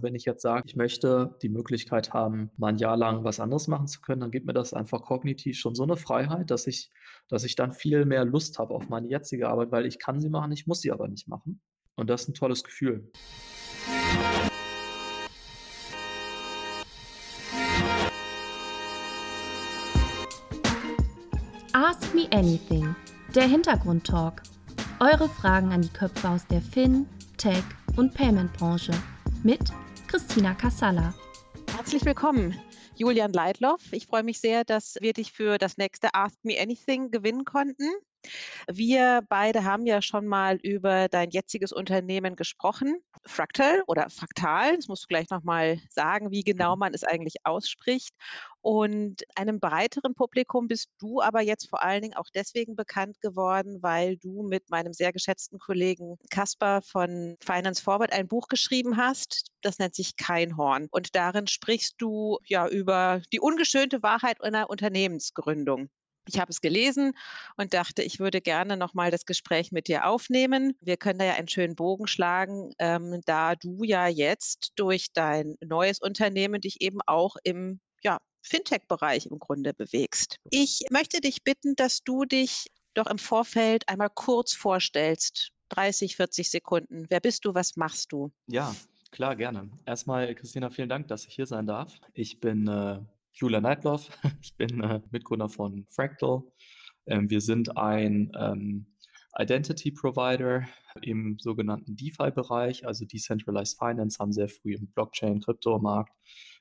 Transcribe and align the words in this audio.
Wenn 0.00 0.14
ich 0.14 0.26
jetzt 0.26 0.42
sage, 0.42 0.62
ich 0.64 0.76
möchte 0.76 1.36
die 1.42 1.48
Möglichkeit 1.48 2.12
haben, 2.12 2.52
mal 2.56 2.68
ein 2.68 2.78
Jahr 2.78 2.96
lang 2.96 3.24
was 3.24 3.40
anderes 3.40 3.66
machen 3.66 3.88
zu 3.88 4.00
können, 4.00 4.20
dann 4.20 4.30
gibt 4.30 4.46
mir 4.46 4.52
das 4.52 4.72
einfach 4.72 5.02
kognitiv 5.02 5.58
schon 5.58 5.74
so 5.74 5.82
eine 5.82 5.96
Freiheit, 5.96 6.52
dass 6.52 6.68
ich 6.68 6.92
dass 7.26 7.42
ich 7.42 7.56
dann 7.56 7.72
viel 7.72 8.04
mehr 8.04 8.24
Lust 8.24 8.60
habe 8.60 8.74
auf 8.74 8.88
meine 8.88 9.08
jetzige 9.08 9.48
Arbeit, 9.48 9.72
weil 9.72 9.86
ich 9.86 9.98
kann 9.98 10.20
sie 10.20 10.28
machen, 10.28 10.52
ich 10.52 10.68
muss 10.68 10.82
sie 10.82 10.92
aber 10.92 11.08
nicht 11.08 11.26
machen. 11.26 11.60
Und 11.96 12.08
das 12.08 12.22
ist 12.22 12.28
ein 12.28 12.34
tolles 12.34 12.62
Gefühl. 12.62 13.10
Ask 21.72 22.14
Me 22.14 22.28
Anything, 22.30 22.94
der 23.34 23.48
Hintergrundtalk. 23.48 24.44
Eure 25.00 25.28
Fragen 25.28 25.72
an 25.72 25.82
die 25.82 25.88
Köpfe 25.92 26.28
aus 26.28 26.46
der 26.46 26.62
Fin, 26.62 27.06
Tech 27.36 27.64
und 27.96 28.14
Payment-Branche 28.14 28.92
mit 29.42 29.72
Christina 30.08 30.54
Kassala. 30.54 31.12
Herzlich 31.76 32.02
willkommen, 32.06 32.58
Julian 32.96 33.30
Leitloff. 33.30 33.92
Ich 33.92 34.06
freue 34.06 34.22
mich 34.22 34.40
sehr, 34.40 34.64
dass 34.64 34.96
wir 35.02 35.12
dich 35.12 35.32
für 35.32 35.58
das 35.58 35.76
nächste 35.76 36.14
Ask 36.14 36.42
Me 36.44 36.58
Anything 36.58 37.10
gewinnen 37.10 37.44
konnten. 37.44 37.84
Wir 38.66 39.22
beide 39.28 39.64
haben 39.64 39.86
ja 39.86 40.02
schon 40.02 40.26
mal 40.26 40.56
über 40.56 41.08
dein 41.08 41.30
jetziges 41.30 41.72
Unternehmen 41.72 42.36
gesprochen, 42.36 43.00
Fractal 43.26 43.82
oder 43.86 44.10
Fraktal. 44.10 44.76
Das 44.76 44.88
musst 44.88 45.04
du 45.04 45.06
gleich 45.08 45.30
nochmal 45.30 45.80
sagen, 45.90 46.30
wie 46.30 46.42
genau 46.42 46.74
mhm. 46.74 46.80
man 46.80 46.94
es 46.94 47.04
eigentlich 47.04 47.36
ausspricht. 47.44 48.14
Und 48.60 49.24
einem 49.36 49.60
breiteren 49.60 50.14
Publikum 50.14 50.66
bist 50.68 50.90
du 50.98 51.22
aber 51.22 51.40
jetzt 51.40 51.68
vor 51.70 51.82
allen 51.82 52.02
Dingen 52.02 52.16
auch 52.16 52.28
deswegen 52.34 52.76
bekannt 52.76 53.20
geworden, 53.20 53.78
weil 53.82 54.16
du 54.16 54.42
mit 54.42 54.68
meinem 54.68 54.92
sehr 54.92 55.12
geschätzten 55.12 55.58
Kollegen 55.58 56.16
Caspar 56.30 56.82
von 56.82 57.36
Finance 57.40 57.82
Forward 57.82 58.12
ein 58.12 58.28
Buch 58.28 58.48
geschrieben 58.48 58.96
hast. 58.96 59.46
Das 59.62 59.78
nennt 59.78 59.94
sich 59.94 60.16
Kein 60.16 60.56
Horn. 60.56 60.88
Und 60.90 61.14
darin 61.14 61.46
sprichst 61.46 61.94
du 61.98 62.38
ja 62.44 62.68
über 62.68 63.22
die 63.32 63.40
ungeschönte 63.40 64.02
Wahrheit 64.02 64.42
einer 64.42 64.68
Unternehmensgründung. 64.68 65.88
Ich 66.28 66.38
habe 66.38 66.50
es 66.50 66.60
gelesen 66.60 67.12
und 67.56 67.74
dachte, 67.74 68.02
ich 68.02 68.18
würde 68.18 68.40
gerne 68.40 68.76
nochmal 68.76 69.10
das 69.10 69.24
Gespräch 69.24 69.72
mit 69.72 69.88
dir 69.88 70.06
aufnehmen. 70.06 70.74
Wir 70.80 70.96
können 70.96 71.18
da 71.18 71.24
ja 71.24 71.34
einen 71.34 71.48
schönen 71.48 71.74
Bogen 71.74 72.06
schlagen, 72.06 72.72
ähm, 72.78 73.20
da 73.24 73.54
du 73.54 73.82
ja 73.82 74.06
jetzt 74.06 74.72
durch 74.76 75.12
dein 75.12 75.56
neues 75.64 76.00
Unternehmen 76.00 76.60
dich 76.60 76.80
eben 76.80 76.98
auch 77.06 77.36
im 77.44 77.80
ja, 78.02 78.18
Fintech-Bereich 78.42 79.26
im 79.26 79.38
Grunde 79.38 79.74
bewegst. 79.74 80.36
Ich 80.50 80.84
möchte 80.90 81.20
dich 81.20 81.42
bitten, 81.44 81.74
dass 81.76 82.02
du 82.04 82.24
dich 82.24 82.66
doch 82.94 83.06
im 83.06 83.18
Vorfeld 83.18 83.88
einmal 83.88 84.10
kurz 84.14 84.54
vorstellst. 84.54 85.50
30, 85.70 86.16
40 86.16 86.50
Sekunden. 86.50 87.06
Wer 87.08 87.20
bist 87.20 87.44
du? 87.44 87.54
Was 87.54 87.76
machst 87.76 88.12
du? 88.12 88.32
Ja, 88.46 88.74
klar, 89.10 89.36
gerne. 89.36 89.70
Erstmal, 89.84 90.34
Christina, 90.34 90.70
vielen 90.70 90.88
Dank, 90.88 91.08
dass 91.08 91.26
ich 91.26 91.34
hier 91.34 91.46
sein 91.46 91.66
darf. 91.66 91.92
Ich 92.14 92.40
bin 92.40 92.66
äh, 92.66 93.00
Julia 93.32 93.60
Neidloff. 93.60 94.10
Ich 94.42 94.56
bin 94.56 94.80
äh, 94.82 95.00
Mitgründer 95.10 95.48
von 95.48 95.86
Fractal. 95.88 96.42
Ähm, 97.06 97.30
wir 97.30 97.40
sind 97.40 97.76
ein 97.76 98.32
ähm, 98.38 98.86
Identity 99.38 99.92
Provider 99.92 100.66
im 101.02 101.38
sogenannten 101.38 101.96
DeFi-Bereich, 101.96 102.86
also 102.86 103.04
Decentralized 103.04 103.78
Finance, 103.78 104.18
haben 104.18 104.32
sehr 104.32 104.48
früh 104.48 104.74
im 104.74 104.88
Blockchain-Kryptomarkt 104.88 106.12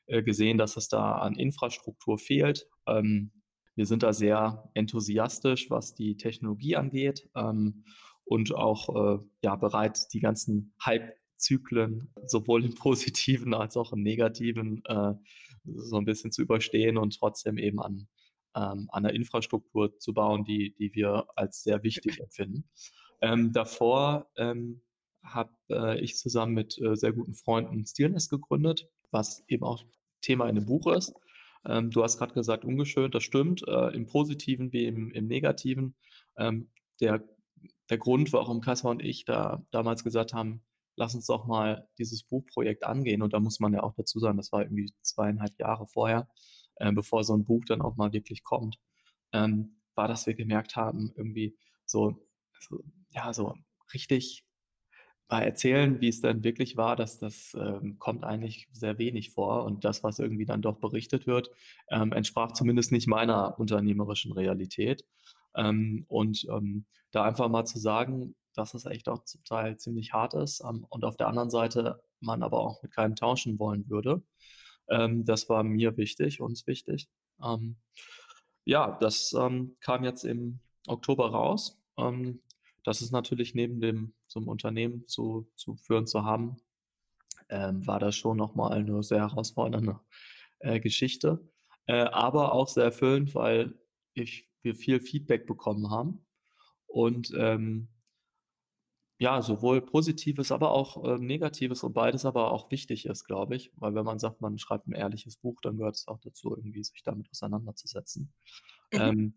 äh, 0.07 0.21
gesehen, 0.21 0.57
dass 0.57 0.77
es 0.77 0.87
da 0.87 1.17
an 1.17 1.35
Infrastruktur 1.35 2.17
fehlt. 2.17 2.67
Ähm, 2.85 3.31
wir 3.75 3.85
sind 3.85 4.03
da 4.03 4.13
sehr 4.13 4.69
enthusiastisch, 4.73 5.69
was 5.69 5.93
die 5.93 6.17
Technologie 6.17 6.75
angeht 6.75 7.29
ähm, 7.35 7.83
und 8.25 8.53
auch 8.53 9.19
äh, 9.19 9.23
ja, 9.43 9.55
bereit, 9.55 10.13
die 10.13 10.19
ganzen 10.19 10.73
Hype-Zyklen 10.83 12.11
sowohl 12.25 12.65
im 12.65 12.75
positiven 12.75 13.53
als 13.53 13.77
auch 13.77 13.93
im 13.93 14.01
negativen 14.01 14.83
äh, 14.85 15.13
so 15.75 15.97
ein 15.97 16.05
bisschen 16.05 16.31
zu 16.31 16.41
überstehen 16.41 16.97
und 16.97 17.17
trotzdem 17.17 17.57
eben 17.57 17.81
an, 17.81 18.07
ähm, 18.55 18.87
an 18.91 19.03
der 19.03 19.13
Infrastruktur 19.13 19.97
zu 19.99 20.13
bauen, 20.13 20.43
die, 20.43 20.73
die 20.75 20.93
wir 20.93 21.27
als 21.35 21.63
sehr 21.63 21.83
wichtig 21.83 22.19
empfinden. 22.19 22.65
Ähm, 23.21 23.51
davor 23.51 24.29
ähm, 24.37 24.81
habe 25.23 25.51
äh, 25.69 25.99
ich 25.99 26.17
zusammen 26.17 26.53
mit 26.53 26.79
äh, 26.79 26.95
sehr 26.95 27.13
guten 27.13 27.33
Freunden 27.33 27.85
Steelness 27.85 28.29
gegründet, 28.29 28.87
was 29.11 29.43
eben 29.47 29.63
auch 29.63 29.83
Thema 30.21 30.47
in 30.47 30.55
dem 30.55 30.65
Buch 30.65 30.87
ist. 30.87 31.13
Ähm, 31.65 31.91
du 31.91 32.03
hast 32.03 32.17
gerade 32.17 32.33
gesagt, 32.33 32.65
ungeschönt, 32.65 33.15
das 33.15 33.23
stimmt, 33.23 33.67
äh, 33.67 33.93
im 33.93 34.05
Positiven 34.05 34.71
wie 34.71 34.85
im, 34.85 35.11
im 35.11 35.27
Negativen. 35.27 35.95
Ähm, 36.37 36.69
der, 37.01 37.23
der 37.89 37.97
Grund, 37.97 38.31
warum 38.33 38.61
Kaspar 38.61 38.91
und 38.91 39.03
ich 39.03 39.25
da 39.25 39.65
damals 39.71 40.03
gesagt 40.03 40.33
haben, 40.33 40.61
lass 40.97 41.15
uns 41.15 41.27
doch 41.27 41.45
mal 41.45 41.87
dieses 41.97 42.23
Buchprojekt 42.23 42.83
angehen. 42.83 43.21
Und 43.21 43.33
da 43.33 43.39
muss 43.39 43.59
man 43.59 43.73
ja 43.73 43.83
auch 43.83 43.93
dazu 43.93 44.19
sagen, 44.19 44.37
das 44.37 44.51
war 44.51 44.63
irgendwie 44.63 44.91
zweieinhalb 45.01 45.57
Jahre 45.59 45.87
vorher, 45.87 46.27
äh, 46.75 46.91
bevor 46.91 47.23
so 47.23 47.35
ein 47.35 47.45
Buch 47.45 47.63
dann 47.65 47.81
auch 47.81 47.95
mal 47.95 48.11
wirklich 48.11 48.43
kommt, 48.43 48.77
ähm, 49.31 49.77
war, 49.95 50.07
dass 50.07 50.27
wir 50.27 50.33
gemerkt 50.33 50.75
haben, 50.75 51.13
irgendwie 51.15 51.57
so, 51.85 52.27
so 52.59 52.83
ja, 53.11 53.33
so 53.33 53.55
richtig 53.93 54.43
bei 55.27 55.43
erzählen, 55.43 55.99
wie 55.99 56.07
es 56.07 56.21
dann 56.21 56.43
wirklich 56.43 56.77
war, 56.77 56.95
dass 56.95 57.19
das 57.19 57.55
ähm, 57.59 57.99
kommt 57.99 58.23
eigentlich 58.23 58.67
sehr 58.71 58.97
wenig 58.97 59.31
vor 59.31 59.65
und 59.65 59.83
das, 59.83 60.03
was 60.03 60.19
irgendwie 60.19 60.45
dann 60.45 60.61
doch 60.61 60.79
berichtet 60.79 61.27
wird, 61.27 61.51
ähm, 61.89 62.13
entsprach 62.13 62.53
zumindest 62.53 62.91
nicht 62.93 63.07
meiner 63.07 63.59
unternehmerischen 63.59 64.31
Realität. 64.31 65.03
Ähm, 65.55 66.05
und 66.07 66.47
ähm, 66.49 66.85
da 67.11 67.23
einfach 67.23 67.49
mal 67.49 67.65
zu 67.65 67.77
sagen, 67.77 68.35
dass 68.57 68.73
es 68.73 68.85
echt 68.85 69.07
auch 69.07 69.23
zum 69.23 69.43
Teil 69.43 69.77
ziemlich 69.77 70.13
hart 70.13 70.33
ist 70.33 70.61
ähm, 70.61 70.85
und 70.89 71.05
auf 71.05 71.15
der 71.15 71.27
anderen 71.27 71.49
Seite 71.49 72.01
man 72.19 72.43
aber 72.43 72.59
auch 72.59 72.81
mit 72.81 72.91
keinem 72.91 73.15
tauschen 73.15 73.59
wollen 73.59 73.89
würde. 73.89 74.23
Ähm, 74.89 75.25
das 75.25 75.47
war 75.49 75.63
mir 75.63 75.95
wichtig, 75.97 76.41
uns 76.41 76.65
wichtig. 76.65 77.07
Ähm, 77.43 77.77
ja, 78.65 78.97
das 78.99 79.33
ähm, 79.33 79.75
kam 79.79 80.03
jetzt 80.03 80.23
im 80.23 80.59
Oktober 80.87 81.31
raus. 81.31 81.79
Ähm, 81.97 82.41
das 82.83 83.01
ist 83.01 83.11
natürlich 83.11 83.53
neben 83.53 83.79
dem 83.79 84.13
so 84.27 84.39
einem 84.39 84.47
Unternehmen 84.49 85.05
zu, 85.05 85.47
zu 85.55 85.75
führen 85.75 86.07
zu 86.07 86.23
haben, 86.23 86.57
ähm, 87.49 87.85
war 87.85 87.99
das 87.99 88.15
schon 88.15 88.37
nochmal 88.37 88.73
eine 88.73 89.03
sehr 89.03 89.19
herausfordernde 89.19 89.99
äh, 90.59 90.79
Geschichte, 90.79 91.47
äh, 91.85 92.05
aber 92.05 92.53
auch 92.53 92.67
sehr 92.67 92.85
erfüllend, 92.85 93.35
weil 93.35 93.73
ich, 94.13 94.49
wir 94.63 94.75
viel 94.75 94.99
Feedback 94.99 95.45
bekommen 95.45 95.91
haben 95.91 96.25
und 96.87 97.31
ähm, 97.37 97.89
ja, 99.19 99.41
sowohl 99.41 99.81
Positives, 99.81 100.51
aber 100.51 100.71
auch 100.71 101.03
äh, 101.03 101.17
Negatives 101.17 101.83
und 101.83 101.93
beides 101.93 102.25
aber 102.25 102.51
auch 102.51 102.69
wichtig 102.69 103.05
ist, 103.05 103.23
glaube 103.23 103.55
ich. 103.55 103.71
Weil 103.75 103.95
wenn 103.95 104.05
man 104.05 104.19
sagt, 104.19 104.41
man 104.41 104.57
schreibt 104.59 104.87
ein 104.87 104.93
ehrliches 104.93 105.37
Buch, 105.37 105.59
dann 105.61 105.77
gehört 105.77 105.95
es 105.95 106.07
auch 106.07 106.19
dazu, 106.19 106.55
irgendwie 106.55 106.83
sich 106.83 107.01
damit 107.03 107.29
auseinanderzusetzen. 107.31 108.33
Mhm. 108.93 108.99
Ähm, 108.99 109.33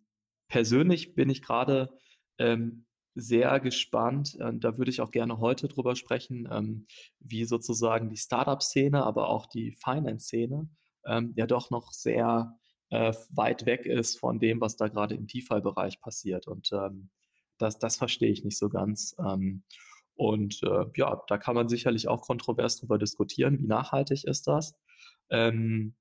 persönlich 0.48 1.14
bin 1.14 1.30
ich 1.30 1.40
gerade 1.42 1.90
ähm, 2.38 2.84
sehr 3.14 3.58
gespannt, 3.60 4.36
äh, 4.38 4.52
da 4.54 4.76
würde 4.76 4.90
ich 4.90 5.00
auch 5.00 5.10
gerne 5.10 5.38
heute 5.38 5.68
drüber 5.68 5.96
sprechen, 5.96 6.48
ähm, 6.50 6.86
wie 7.18 7.44
sozusagen 7.44 8.10
die 8.10 8.16
Startup-Szene, 8.16 9.02
aber 9.04 9.28
auch 9.28 9.46
die 9.46 9.72
Finance-Szene 9.72 10.68
ähm, 11.06 11.32
ja 11.36 11.46
doch 11.46 11.70
noch 11.70 11.92
sehr 11.92 12.56
äh, 12.90 13.12
weit 13.30 13.66
weg 13.66 13.86
ist 13.86 14.18
von 14.18 14.38
dem, 14.38 14.60
was 14.60 14.76
da 14.76 14.88
gerade 14.88 15.14
im 15.14 15.26
DeFi-Bereich 15.26 16.00
passiert. 16.00 16.46
Und 16.46 16.70
ähm, 16.72 17.10
das, 17.60 17.78
das 17.78 17.96
verstehe 17.96 18.30
ich 18.30 18.44
nicht 18.44 18.58
so 18.58 18.68
ganz. 18.68 19.14
Ähm, 19.18 19.62
und 20.14 20.62
äh, 20.62 20.84
ja, 20.96 21.22
da 21.28 21.38
kann 21.38 21.54
man 21.54 21.68
sicherlich 21.68 22.08
auch 22.08 22.22
kontrovers 22.22 22.76
drüber 22.76 22.98
diskutieren, 22.98 23.58
wie 23.58 23.66
nachhaltig 23.66 24.24
ist 24.24 24.46
das. 24.46 24.74
Ähm, 25.30 25.94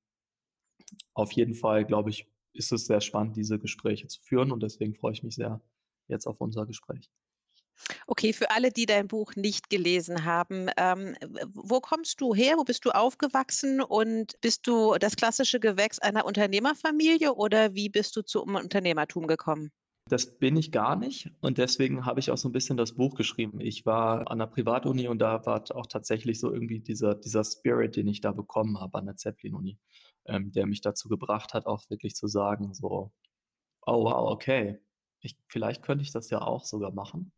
auf 1.14 1.32
jeden 1.32 1.54
Fall, 1.54 1.86
glaube 1.86 2.10
ich, 2.10 2.28
ist 2.54 2.72
es 2.72 2.86
sehr 2.86 3.02
spannend, 3.02 3.38
diese 3.38 3.60
Gespräche 3.60 4.08
zu 4.08 4.22
führen 4.22 4.52
und 4.52 4.64
deswegen 4.64 4.96
freue 4.96 5.14
ich 5.14 5.24
mich 5.24 5.36
sehr 5.36 5.62
jetzt 6.08 6.26
auf 6.26 6.42
unser 6.42 6.66
Gespräch. 6.66 7.10
Okay, 8.08 8.34
für 8.34 8.52
alle, 8.52 8.72
die 8.72 8.86
dein 8.86 9.08
Buch 9.08 9.36
nicht 9.36 9.70
gelesen 9.70 10.26
haben, 10.26 10.70
ähm, 10.76 11.16
wo 11.54 11.80
kommst 11.80 12.20
du 12.20 12.36
her? 12.36 12.56
Wo 12.58 12.64
bist 12.64 12.84
du 12.86 12.92
aufgewachsen? 12.92 13.82
Und 13.82 14.40
bist 14.42 14.68
du 14.68 14.98
das 15.00 15.16
klassische 15.16 15.60
Gewächs 15.60 16.00
einer 16.00 16.26
Unternehmerfamilie 16.26 17.34
oder 17.34 17.74
wie 17.74 17.90
bist 17.90 18.16
du 18.16 18.22
zum 18.22 18.56
Unternehmertum 18.56 19.28
gekommen? 19.28 19.72
Das 20.10 20.40
bin 20.40 20.58
ich 20.58 20.72
gar 20.72 20.96
nicht 20.96 21.32
und 21.40 21.60
deswegen 21.60 22.06
habe 22.06 22.20
ich 22.20 22.32
auch 22.32 22.38
so 22.38 22.50
ein 22.50 22.52
bisschen 22.52 22.78
das 22.78 22.96
Buch 22.96 23.16
geschrieben. 23.16 23.62
Ich 23.62 23.86
war 23.86 24.30
an 24.32 24.40
der 24.40 24.48
Privatuni 24.48 25.08
und 25.08 25.20
da 25.20 25.46
war 25.46 25.64
auch 25.76 25.86
tatsächlich 25.86 26.40
so 26.40 26.52
irgendwie 26.52 26.80
dieser, 26.80 27.14
dieser 27.14 27.44
Spirit, 27.44 27.96
den 27.96 28.08
ich 28.08 28.20
da 28.20 28.32
bekommen 28.32 28.80
habe 28.80 28.98
an 28.98 29.06
der 29.06 29.18
Zeppelin-Uni, 29.18 29.78
ähm, 30.26 30.52
der 30.52 30.66
mich 30.66 30.82
dazu 30.82 31.10
gebracht 31.10 31.54
hat, 31.54 31.68
auch 31.68 31.88
wirklich 31.90 32.16
zu 32.16 32.28
sagen, 32.28 32.74
so, 32.74 33.12
oh 33.86 34.04
wow, 34.04 34.32
okay, 34.32 34.80
ich, 35.22 35.38
vielleicht 35.48 35.84
könnte 35.84 36.02
ich 36.02 36.12
das 36.12 36.32
ja 36.32 36.42
auch 36.42 36.66
sogar 36.66 36.92
machen. 36.92 37.32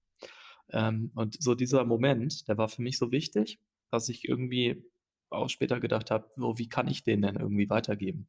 Ähm, 0.70 1.12
und 1.16 1.42
so 1.42 1.56
dieser 1.56 1.84
Moment, 1.84 2.48
der 2.48 2.58
war 2.58 2.70
für 2.70 2.82
mich 2.82 2.98
so 2.98 3.12
wichtig, 3.12 3.60
dass 3.90 4.08
ich 4.08 4.28
irgendwie 4.28 4.84
auch 5.30 5.50
später 5.50 5.80
gedacht 5.80 6.10
habe, 6.10 6.30
so, 6.38 6.58
wie 6.58 6.70
kann 6.70 6.88
ich 6.88 7.04
den 7.04 7.22
denn 7.22 7.36
irgendwie 7.36 7.70
weitergeben? 7.70 8.28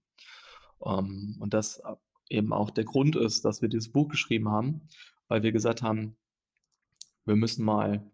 Um, 0.78 0.98
ähm, 0.98 1.36
und 1.40 1.54
das 1.54 1.80
eben 2.32 2.52
auch 2.52 2.70
der 2.70 2.84
Grund 2.84 3.16
ist, 3.16 3.44
dass 3.44 3.62
wir 3.62 3.68
dieses 3.68 3.92
Buch 3.92 4.08
geschrieben 4.08 4.48
haben, 4.50 4.82
weil 5.28 5.42
wir 5.42 5.52
gesagt 5.52 5.82
haben, 5.82 6.16
wir 7.24 7.36
müssen 7.36 7.64
mal 7.64 8.10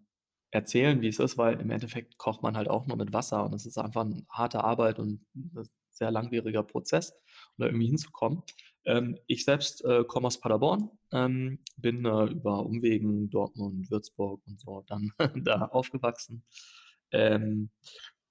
erzählen, 0.50 1.00
wie 1.02 1.08
es 1.08 1.18
ist, 1.18 1.36
weil 1.38 1.60
im 1.60 1.70
Endeffekt 1.70 2.16
kocht 2.18 2.42
man 2.42 2.56
halt 2.56 2.68
auch 2.68 2.86
nur 2.86 2.96
mit 2.96 3.12
Wasser 3.12 3.44
und 3.44 3.54
es 3.54 3.66
ist 3.66 3.78
einfach 3.78 4.04
'n 4.04 4.26
harte 4.30 4.64
Arbeit 4.64 4.98
und 4.98 5.20
'n 5.34 5.66
sehr 5.90 6.10
langwieriger 6.10 6.62
Prozess, 6.62 7.10
um 7.56 7.62
da 7.62 7.66
irgendwie 7.66 7.88
hinzukommen. 7.88 8.42
Ähm, 8.84 9.18
ich 9.26 9.44
selbst, 9.44 9.84
äh, 9.84 10.04
komme 10.04 10.28
aus 10.28 10.40
Paderborn, 10.40 10.90
ähm, 11.12 11.58
bin, 11.76 12.04
äh, 12.06 12.24
über 12.26 12.64
Umwegen 12.64 13.28
Dortmund, 13.30 13.90
Würzburg 13.90 14.40
und 14.46 14.60
so 14.60 14.84
dann 14.86 15.12
da 15.44 15.66
aufgewachsen. 15.66 16.44
Ähm, 17.12 17.70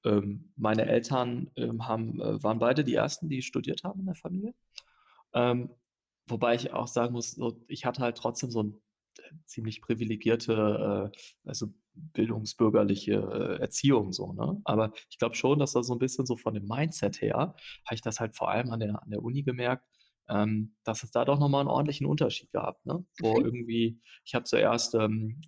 ähm, 0.06 0.54
meine 0.56 0.86
Eltern, 0.88 1.52
ähm, 1.58 1.88
haben 1.88 2.22
äh, 2.22 2.42
waren 2.44 2.60
beide 2.60 2.84
die 2.84 2.96
Ersten, 2.96 3.30
die 3.30 3.42
studiert 3.42 3.84
haben 3.84 4.00
in 4.02 4.06
der 4.08 4.16
Familie. 4.16 4.54
Ähm, 5.38 5.72
wobei 6.28 6.56
ich 6.56 6.74
auch 6.74 6.88
sagen 6.88 7.14
muss, 7.14 7.32
so, 7.32 7.64
ich 7.70 7.86
hatte 7.86 8.02
halt 8.04 8.18
trotzdem 8.18 8.52
so 8.52 8.62
'n 8.62 8.82
äh, 9.20 9.22
ziemlich 9.46 9.82
privilegierte, 9.82 11.12
äh, 11.14 11.18
also 11.50 11.68
bildungsbürgerliche, 11.96 13.14
äh, 13.14 13.62
Erziehung 13.62 14.14
so, 14.14 14.34
ne? 14.34 14.62
Aber 14.66 14.94
ich 15.10 15.18
glaube 15.20 15.36
schon, 15.36 15.60
dass 15.60 15.74
da 15.74 15.84
so 15.84 15.94
'n 15.94 16.00
bisschen 16.00 16.26
so 16.28 16.38
von 16.38 16.54
dem 16.56 16.66
Mindset 16.68 17.22
her, 17.22 17.38
habe 17.86 17.96
ich 17.96 18.02
das 18.02 18.20
halt 18.22 18.36
vor 18.38 18.50
allem 18.52 18.72
an 18.72 18.80
der 18.82 19.04
an 19.04 19.10
der 19.12 19.24
Uni 19.24 19.44
gemerkt, 19.44 19.86
ähm, 20.30 20.76
dass 20.86 21.04
es 21.04 21.12
da 21.12 21.26
doch 21.26 21.40
noch 21.40 21.50
mal 21.50 21.62
'n 21.62 21.68
ordentlichen 21.70 22.08
Unterschied 22.08 22.52
gab, 22.54 22.86
ne? 22.86 23.06
Wo 23.20 23.40
Mhm. 23.40 23.44
irgendwie 23.44 24.02
ich 24.26 24.36
habe 24.36 24.46
zuerst, 24.46 24.96
ähm, 24.96 25.42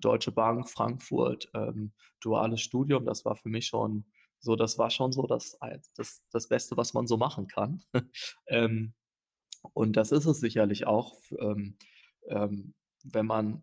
Deutsche 0.00 0.32
Bank, 0.32 0.68
Frankfurt, 0.70 1.50
ähm, 1.54 1.92
duales 2.20 2.60
Studium, 2.60 3.06
das 3.06 3.24
war 3.24 3.36
für 3.36 3.48
mich 3.50 3.66
schon 3.68 4.06
so 4.40 4.56
das 4.56 4.78
war 4.78 4.90
schon 4.90 5.12
so 5.12 5.26
das 5.26 5.58
das 5.96 6.24
das 6.32 6.48
Beste, 6.48 6.76
was 6.76 6.94
man 6.94 7.06
so 7.08 7.16
machen 7.18 7.46
kann. 7.48 7.82
Ähm, 8.48 8.94
und 9.74 9.94
das 9.96 10.12
ist 10.12 10.26
es 10.26 10.40
sicherlich 10.40 10.86
auch, 10.86 11.16
ähm, 11.38 11.76
ähm, 12.28 12.74
wenn 13.04 13.26
man, 13.26 13.62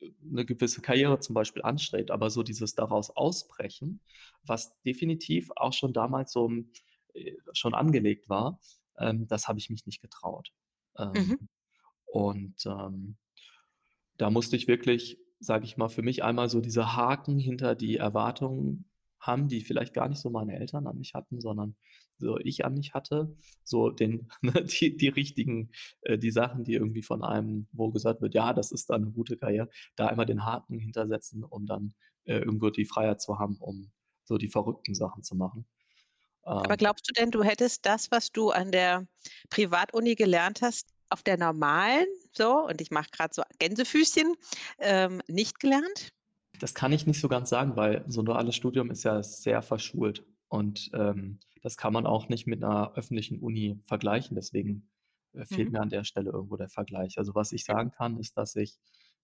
äh, 0.00 0.10
'ne 0.22 0.44
gewisse 0.46 0.82
Karriere 0.82 1.20
zum 1.20 1.34
Beispiel 1.34 1.62
anstrebt, 1.62 2.10
aber 2.10 2.30
so 2.30 2.42
dieses 2.42 2.74
daraus 2.74 3.10
Ausbrechen, 3.10 4.00
was 4.44 4.80
definitiv 4.82 5.50
auch 5.56 5.72
schon 5.72 5.92
damals 5.92 6.32
so, 6.32 6.46
hm, 6.48 6.72
äh, 7.14 7.36
schon 7.54 7.74
angelegt 7.74 8.28
war, 8.28 8.60
ähm, 8.98 9.26
das 9.28 9.48
habe 9.48 9.58
ich 9.58 9.70
mich 9.70 9.86
nicht 9.86 10.02
getraut. 10.02 10.52
Ähm, 10.98 11.34
Mhm. 11.34 11.48
und, 12.06 12.64
ähm, 12.66 13.18
da 14.18 14.30
musste 14.30 14.56
ich 14.56 14.68
wirklich, 14.68 15.18
sage 15.40 15.64
ich 15.64 15.76
mal, 15.76 15.88
für 15.88 16.02
mich 16.02 16.22
einmal 16.24 16.48
so 16.48 16.60
diese 16.60 16.96
Haken 16.96 17.38
hinter 17.38 17.74
die 17.74 17.96
Erwartungen 17.96 18.86
haben, 19.22 19.48
die 19.48 19.62
vielleicht 19.62 19.94
gar 19.94 20.08
nicht 20.08 20.20
so 20.20 20.30
meine 20.30 20.56
Eltern 20.58 20.86
an 20.86 20.98
mich 20.98 21.14
hatten, 21.14 21.40
sondern 21.40 21.76
so 22.18 22.38
ich 22.38 22.64
an 22.64 22.74
mich 22.74 22.94
hatte, 22.94 23.36
so 23.64 23.90
den 23.90 24.28
ne, 24.42 24.64
die 24.64 24.96
die 24.96 25.08
richtigen 25.08 25.70
äh, 26.02 26.18
die 26.18 26.30
Sachen, 26.30 26.64
die 26.64 26.74
irgendwie 26.74 27.02
von 27.02 27.22
einem 27.24 27.66
wo 27.72 27.90
gesagt 27.92 28.20
wird: 28.22 28.34
„Ja, 28.34 28.52
das 28.54 28.72
ist 28.72 28.90
dann 28.90 29.02
'ne 29.04 29.10
gute 29.12 29.36
Karriere“, 29.38 29.70
da 29.96 30.06
einmal 30.08 30.26
den 30.26 30.44
Haken 30.44 30.78
hinter 30.78 31.08
setzen, 31.08 31.44
um 31.44 31.66
dann, 31.66 31.94
äh, 32.24 32.38
irgendwo 32.38 32.70
die 32.70 32.84
Freiheit 32.86 33.20
zu 33.22 33.38
haben, 33.38 33.56
um 33.58 33.92
so 34.24 34.38
die 34.38 34.48
verrückten 34.48 34.94
Sachen 34.94 35.22
zu 35.22 35.36
machen. 35.36 35.66
Aber 36.64 36.76
Ähm 36.76 36.76
glaubst 36.76 37.08
du 37.08 37.12
denn, 37.12 37.30
du 37.30 37.42
hättest 37.42 37.86
das, 37.86 38.10
was 38.10 38.30
du 38.32 38.50
an 38.50 38.72
der 38.72 39.06
Privatuni 39.50 40.14
gelernt 40.14 40.62
hast, 40.62 40.88
auf 41.08 41.22
der 41.22 41.36
normalen 41.36 42.06
so 42.36 42.54
und 42.66 42.80
ich 42.80 42.90
mache 42.90 43.10
grad 43.12 43.34
so 43.34 43.42
Gänsefüßchen, 43.58 44.34
ähm, 44.78 45.22
nicht 45.28 45.58
gelernt? 45.60 46.10
Das 46.62 46.74
kann 46.74 46.92
ich 46.92 47.08
nicht 47.08 47.18
so 47.18 47.26
ganz 47.28 47.50
sagen, 47.50 47.74
weil 47.74 48.04
so 48.06 48.20
'n 48.22 48.24
duales 48.24 48.54
Studium 48.54 48.92
ist 48.92 49.02
ja 49.02 49.20
sehr 49.24 49.62
verschult 49.62 50.24
und, 50.46 50.92
ähm, 50.94 51.40
das 51.60 51.76
kann 51.76 51.92
man 51.92 52.06
auch 52.06 52.28
nicht 52.28 52.46
mit 52.46 52.60
'ner 52.60 52.92
öffentlichen 52.94 53.40
Uni 53.40 53.80
vergleichen. 53.84 54.36
Deswegen, 54.36 54.88
äh, 55.32 55.44
fehlt 55.44 55.70
Mhm. 55.70 55.72
mir 55.72 55.80
an 55.80 55.88
der 55.90 56.04
Stelle 56.04 56.30
irgendwo 56.30 56.56
der 56.56 56.68
Vergleich. 56.68 57.18
Also, 57.18 57.34
was 57.34 57.50
ich 57.50 57.64
sagen 57.64 57.90
kann, 57.90 58.16
ist, 58.16 58.38
dass 58.38 58.54
ich, 58.54 58.78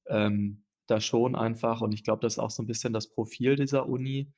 ähm, 0.08 0.64
da 0.88 1.00
schon 1.00 1.36
einfach 1.36 1.80
und 1.80 1.92
ich 1.94 2.02
glaube, 2.02 2.22
das 2.22 2.32
ist 2.34 2.38
auch 2.40 2.50
so 2.50 2.60
'n 2.64 2.66
bisschen 2.66 2.92
das 2.92 3.08
Profil 3.08 3.54
dieser 3.54 3.88
Uni, 3.88 4.32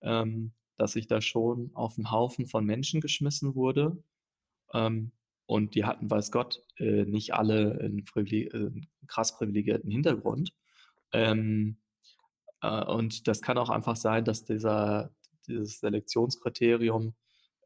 ähm, 0.00 0.52
dass 0.76 0.96
ich 0.96 1.06
da 1.08 1.20
schon 1.20 1.72
auf 1.74 1.98
'n 1.98 2.10
Haufen 2.10 2.46
von 2.46 2.64
Menschen 2.64 3.02
geschmissen 3.02 3.54
wurde, 3.54 4.02
ähm, 4.74 5.12
und 5.46 5.74
die 5.76 5.84
hatten, 5.86 6.10
weiß 6.10 6.32
Gott, 6.32 6.64
äh, 6.78 7.04
nicht 7.06 7.34
alle 7.34 7.80
'n 7.80 8.04
privile 8.04 8.50
äh, 8.76 8.82
krass 9.08 9.36
privilegierten 9.38 9.90
Hintergrund. 9.90 10.54
Ähm, 11.12 11.78
äh, 12.62 12.84
und 12.84 13.28
das 13.28 13.42
kann 13.42 13.58
auch 13.58 13.70
einfach 13.70 13.96
sein, 13.96 14.24
dass 14.24 14.44
dieser 14.44 15.10
dieses 15.48 15.80
Selektionskriterium, 15.80 17.14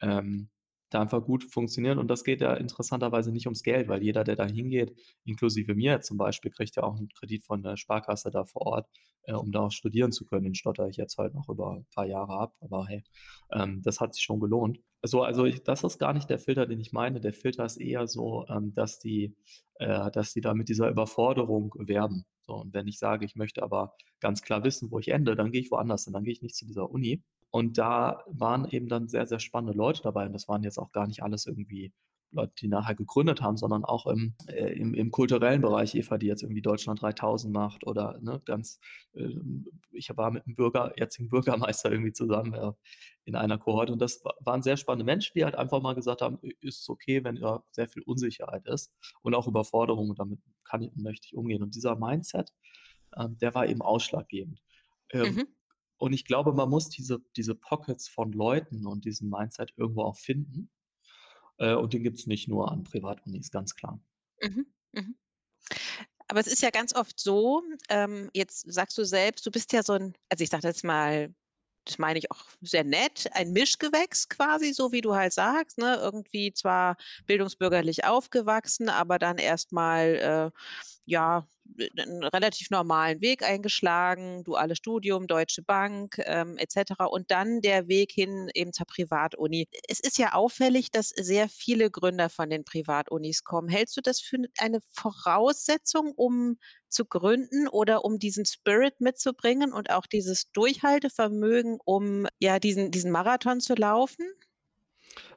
ähm, 0.03 0.51
da 0.91 1.01
einfach 1.03 1.25
gut 1.25 1.45
funktioniert 1.45 1.99
und 1.99 2.09
das 2.09 2.25
geht 2.25 2.41
ja 2.41 2.55
interessanterweise 2.55 3.31
nicht 3.33 3.47
ums 3.47 3.63
Geld, 3.63 3.89
weil 3.89 4.03
jeder, 4.03 4.25
der 4.25 4.37
da 4.37 4.45
hingeht, 4.47 4.95
inklusive 5.25 5.75
mir 5.75 6.01
zum 6.03 6.17
Beispiel, 6.19 6.51
kriegt 6.51 6.77
ja 6.77 6.83
auch 6.83 6.99
'n 6.99 7.09
Kredit 7.17 7.45
von 7.45 7.63
der 7.63 7.77
Sparkasse 7.77 8.31
da 8.33 8.45
vor 8.45 8.63
Ort, 8.63 8.89
äh, 9.25 9.33
um 9.35 9.53
da 9.53 9.61
auch 9.61 9.73
studieren 9.73 10.13
zu 10.13 10.25
können. 10.27 10.45
Den 10.45 10.55
stottere 10.57 10.91
ich 10.91 10.97
jetzt 10.97 11.17
halt 11.19 11.35
noch 11.35 11.49
über 11.49 11.77
'n 11.77 11.87
paar 11.95 12.07
Jahre 12.07 12.35
ab, 12.39 12.55
aber 12.61 12.87
hey, 12.89 13.05
ähm, 13.53 13.83
das 13.83 14.01
hat 14.01 14.15
sich 14.15 14.25
schon 14.25 14.41
gelohnt. 14.41 14.81
So, 15.03 15.23
also 15.23 15.45
ich 15.47 15.63
das 15.63 15.85
ist 15.85 15.99
gar 15.99 16.13
nicht 16.13 16.29
der 16.31 16.39
Filter, 16.41 16.67
den 16.67 16.81
ich 16.81 16.93
meine. 16.93 17.21
Der 17.21 17.33
Filter 17.33 17.65
ist 17.65 17.77
eher 17.79 18.07
so, 18.09 18.47
ähm, 18.49 18.75
dass 18.75 18.99
die 18.99 19.37
äh, 19.77 20.11
dass 20.11 20.33
die 20.35 20.41
da 20.43 20.55
mit 20.55 20.69
dieser 20.69 20.89
Überforderung 20.91 21.75
werben. 21.79 22.27
So, 22.51 22.57
und 22.57 22.75
wenn 22.75 22.89
ich 22.89 22.99
sage, 22.99 23.25
ich 23.25 23.37
möchte 23.37 23.63
aber 23.63 23.95
ganz 24.21 24.43
klar 24.43 24.65
wissen, 24.65 24.91
wo 24.91 24.99
ich 24.99 25.09
ende, 25.09 25.37
dann 25.37 25.53
gehe 25.53 25.61
ich 25.61 25.71
woanders 25.71 26.05
hin, 26.05 26.13
dann 26.13 26.25
gehe 26.25 26.33
ich 26.33 26.43
nicht 26.43 26.57
zu 26.57 26.67
dieser 26.67 26.91
Uni. 26.91 27.23
Und 27.51 27.79
da 27.79 28.25
waren 28.29 28.69
eben 28.69 28.89
dann 28.89 29.09
sehr, 29.09 29.27
sehr 29.27 29.39
spannende 29.41 29.77
Leute 29.77 30.03
dabei 30.03 30.27
und 30.27 30.33
das 30.33 30.49
waren 30.49 30.63
jetzt 30.63 30.79
auch 30.79 30.93
gar 30.93 31.07
nicht 31.07 31.23
alles 31.23 31.47
irgendwie 31.47 31.93
Leute, 32.33 32.53
die 32.61 32.69
nachher 32.69 32.95
gegründet 32.95 33.41
haben, 33.43 33.57
sondern 33.57 33.85
auch 33.85 34.07
im 34.07 34.35
äh, 34.47 34.73
im 34.79 34.95
im 34.95 35.11
kulturellen 35.11 35.61
Bereich, 35.63 35.97
Eva, 35.97 36.17
die 36.17 36.27
jetzt 36.27 36.43
irgendwie 36.45 36.63
Deutschland 36.63 37.03
3000 37.03 37.53
macht 37.53 37.85
oder, 37.87 38.19
ne, 38.21 38.41
ganz 38.45 38.79
ähm, 39.17 39.67
ich 39.91 40.17
war 40.17 40.31
mit 40.31 40.47
'm 40.47 40.55
Bürger 40.55 40.93
jetzigen 40.97 41.29
Bürgermeister 41.69 41.91
irgendwie 41.91 42.13
zusammen, 42.13 42.55
ja, 42.55 42.77
in 43.25 43.35
einer 43.37 43.59
Kohorte 43.59 43.93
und 43.93 44.01
das 44.01 44.25
wa 44.25 44.33
waren 44.41 44.63
sehr 44.63 44.77
spannende 44.77 45.05
Menschen, 45.05 45.33
die 45.37 45.45
halt 45.45 45.55
einfach 45.57 45.81
mal 45.83 45.95
gesagt 45.95 46.23
haben: 46.23 46.39
„I 46.43 46.57
ist 46.61 46.89
okay, 46.89 47.25
wenn 47.25 47.37
da 47.37 47.65
sehr 47.73 47.89
viel 47.89 48.03
Unsicherheit 48.03 48.67
ist 48.67 48.93
und 49.23 49.35
auch 49.35 49.47
Überforderung 49.49 50.11
und 50.11 50.19
damit 50.19 50.39
kann 50.71 50.83
ich 50.83 50.95
möchte 50.97 51.27
ich 51.29 51.37
umgehen.“ 51.37 51.63
Und 51.65 51.75
dieser 51.77 51.97
Mindset, 51.97 52.53
ähm, 53.17 53.39
der 53.39 53.55
war 53.55 53.67
eben 53.69 53.83
ausschlaggebend. 53.83 54.63
Ähm, 55.13 55.39
Mhm. 55.39 55.55
und 55.99 56.13
ich 56.15 56.25
glaube, 56.27 56.53
man 56.55 56.71
muss 56.71 56.89
diese 56.91 57.21
diese 57.37 57.55
Pockets 57.57 58.09
von 58.09 58.33
Leuten 58.33 58.87
und 58.87 59.05
diesen 59.07 59.31
Mindset 59.31 59.75
irgendwo 59.79 60.03
auch 60.05 60.19
finden, 60.19 60.71
äh, 61.59 61.75
und 61.77 61.93
den 61.95 62.03
gibt's 62.05 62.27
nicht 62.29 62.49
nur 62.49 62.71
an 62.73 62.85
Privatunis, 62.85 63.51
ganz 63.53 63.77
klar. 63.77 64.01
Mhm, 64.43 64.67
mhm. 64.93 65.15
Aber 66.29 66.41
es 66.41 66.47
ist 66.47 66.63
ja 66.63 66.71
ganz 66.71 66.95
oft 66.95 67.19
so, 67.19 67.63
ähm, 67.89 68.31
jetzt 68.35 68.65
sagst 68.73 68.97
du 68.99 69.05
selbst, 69.05 69.45
du 69.47 69.51
bist 69.51 69.73
ja 69.73 69.83
so 69.83 69.95
'n 69.95 70.15
also, 70.29 70.45
ich 70.45 70.51
sage 70.51 70.67
jetzt 70.69 70.85
mal, 70.85 71.35
das 71.85 71.99
meine 71.99 72.19
ich 72.19 72.31
auch 72.31 72.45
sehr 72.61 72.85
nett, 72.85 73.29
ein 73.33 73.53
Mischgewächs 73.53 74.29
quasi, 74.29 74.73
so 74.73 74.93
wie 74.93 75.01
du 75.01 75.15
halt 75.15 75.33
sagst, 75.33 75.79
ne? 75.79 75.97
Irgendwie 76.01 76.53
zwar 76.53 76.97
bildungsbürgerlich 77.27 78.05
aufgewachsen, 78.05 78.89
aber 78.89 79.19
dann 79.19 79.39
erst 79.39 79.73
mal, 79.73 80.53
äh, 80.55 80.59
ja, 81.11 81.47
'n 81.79 82.25
relativ 82.25 82.71
normalen 82.71 83.21
Weg 83.21 83.43
eingeschlagen, 83.45 84.45
duales 84.45 84.79
Studium, 84.79 85.27
Deutsche 85.27 85.63
Bank, 85.63 86.17
ähm, 86.25 86.57
et 86.59 86.73
cetera 86.73 87.07
und 87.07 87.31
dann 87.31 87.61
der 87.63 87.89
Weg 87.89 88.13
hin 88.13 88.51
eben 88.55 88.73
zur 88.73 88.87
Privatuni. 88.87 89.67
Es 89.89 90.01
ist 90.01 90.19
ja 90.19 90.33
auffällig, 90.35 90.91
dass 90.91 91.11
sehr 91.11 91.49
viele 91.49 91.91
Gründer 91.91 92.29
von 92.31 92.51
den 92.51 92.65
Privatunis 92.65 93.45
kommen. 93.45 93.69
Hältst 93.69 93.97
du 93.97 94.01
das 94.03 94.21
für 94.21 94.39
'ne 94.39 94.49
eine 94.59 94.81
Voraussetzung, 94.93 96.13
um 96.17 96.57
zu 96.89 97.05
gründen 97.05 97.69
oder 97.69 98.05
um 98.05 98.19
diesen 98.19 98.47
Spirit 98.47 99.01
mitzubringen 99.01 99.73
und 99.73 99.91
auch 99.91 100.07
dieses 100.07 100.51
Durchhaltevermögen, 100.53 101.79
um, 101.85 102.27
ja, 102.41 102.59
diesen 102.59 102.91
diesen 102.91 103.11
Marathon 103.13 103.61
zu 103.61 103.75
laufen? 103.75 104.27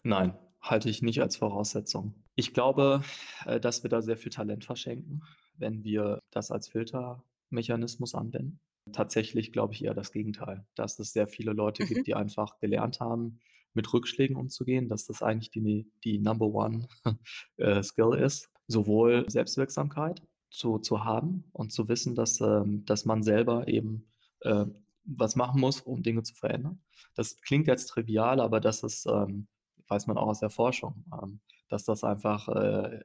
Nein, 0.05 0.37
halte 0.61 0.89
ich 0.89 1.01
nicht 1.01 1.21
als 1.21 1.37
Voraussetzung. 1.37 2.13
Ich 2.35 2.53
glaube, 2.53 3.03
äh, 3.45 3.59
dass 3.59 3.83
wir 3.83 3.89
da 3.89 4.01
sehr 4.01 4.17
viel 4.17 4.31
Talent 4.31 4.65
verschenken, 4.65 5.23
wenn 5.57 5.83
wir 5.83 6.19
das 6.31 6.51
als 6.51 6.67
Filtermechanismus 6.67 8.15
anwenden. 8.15 8.59
Tatsächlich 8.91 9.51
glaube 9.53 9.73
ich 9.73 9.83
eher 9.83 9.93
das 9.93 10.11
Gegenteil, 10.11 10.65
dass 10.75 10.99
es 10.99 11.13
sehr 11.13 11.27
viele 11.27 11.53
Leute 11.53 11.83
Mhm. 11.83 11.87
gibt, 11.87 12.05
die 12.07 12.15
einfach 12.15 12.59
gelernt 12.59 12.99
haben, 12.99 13.39
mit 13.73 13.91
Rückschlägen 13.93 14.35
umzugehen, 14.35 14.89
dass 14.89 15.05
das 15.07 15.23
eigentlich 15.23 15.51
die 15.51 15.89
die 16.03 16.19
Number 16.19 16.47
One, 16.47 16.87
äh, 17.57 17.81
Skill 17.83 18.13
ist, 18.19 18.49
sowohl 18.67 19.29
Selbstwirksamkeit 19.29 20.21
zu 20.51 20.79
zu 20.79 21.03
haben 21.05 21.45
und 21.53 21.71
zu 21.71 21.87
wissen, 21.87 22.13
dass, 22.15 22.39
ähm 22.41 22.85
dass 22.85 23.05
man 23.05 23.23
selber 23.23 23.67
eben, 23.67 24.07
äh, 24.41 24.65
was 25.05 25.35
machen 25.35 25.59
muss, 25.61 25.81
um 25.81 26.03
Dinge 26.03 26.23
zu 26.23 26.35
verändern. 26.35 26.81
Das 27.15 27.37
klingt 27.41 27.67
jetzt 27.67 27.87
trivial, 27.87 28.39
aber 28.39 28.59
das 28.59 28.83
ist, 28.83 29.05
ähm 29.07 29.47
weiß 29.87 30.07
man 30.07 30.17
auch 30.17 30.27
aus 30.27 30.39
der 30.39 30.49
Forschung, 30.49 31.05
ähm, 31.21 31.41
dass 31.73 31.85
das 31.85 32.03
einfach, 32.05 32.47
äh, 32.49 33.01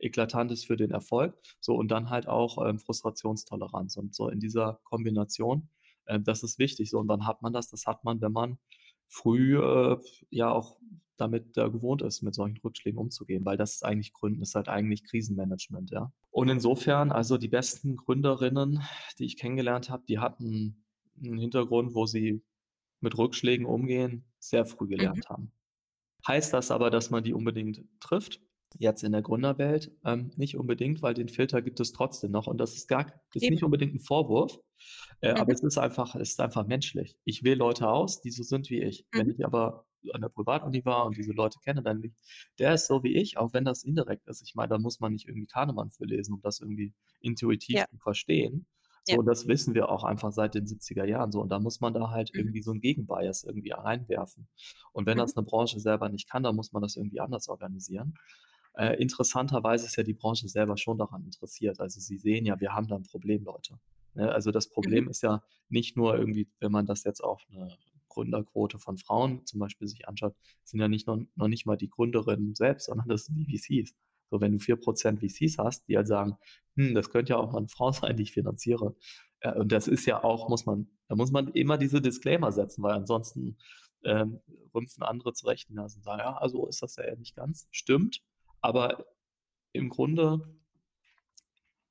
eklatant 0.00 0.52
ist 0.52 0.66
für 0.66 0.76
den 0.76 0.92
Erfolg. 0.92 1.36
So 1.60 1.74
und 1.76 1.90
dann 1.90 2.10
halt 2.10 2.28
auch, 2.28 2.64
ähm, 2.66 2.78
Frustrationstoleranz 2.80 3.96
und 3.98 4.14
so 4.14 4.28
in 4.30 4.40
dieser 4.40 4.80
Kombination, 4.84 5.70
äh, 6.06 6.20
das 6.20 6.42
ist 6.44 6.58
wichtig 6.60 6.90
so. 6.90 6.98
Und 7.00 7.08
wann 7.08 7.26
hat 7.26 7.42
man 7.42 7.52
das? 7.54 7.70
Das 7.70 7.86
hat 7.86 8.04
man, 8.04 8.20
wenn 8.22 8.32
man 8.32 8.58
früh, 9.08 9.58
äh, 9.60 9.98
ja 10.30 10.52
auch 10.52 10.78
damit, 11.16 11.56
äh, 11.58 11.70
gewohnt 11.70 12.02
ist, 12.02 12.22
mit 12.22 12.34
solchen 12.34 12.58
Rückschlägen 12.58 12.98
umzugehen, 12.98 13.44
weil 13.46 13.56
das 13.58 13.74
ist 13.76 13.84
eigentlich 13.84 14.12
Gründen 14.14 14.42
ist 14.42 14.54
halt 14.54 14.68
eigentlich 14.68 15.04
Krisenmanagement, 15.04 15.90
ja. 15.90 16.12
Und 16.30 16.48
insofern, 16.48 17.12
also 17.12 17.38
die 17.38 17.48
besten 17.48 17.96
Gründerinnen, 17.96 18.82
die 19.18 19.24
ich 19.26 19.36
kennengelernt 19.36 19.90
habe, 19.90 20.04
die 20.08 20.18
hatten 20.20 20.84
'n 21.22 21.38
Hintergrund, 21.38 21.94
wo 21.94 22.06
sie 22.06 22.42
mit 23.00 23.18
Rückschlägen 23.18 23.66
umgehen, 23.66 24.24
sehr 24.40 24.66
früh 24.66 24.88
Mhm. 24.98 25.10
gelernt 25.10 25.28
haben. 25.30 25.52
Heißt 26.26 26.52
das 26.52 26.70
aber, 26.70 26.90
dass 26.90 27.10
man 27.10 27.24
die 27.24 27.32
unbedingt 27.34 27.84
trifft? 28.00 28.40
Jetzt 28.78 29.02
in 29.02 29.12
der 29.12 29.22
Gründerwelt, 29.22 29.90
ähm, 30.04 30.30
nicht 30.36 30.56
unbedingt, 30.56 31.02
weil 31.02 31.12
den 31.14 31.28
Filter 31.28 31.60
gibt 31.60 31.80
es 31.80 31.92
trotzdem 31.92 32.30
noch 32.30 32.46
und 32.46 32.58
das 32.58 32.76
ist 32.76 32.86
gar 32.88 33.06
ist 33.34 33.48
nicht 33.50 33.64
unbedingt 33.64 33.94
'n 33.94 33.98
Vorwurf, 34.00 34.60
äh, 35.22 35.30
aber 35.32 35.52
Mhm. 35.52 35.54
es 35.54 35.62
ist 35.62 35.76
einfach 35.78 36.14
es 36.14 36.30
ist 36.30 36.40
einfach 36.40 36.66
menschlich. 36.66 37.16
Ich 37.24 37.42
wähle 37.42 37.56
Leute 37.56 37.88
aus, 37.88 38.20
die 38.20 38.30
so 38.30 38.42
sind 38.44 38.70
wie 38.70 38.80
ich. 38.82 39.06
Wenn 39.14 39.28
Mhm. 39.28 39.34
ich 39.34 39.44
aber 39.44 39.86
an 40.14 40.20
der 40.22 40.28
Privatuni 40.28 40.84
war 40.84 41.04
und 41.06 41.16
diese 41.16 41.32
Leute 41.32 41.58
kenne, 41.64 41.82
dann 41.82 42.02
ich: 42.04 42.12
„Der 42.58 42.74
ist 42.74 42.86
so 42.86 43.02
wie 43.02 43.16
ich“, 43.16 43.36
auch 43.38 43.52
wenn 43.52 43.64
das 43.64 43.82
indirekt 43.84 44.26
ist. 44.28 44.42
Ich 44.42 44.54
meine, 44.54 44.68
da 44.70 44.78
muss 44.78 45.00
man 45.00 45.12
nicht 45.12 45.26
irgendwie 45.28 45.46
Kahnemann 45.48 45.90
für 45.90 46.04
lesen, 46.04 46.34
um 46.34 46.40
das 46.42 46.60
irgendwie 46.60 46.94
intuitiv 47.20 47.76
Ja. 47.76 47.86
zu 47.88 47.98
verstehen. 47.98 48.66
So, 49.06 49.14
Ja. 49.14 49.18
und 49.18 49.26
das 49.26 49.48
wissen 49.48 49.74
wir 49.74 49.88
auch 49.90 50.04
einfach 50.04 50.32
seit 50.32 50.54
den 50.54 50.66
70er 50.66 51.04
Jahren 51.06 51.32
so 51.32 51.40
und 51.40 51.48
da 51.50 51.58
muss 51.58 51.80
man 51.80 51.94
da 51.94 52.10
halt 52.10 52.30
Mhm. 52.34 52.50
irgendwie 52.50 52.62
so 52.62 52.70
'n 52.72 52.80
Gegenbias 52.80 53.44
irgendwie 53.44 53.70
reinwerfen. 53.72 54.48
Und 54.92 55.06
wenn 55.06 55.16
Mhm. 55.16 55.20
das 55.20 55.34
'ne 55.36 55.42
Branche 55.42 55.80
selber 55.80 56.08
nicht 56.10 56.28
kann, 56.28 56.42
dann 56.42 56.56
muss 56.56 56.72
man 56.72 56.82
das 56.82 56.96
irgendwie 56.96 57.20
anders 57.20 57.48
organisieren. 57.48 58.14
Äh, 58.74 59.00
interessanterweise 59.02 59.86
ist 59.86 59.96
ja 59.96 60.04
die 60.04 60.14
Branche 60.14 60.48
selber 60.48 60.76
schon 60.78 60.98
daran 60.98 61.24
interessiert. 61.24 61.80
Also, 61.80 62.00
sie 62.00 62.18
sehen 62.18 62.46
ja, 62.46 62.60
wir 62.60 62.74
haben 62.74 62.88
da 62.88 62.96
'n 62.96 63.04
Problem, 63.04 63.44
Leute, 63.44 63.78
ne? 64.14 64.32
Also, 64.32 64.50
das 64.52 64.68
Mhm. 64.82 65.00
Problem 65.00 65.08
ist 65.08 65.22
ja 65.22 65.42
nicht 65.70 65.96
nur 65.96 66.16
irgendwie, 66.18 66.48
wenn 66.60 66.72
man 66.72 66.86
das 66.86 67.04
jetzt 67.04 67.22
auf 67.24 67.44
'ne 67.50 67.76
Gründerquote 68.10 68.78
von 68.78 68.98
Frauen 68.98 69.46
zum 69.46 69.60
Beispiel 69.60 69.88
sich 69.88 70.08
anschaut, 70.08 70.36
sind 70.64 70.80
ja 70.80 70.88
nicht 70.88 71.06
noch 71.08 71.18
noch 71.36 71.48
nicht 71.48 71.66
mal 71.66 71.76
die 71.76 71.88
Gründerinnen 71.90 72.54
selbst, 72.56 72.86
sondern 72.86 73.08
das 73.08 73.26
sind 73.26 73.36
die 73.36 73.46
VCs. 73.58 73.92
So, 74.30 74.40
wenn 74.40 74.52
du 74.52 74.58
4 74.58 74.76
% 74.76 75.20
VCs 75.20 75.58
hast, 75.58 75.88
die 75.88 75.96
halt 75.96 76.06
sagen: 76.08 76.36
„Hm, 76.76 76.94
das 76.94 77.10
könnte 77.10 77.30
ja 77.34 77.38
auch 77.38 77.52
mal 77.52 77.60
'ne 77.60 77.68
Frau 77.68 77.92
sein, 77.92 78.16
die 78.16 78.22
ich 78.24 78.32
finanziere.“ 78.32 78.94
Äh, 79.40 79.54
und 79.58 79.72
das 79.72 79.88
ist 79.88 80.06
ja 80.06 80.22
auch 80.24 80.48
muss 80.48 80.66
man 80.66 80.88
da 81.08 81.16
muss 81.16 81.32
man 81.32 81.48
immer 81.48 81.78
diese 81.78 82.00
Disclaimer 82.02 82.52
setzen, 82.52 82.82
weil 82.84 82.94
ansonsten, 82.94 83.58
ähm, 84.04 84.40
rümpfen 84.74 85.02
andere 85.02 85.32
zurecht 85.34 85.68
die 85.70 85.74
Nase 85.74 85.98
und 85.98 86.04
sagen: 86.04 86.20
„Ja, 86.20 86.48
so 86.48 86.66
ist 86.68 86.82
das 86.82 86.96
ja 86.96 87.14
nicht 87.16 87.36
ganz.“ 87.36 87.68
Stimmt, 87.72 88.22
aber 88.62 89.06
im 89.74 89.88
Grunde 89.90 90.56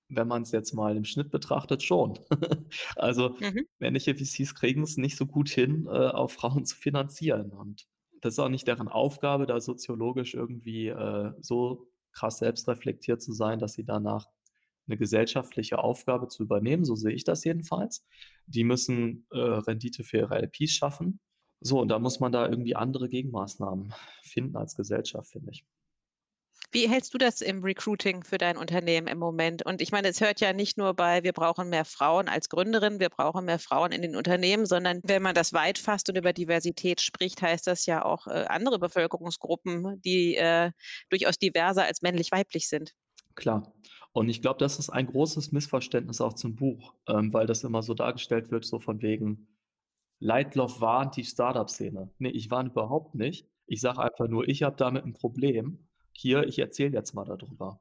wenn 0.10 0.28
man's 0.28 0.52
jetzt 0.52 0.74
mal 0.74 0.98
im 0.98 1.06
Schnitt 1.06 1.30
betrachtet, 1.32 1.84
schon. 1.84 2.20
Also, 2.96 3.38
Mhm. 3.42 3.66
männliche 3.80 4.16
VCs 4.16 4.56
kriegen's 4.56 4.98
nicht 4.98 5.16
so 5.18 5.26
gut 5.26 5.50
hin, 5.50 5.86
äh, 5.88 5.90
auch 6.10 6.32
Frauen 6.32 6.66
zu 6.66 6.76
finanzieren 6.76 7.52
und 7.52 7.88
das 8.22 8.34
ist 8.34 8.40
auch 8.40 8.50
nicht 8.50 8.68
deren 8.68 8.90
Aufgabe, 8.90 9.46
da 9.46 9.62
soziologisch 9.62 10.34
irgendwie, 10.34 10.88
äh, 10.90 11.32
so 11.40 11.88
krass 12.14 12.40
selbstreflektiert 12.40 13.22
zu 13.22 13.34
sein, 13.34 13.60
dass 13.60 13.74
sie 13.74 13.86
danach 13.86 14.28
'ne 14.88 14.98
gesellschaftliche 14.98 15.80
Aufgabe 15.80 16.28
zu 16.30 16.44
übernehmen, 16.44 16.86
so 16.86 16.96
sehe 16.96 17.14
ich 17.14 17.24
das 17.24 17.44
jedenfalls. 17.44 18.06
Die 18.48 18.64
müssen, 18.64 19.28
äh, 19.32 19.38
Rendite 19.40 20.04
für 20.04 20.18
ihre 20.20 20.36
LPs 20.40 20.72
schaffen. 20.72 21.20
So, 21.62 21.80
und 21.82 21.90
da 21.90 22.00
muss 22.00 22.20
man 22.20 22.32
da 22.32 22.48
irgendwie 22.50 22.76
andere 22.76 23.10
Gegenmaßnahmen 23.10 23.94
finden 24.24 24.56
als 24.58 24.76
Gesellschaft, 24.76 25.32
finde 25.32 25.52
ich. 25.52 25.64
Wie 26.74 26.88
hältst 26.88 27.16
du 27.16 27.18
das 27.18 27.42
im 27.42 27.64
Recruiting 27.64 28.24
für 28.24 28.38
dein 28.38 28.56
Unternehmen 28.56 29.08
im 29.08 29.18
Moment? 29.18 29.66
Und 29.66 29.82
ich 29.82 29.92
meine, 29.92 30.08
es 30.10 30.22
hört 30.22 30.40
ja 30.40 30.54
nicht 30.54 30.78
nur 30.78 30.94
bei 30.94 31.24
„Wir 31.24 31.34
brauchen 31.34 31.70
mehr 31.70 31.84
Frauen 31.84 32.28
als 32.30 32.48
Gründerin, 32.48 33.00
wir 33.00 33.10
brauchen 33.10 33.46
mehr 33.46 33.58
Frauen 33.58 33.92
in 33.92 34.04
den 34.04 34.16
Unternehmen“, 34.16 34.68
sondern 34.68 35.02
wenn 35.04 35.24
man 35.24 35.34
das 35.34 35.52
weit 35.54 35.80
fasst 35.80 36.10
und 36.10 36.16
über 36.18 36.32
Diversität 36.32 37.02
spricht, 37.02 37.42
heißt 37.42 37.66
das 37.66 37.88
ja 37.88 38.06
auch, 38.06 38.28
äh, 38.28 38.46
andere 38.50 38.78
Bevölkerungsgruppen, 38.78 40.00
die, 40.04 40.36
äh, 40.36 40.70
durchaus 41.10 41.40
diverser 41.40 41.86
als 41.86 42.04
männlich-weiblich 42.04 42.68
sind. 42.70 42.94
Klar. 43.36 43.74
Und 44.12 44.30
ich 44.30 44.42
glaube, 44.42 44.58
das 44.60 44.80
ist 44.80 44.90
ein 44.90 45.08
großes 45.08 45.52
Missverständnis 45.52 46.20
auch 46.22 46.34
zum 46.34 46.56
Buch, 46.56 46.96
ähm, 47.08 47.32
weil 47.34 47.46
das 47.46 47.64
immer 47.64 47.82
so 47.84 47.94
dargestellt 47.94 48.52
wird, 48.52 48.66
so 48.66 48.80
von 48.80 49.02
wegen: 49.02 49.48
„Lightroff 50.20 50.82
warnt 50.82 51.18
die 51.18 51.26
Start-up-Szene.“ 51.26 52.12
Ne, 52.20 52.32
ich 52.32 52.52
warne 52.52 52.70
überhaupt 52.72 53.16
nicht. 53.16 53.48
Ich 53.68 53.82
sage 53.82 54.00
einfach 54.02 54.28
nur: 54.30 54.48
„Ich 54.50 54.64
habe 54.64 54.78
damit 54.78 55.06
'n 55.06 55.14
Problem. 55.14 55.88
Hier, 56.22 56.44
ich 56.46 56.60
erzähle 56.60 56.92
jetzt 56.98 57.14
mal 57.14 57.24
da 57.24 57.38
drüber.“ 57.38 57.80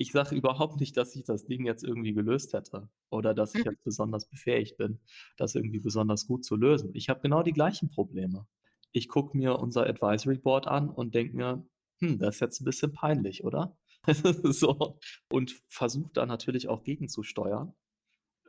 Ich 0.00 0.12
sage 0.12 0.34
überhaupt 0.34 0.80
nicht, 0.80 0.96
dass 0.96 1.14
ich 1.16 1.24
das 1.24 1.46
Ding 1.46 1.64
jetzt 1.66 1.84
irgendwie 1.84 2.12
gelöst 2.14 2.52
hätte 2.54 2.88
oder 3.10 3.34
dass 3.34 3.54
ich 3.54 3.62
Mhm. 3.64 3.64
jetzt 3.64 3.84
besonders 3.84 4.28
befähigt 4.28 4.76
bin, 4.78 5.00
das 5.36 5.54
irgendwie 5.54 5.80
besonders 5.80 6.26
gut 6.26 6.44
zu 6.44 6.56
lösen. 6.56 6.90
Ich 6.94 7.08
habe 7.08 7.20
genau 7.20 7.42
die 7.42 7.52
gleichen 7.52 7.88
Probleme. 7.88 8.46
Ich 8.92 9.08
gucke 9.08 9.36
mir 9.36 9.58
unser 9.58 9.86
Advisory 9.86 10.38
Board 10.38 10.66
an 10.66 10.90
und 10.90 11.14
denke 11.14 11.36
mir: 11.36 11.66
„Hm, 12.00 12.18
das 12.18 12.36
ist 12.36 12.40
jetzt 12.40 12.60
'n 12.62 12.64
bisschen 12.64 12.92
peinlich, 12.92 13.44
oder?“ 13.44 13.76
So 14.52 14.98
und 15.28 15.62
versuche 15.68 16.10
da 16.14 16.26
natürlich 16.26 16.68
auch 16.68 16.82
gegenzusteuern. 16.84 17.74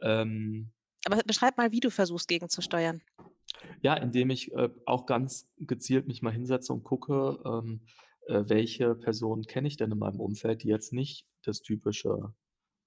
Ähm 0.01 0.73
Aber 1.05 1.21
beschreib 1.25 1.57
mal, 1.57 1.71
wie 1.71 1.79
du 1.79 1.89
versuchst, 1.89 2.27
gegenzusteuern. 2.27 3.01
Ja, 3.81 3.95
indem 3.95 4.29
ich, 4.29 4.51
äh, 4.53 4.69
auch 4.85 5.05
ganz 5.05 5.51
gezielt 5.57 6.07
mich 6.07 6.21
mal 6.21 6.31
hinsetze 6.33 6.73
und 6.73 6.83
gucke, 6.83 7.39
ähm, 7.45 7.81
äh, 8.27 8.43
welche 8.47 8.95
Personen 8.95 9.43
kenne 9.45 9.67
ich 9.67 9.77
denn 9.77 9.91
in 9.91 9.99
meinem 9.99 10.19
Umfeld, 10.19 10.63
die 10.63 10.69
jetzt 10.69 10.93
nicht 10.93 11.25
das 11.43 11.61
typische, 11.61 12.33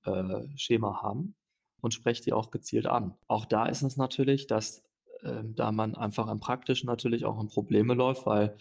äh, 0.05 0.43
Schema 0.57 1.03
haben 1.03 1.35
und 1.81 1.95
spreche 1.95 2.23
die 2.23 2.33
auch 2.33 2.51
gezielt 2.51 2.87
an. 2.87 3.15
Auch 3.29 3.45
da 3.47 3.67
ist 3.67 3.83
es 3.83 3.97
natürlich, 3.97 4.47
dass, 4.47 4.83
ähm, 5.23 5.55
da 5.55 5.73
man 5.73 5.95
einfach 5.95 6.29
im 6.31 6.41
Praktischen 6.41 6.87
natürlich 6.87 7.25
auch 7.25 7.41
in 7.41 7.49
Probleme 7.49 7.95
läuft, 7.95 8.27
weil, 8.27 8.57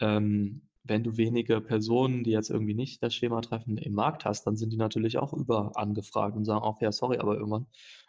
ähm, 0.00 0.62
wenn 0.84 1.02
du 1.02 1.16
wenige 1.16 1.60
Personen, 1.60 2.22
die 2.22 2.30
jetzt 2.30 2.48
irgendwie 2.50 2.74
nicht 2.74 3.02
das 3.02 3.12
Schema 3.14 3.40
treffen, 3.40 3.76
im 3.76 3.92
Markt 3.94 4.24
hast, 4.24 4.46
dann 4.46 4.56
sind 4.56 4.72
die 4.72 4.76
natürlich 4.76 5.18
auch 5.18 5.32
überangefragt 5.32 6.36
und 6.36 6.44
sagen 6.44 6.62
auch: 6.62 6.80
„Ja, 6.80 6.92
sorry, 6.92 7.18
aber 7.18 7.34
irgendwann 7.36 7.66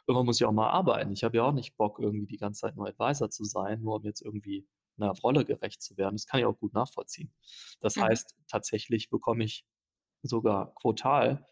irgendwann 0.07 0.25
muss 0.27 0.39
ich 0.39 0.45
auch 0.45 0.51
mal 0.51 0.69
arbeiten. 0.69 1.11
Ich 1.11 1.23
habe 1.23 1.37
ja 1.37 1.43
auch 1.43 1.53
nicht 1.53 1.75
Bock, 1.77 1.99
irgendwie 1.99 2.27
die 2.27 2.37
ganze 2.37 2.61
Zeit 2.61 2.75
nur 2.75 2.87
Advisor 2.87 3.29
zu 3.29 3.43
sein, 3.45 3.81
nur 3.81 3.95
um 3.95 4.03
jetzt 4.03 4.21
irgendwie 4.21 4.65
'ner 4.99 5.11
Rolle 5.23 5.45
gerecht 5.45 5.81
zu 5.81 5.97
werden.“ 5.97 6.15
Das 6.15 6.27
kann 6.27 6.39
ich 6.41 6.45
auch 6.47 6.59
gut 6.59 6.73
nachvollziehen. 6.73 7.33
Das 7.81 7.95
Mhm. 7.95 8.07
heißt, 8.09 8.35
tatsächlich 8.49 9.09
bekomme 9.09 9.43
ich 9.45 9.65
sogar 10.23 10.73
quotal, 10.75 11.47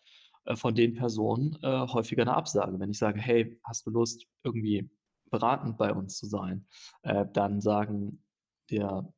äh, 0.45 0.55
von 0.57 0.75
den 0.75 0.95
Personen, 0.95 1.57
äh, 1.63 1.87
häufiger 1.89 2.25
'ne 2.25 2.35
Absage. 2.35 2.79
Wenn 2.79 2.91
ich 2.91 2.99
sage: 2.99 3.19
„Hey, 3.21 3.59
hast 3.65 3.85
du 3.87 3.91
Lust, 3.91 4.27
irgendwie 4.43 4.91
beratend 5.31 5.77
bei 5.77 5.93
uns 5.93 6.17
zu 6.17 6.27
sein?“ 6.27 6.67
Äh, 7.03 7.25
dann 7.33 7.61
sagen 7.61 8.23
der 8.71 9.13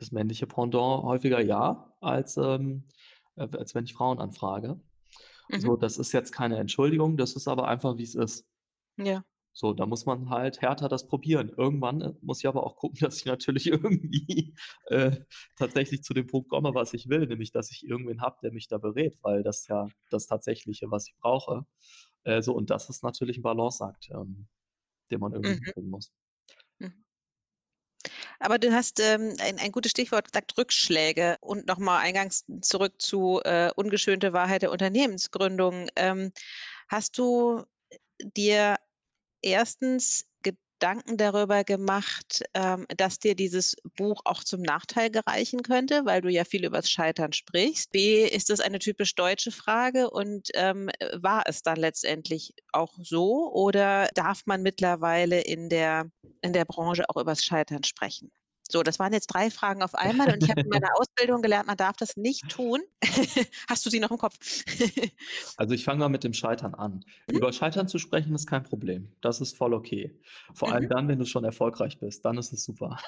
das 0.00 0.12
männliche 0.12 0.46
Pendant 0.48 1.04
häufiger 1.04 1.40
ja, 1.42 1.94
als, 2.02 2.36
ähm, 2.38 2.88
äh, 3.36 3.48
als 3.58 3.74
wenn 3.76 3.84
ich 3.86 3.94
Frauen 3.94 4.20
anfrage. 4.20 4.80
Mhm. 5.50 5.72
So, 5.72 5.76
das 5.76 5.98
ist 5.98 6.12
jetzt 6.12 6.32
keine 6.32 6.58
Entschuldigung, 6.58 7.16
das 7.18 7.34
ist 7.36 7.48
aber 7.48 7.68
einfach, 7.68 7.98
wie's 7.98 8.14
ist. 8.16 8.42
Ja. 8.98 9.24
So, 9.54 9.74
da 9.74 9.84
muss 9.86 10.06
man 10.06 10.30
halt 10.30 10.62
härter 10.62 10.88
das 10.88 11.06
probieren. 11.06 11.50
Irgendwann, 11.56 12.00
äh, 12.00 12.12
muss 12.22 12.38
ich 12.40 12.46
aber 12.48 12.64
auch 12.64 12.76
gucken, 12.76 12.98
dass 13.02 13.18
ich 13.18 13.26
natürlich 13.26 13.66
irgendwie, 13.66 14.54
äh, 14.86 15.20
tatsächlich 15.56 16.02
zu 16.02 16.14
dem 16.14 16.26
Punkt 16.26 16.48
komme, 16.50 16.74
was 16.74 16.94
ich 16.94 17.08
will, 17.08 17.26
nämlich 17.26 17.52
dass 17.52 17.70
ich 17.70 17.84
irgendwen 17.86 18.20
habe, 18.22 18.38
der 18.42 18.52
mich 18.52 18.68
da 18.68 18.78
berät, 18.78 19.18
weil 19.22 19.42
das 19.42 19.66
ja 19.68 19.88
das 20.10 20.26
Tatsächliche, 20.26 20.90
was 20.90 21.08
ich 21.08 21.16
brauche. 21.20 21.66
Äh, 22.24 22.42
so 22.42 22.54
und 22.54 22.70
das 22.70 22.88
ist 22.90 23.02
natürlich 23.04 23.38
'n 23.38 23.42
Balanceakt, 23.42 24.08
ähm, 24.12 24.48
den 25.10 25.20
man 25.20 25.32
irgendwie 25.34 25.54
Mhm. 25.54 25.72
hinkriegen 25.74 25.90
muss. 25.90 26.10
Mhm. 26.80 27.02
Aber 28.40 28.58
du 28.58 28.72
hast, 28.72 29.00
ähm, 29.00 29.34
ein 29.40 29.58
ein 29.58 29.72
gutes 29.72 29.90
Stichwort 29.92 30.26
gesagt, 30.32 30.56
Rückschläge 30.58 31.36
und 31.40 31.66
noch 31.66 31.78
mal 31.78 31.98
eingangs 31.98 32.44
zurück 32.62 33.00
zu, 33.00 33.40
äh, 33.44 33.70
ungeschönte 33.76 34.32
Wahrheit 34.32 34.62
der 34.62 34.70
Unternehmensgründung. 34.72 35.88
Ähm, 35.96 36.32
hast 36.88 37.18
du 37.18 37.64
dir 38.22 38.76
1. 39.42 40.24
Gedanken 40.42 41.16
darüber 41.16 41.62
gemacht, 41.64 42.42
ähm, 42.54 42.86
dass 42.96 43.18
dir 43.20 43.36
dieses 43.36 43.76
Buch 43.96 44.20
auch 44.24 44.42
zum 44.42 44.62
Nachteil 44.62 45.10
gereichen 45.10 45.62
könnte, 45.62 46.04
weil 46.06 46.20
du 46.22 46.28
ja 46.28 46.44
viel 46.44 46.64
übers 46.64 46.90
Scheitern 46.90 47.32
sprichst? 47.32 47.92
B: 47.92 48.24
Ist 48.26 48.50
das 48.50 48.60
eine 48.60 48.78
typisch 48.80 49.14
deutsche 49.14 49.52
Frage 49.52 50.10
und, 50.10 50.48
ähm, 50.54 50.88
äh, 50.98 51.10
war 51.22 51.44
es 51.46 51.62
dann 51.62 51.76
letztendlich 51.76 52.54
auch 52.72 52.94
so 53.00 53.52
oder 53.52 54.08
darf 54.14 54.42
man 54.46 54.62
mittlerweile 54.62 55.40
in 55.42 55.68
der 55.68 56.10
in 56.42 56.52
der 56.52 56.64
Branche 56.64 57.04
auch 57.08 57.20
übers 57.20 57.44
Scheitern 57.44 57.84
sprechen? 57.84 58.30
So, 58.72 58.82
das 58.82 58.98
waren 58.98 59.12
jetzt 59.12 59.26
3 59.28 59.50
Fragen 59.50 59.82
auf 59.82 59.94
einmal 59.94 60.30
und 60.32 60.42
ich 60.42 60.48
habe 60.50 60.60
in 60.64 60.70
meiner 60.70 60.88
Ausbildung 60.98 61.42
gelernt, 61.42 61.66
man 61.66 61.76
darf 61.76 61.96
das 61.96 62.16
nicht 62.16 62.48
tun. 62.48 62.80
Hast 63.68 63.84
du 63.86 63.90
sie 63.90 64.00
noch 64.00 64.10
im 64.10 64.18
Kopf? 64.18 64.36
Also, 65.56 65.74
ich 65.74 65.84
fange 65.84 66.00
mal 66.00 66.08
mit 66.08 66.24
dem 66.24 66.32
Scheitern 66.32 66.74
an. 66.74 67.04
Mhm. 67.28 67.38
Über 67.38 67.52
Scheitern 67.52 67.88
zu 67.88 67.98
sprechen 67.98 68.34
ist 68.34 68.46
kein 68.46 68.62
Problem. 68.64 69.12
Das 69.20 69.40
ist 69.40 69.56
voll 69.56 69.74
okay. 69.74 70.18
Vor 70.54 70.72
allem 70.72 70.86
Mhm. 70.86 70.88
dann, 70.88 71.08
wenn 71.08 71.18
du 71.18 71.26
schon 71.26 71.44
erfolgreich 71.44 71.98
bist, 71.98 72.24
dann 72.24 72.38
ist 72.38 72.52
es 72.52 72.64
super. 72.64 72.98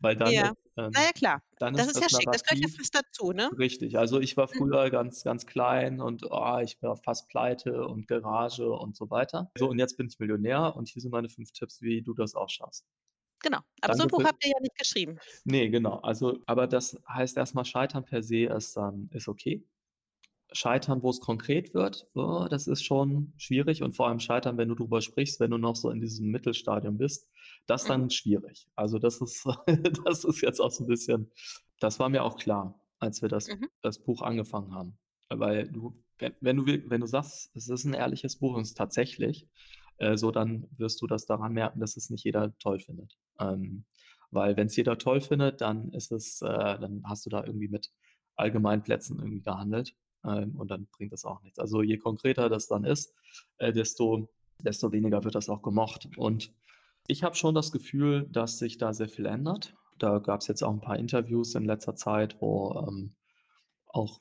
Weil 0.00 0.16
dann 0.16 0.40
Ja. 0.40 0.52
ähm 0.76 1.04
ja, 1.04 1.12
klar. 1.12 1.40
dann 1.58 1.74
Das 1.74 1.88
ist 1.88 1.88
ist 1.88 2.00
ja 2.00 2.08
das 2.10 2.12
schick. 2.12 2.30
Das 2.32 2.42
gehört 2.42 2.60
ja 2.60 2.68
fast 2.76 2.94
dazu, 2.94 3.32
ne? 3.32 3.50
richtig. 3.56 3.98
Also, 3.98 4.20
ich 4.20 4.36
war 4.36 4.48
Mhm. 4.54 4.62
früher 4.62 4.90
ganz, 4.90 5.22
ganz 5.24 5.46
klein 5.46 6.00
und, 6.00 6.24
oh, 6.30 6.58
ich 6.62 6.80
war 6.82 6.96
fast 6.96 7.28
pleite 7.28 7.86
und 7.86 8.08
Garage 8.08 8.68
und 8.70 8.96
so 8.96 9.10
weiter. 9.10 9.50
So, 9.56 9.68
und 9.68 9.78
jetzt 9.78 9.96
bin 9.96 10.08
ich 10.08 10.18
Millionär 10.18 10.74
und 10.76 10.88
hier 10.88 11.02
sind 11.02 11.10
meine 11.12 11.28
5 11.28 11.52
Tipps, 11.52 11.82
wie 11.82 12.02
du 12.02 12.14
das 12.14 12.34
auch 12.34 12.48
schaffst. 12.48 12.86
Genau. 13.44 13.60
Aber 13.80 13.94
so 13.96 14.02
'n 14.04 14.08
Danke 14.08 14.22
Buch 14.22 14.24
habt 14.24 14.44
ihr 14.44 14.50
ja 14.52 14.60
nicht 14.60 14.76
geschrieben. 14.78 15.18
Ne, 15.46 15.70
genau. 15.70 15.96
Also 16.00 16.38
aber 16.46 16.66
das 16.68 16.96
heißt 17.08 17.36
erst 17.36 17.54
mal, 17.54 17.64
Scheitern 17.64 18.04
per 18.04 18.22
se 18.22 18.44
ist, 18.46 18.76
ähm 18.76 19.08
ist 19.12 19.28
okay. 19.28 19.64
Scheitern, 20.52 21.02
wo 21.02 21.10
es 21.10 21.20
konkret 21.20 21.74
wird, 21.74 22.08
oh, 22.14 22.46
das 22.50 22.68
ist 22.68 22.84
schon 22.84 23.34
schwierig 23.38 23.82
und 23.82 23.94
vor 23.96 24.08
allem 24.08 24.20
Scheitern, 24.20 24.58
wenn 24.58 24.68
du 24.68 24.76
drüber 24.76 25.00
sprichst, 25.02 25.40
wenn 25.40 25.50
du 25.52 25.58
noch 25.58 25.76
so 25.76 25.90
in 25.90 26.00
diesem 26.00 26.28
Mittelstadium 26.30 26.98
bist, 26.98 27.28
das 27.66 27.86
dann 27.86 28.08
Mhm. 28.08 28.12
schwierig. 28.12 28.68
Also, 28.76 28.98
das 28.98 29.20
ist 29.20 29.46
das 30.06 30.24
ist 30.24 30.42
jetzt 30.42 30.60
auch 30.60 30.70
so 30.72 30.84
'n 30.84 30.88
bisschen 30.88 31.32
das 31.80 31.98
war 32.00 32.08
mir 32.10 32.24
auch 32.24 32.36
klar, 32.38 32.82
als 33.00 33.22
wir 33.22 33.28
das 33.30 33.48
Mhm. 33.48 33.66
das 33.82 33.98
Buch 34.04 34.22
angefangen 34.22 34.74
haben. 34.74 34.98
Weil 35.30 35.68
du 35.70 36.02
wenn 36.18 36.34
wenn 36.40 36.56
du 36.58 36.66
wenn 36.90 37.00
du 37.02 37.06
sagst, 37.08 37.50
es 37.56 37.68
ist 37.68 37.84
'n 37.86 37.94
ehrliches 37.94 38.38
Buch 38.38 38.54
und 38.56 38.62
es 38.62 38.70
ist 38.70 38.78
tatsächlich, 38.78 39.48
äh, 39.98 40.16
so, 40.18 40.30
dann 40.32 40.68
wirst 40.78 41.02
du 41.02 41.06
das 41.08 41.26
daran 41.26 41.52
merken, 41.54 41.80
dass 41.80 41.96
es 41.98 42.10
nicht 42.10 42.24
jeder 42.24 42.56
toll 42.58 42.80
findet. 42.80 43.18
Ähm, 43.42 43.84
weil 44.30 44.56
wenn's 44.56 44.76
jeder 44.76 44.98
toll 44.98 45.20
findet, 45.20 45.60
dann 45.60 45.90
ist 45.92 46.12
es 46.12 46.42
äh, 46.42 46.46
dann 46.48 47.02
hast 47.06 47.26
du 47.26 47.30
da 47.30 47.44
irgendwie 47.44 47.68
mit 47.68 47.92
Allgemeinplätzen 48.36 49.18
irgendwie 49.18 49.42
gehandelt, 49.42 49.94
ähm, 50.24 50.54
und 50.56 50.70
dann 50.70 50.86
bringt 50.96 51.12
das 51.12 51.24
auch 51.24 51.42
nichts. 51.42 51.58
Also, 51.58 51.82
je 51.82 51.98
konkreter 51.98 52.48
das 52.48 52.66
dann 52.68 52.84
ist, 52.84 53.14
äh, 53.58 53.72
desto 53.72 54.28
desto 54.62 54.92
weniger 54.92 55.24
wird 55.24 55.34
das 55.34 55.48
auch 55.48 55.62
gemocht. 55.62 56.08
Und 56.16 56.52
ich 57.08 57.24
habe 57.24 57.34
schon 57.36 57.54
das 57.54 57.72
Gefühl, 57.72 58.28
dass 58.30 58.58
sich 58.58 58.78
da 58.78 58.92
sehr 58.94 59.08
viel 59.08 59.26
ändert. 59.26 59.74
Da 59.98 60.18
gab's 60.18 60.46
jetzt 60.48 60.62
auch 60.62 60.72
'n 60.72 60.80
paar 60.80 60.98
Interviews 60.98 61.54
in 61.56 61.64
letzter 61.64 61.94
Zeit, 61.96 62.36
wo, 62.40 62.84
ähm, 62.88 63.14
auch 63.88 64.20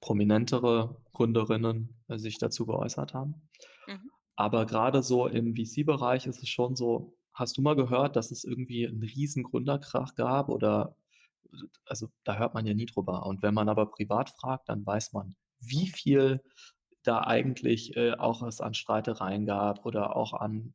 prominentere 0.00 0.96
Gründerinnen, 1.14 1.96
äh, 2.08 2.18
sich 2.18 2.38
dazu 2.38 2.66
geäußert 2.66 3.14
haben. 3.14 3.48
Mhm. 3.88 4.10
Aber 4.36 4.66
grade 4.66 5.02
so 5.02 5.26
im 5.28 5.54
VC-Bereich 5.56 6.26
ist 6.26 6.42
es 6.42 6.48
schon 6.48 6.76
so 6.76 7.17
hast 7.38 7.56
du 7.58 7.62
mal 7.62 7.76
gehört, 7.76 8.16
dass 8.16 8.30
es 8.32 8.44
irgendwie 8.44 8.84
'n 8.84 9.02
riesen 9.02 9.44
Gründerkrach 9.44 10.14
gab 10.16 10.48
oder 10.50 10.96
also, 11.86 12.08
da 12.24 12.38
hört 12.38 12.54
man 12.54 12.66
ja 12.66 12.74
nie 12.74 12.86
drüber. 12.86 13.26
Und 13.26 13.42
wenn 13.42 13.54
man 13.54 13.68
aber 13.70 13.86
privat 13.90 14.30
fragt, 14.30 14.68
dann 14.70 14.86
weiß 14.86 15.12
man, 15.14 15.36
wie 15.60 15.88
viel 15.88 16.42
da 17.04 17.20
eigentlich, 17.22 17.96
äh, 17.96 18.12
auch 18.14 18.42
es 18.42 18.60
an 18.62 18.74
Streitereien 18.74 19.46
gab 19.46 19.86
oder 19.86 20.16
auch 20.16 20.34
an 20.34 20.74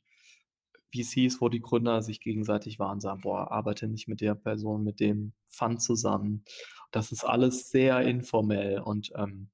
VCs, 0.96 1.42
wo 1.42 1.50
die 1.50 1.62
Gründer 1.62 2.02
sich 2.04 2.22
gegenseitig 2.22 2.80
waren, 2.80 3.00
sagen: 3.02 3.22
„Boah, 3.24 3.52
arbeite 3.52 3.88
nicht 3.90 4.08
mit 4.10 4.22
der 4.22 4.36
Person, 4.36 4.84
mit 4.86 5.00
dem 5.02 5.34
Fund 5.48 5.82
zusammen.“ 5.84 6.44
Das 6.92 7.12
ist 7.14 7.26
alles 7.26 7.70
sehr 7.72 8.02
informell 8.02 8.80
und, 8.82 9.12
ähm 9.18 9.50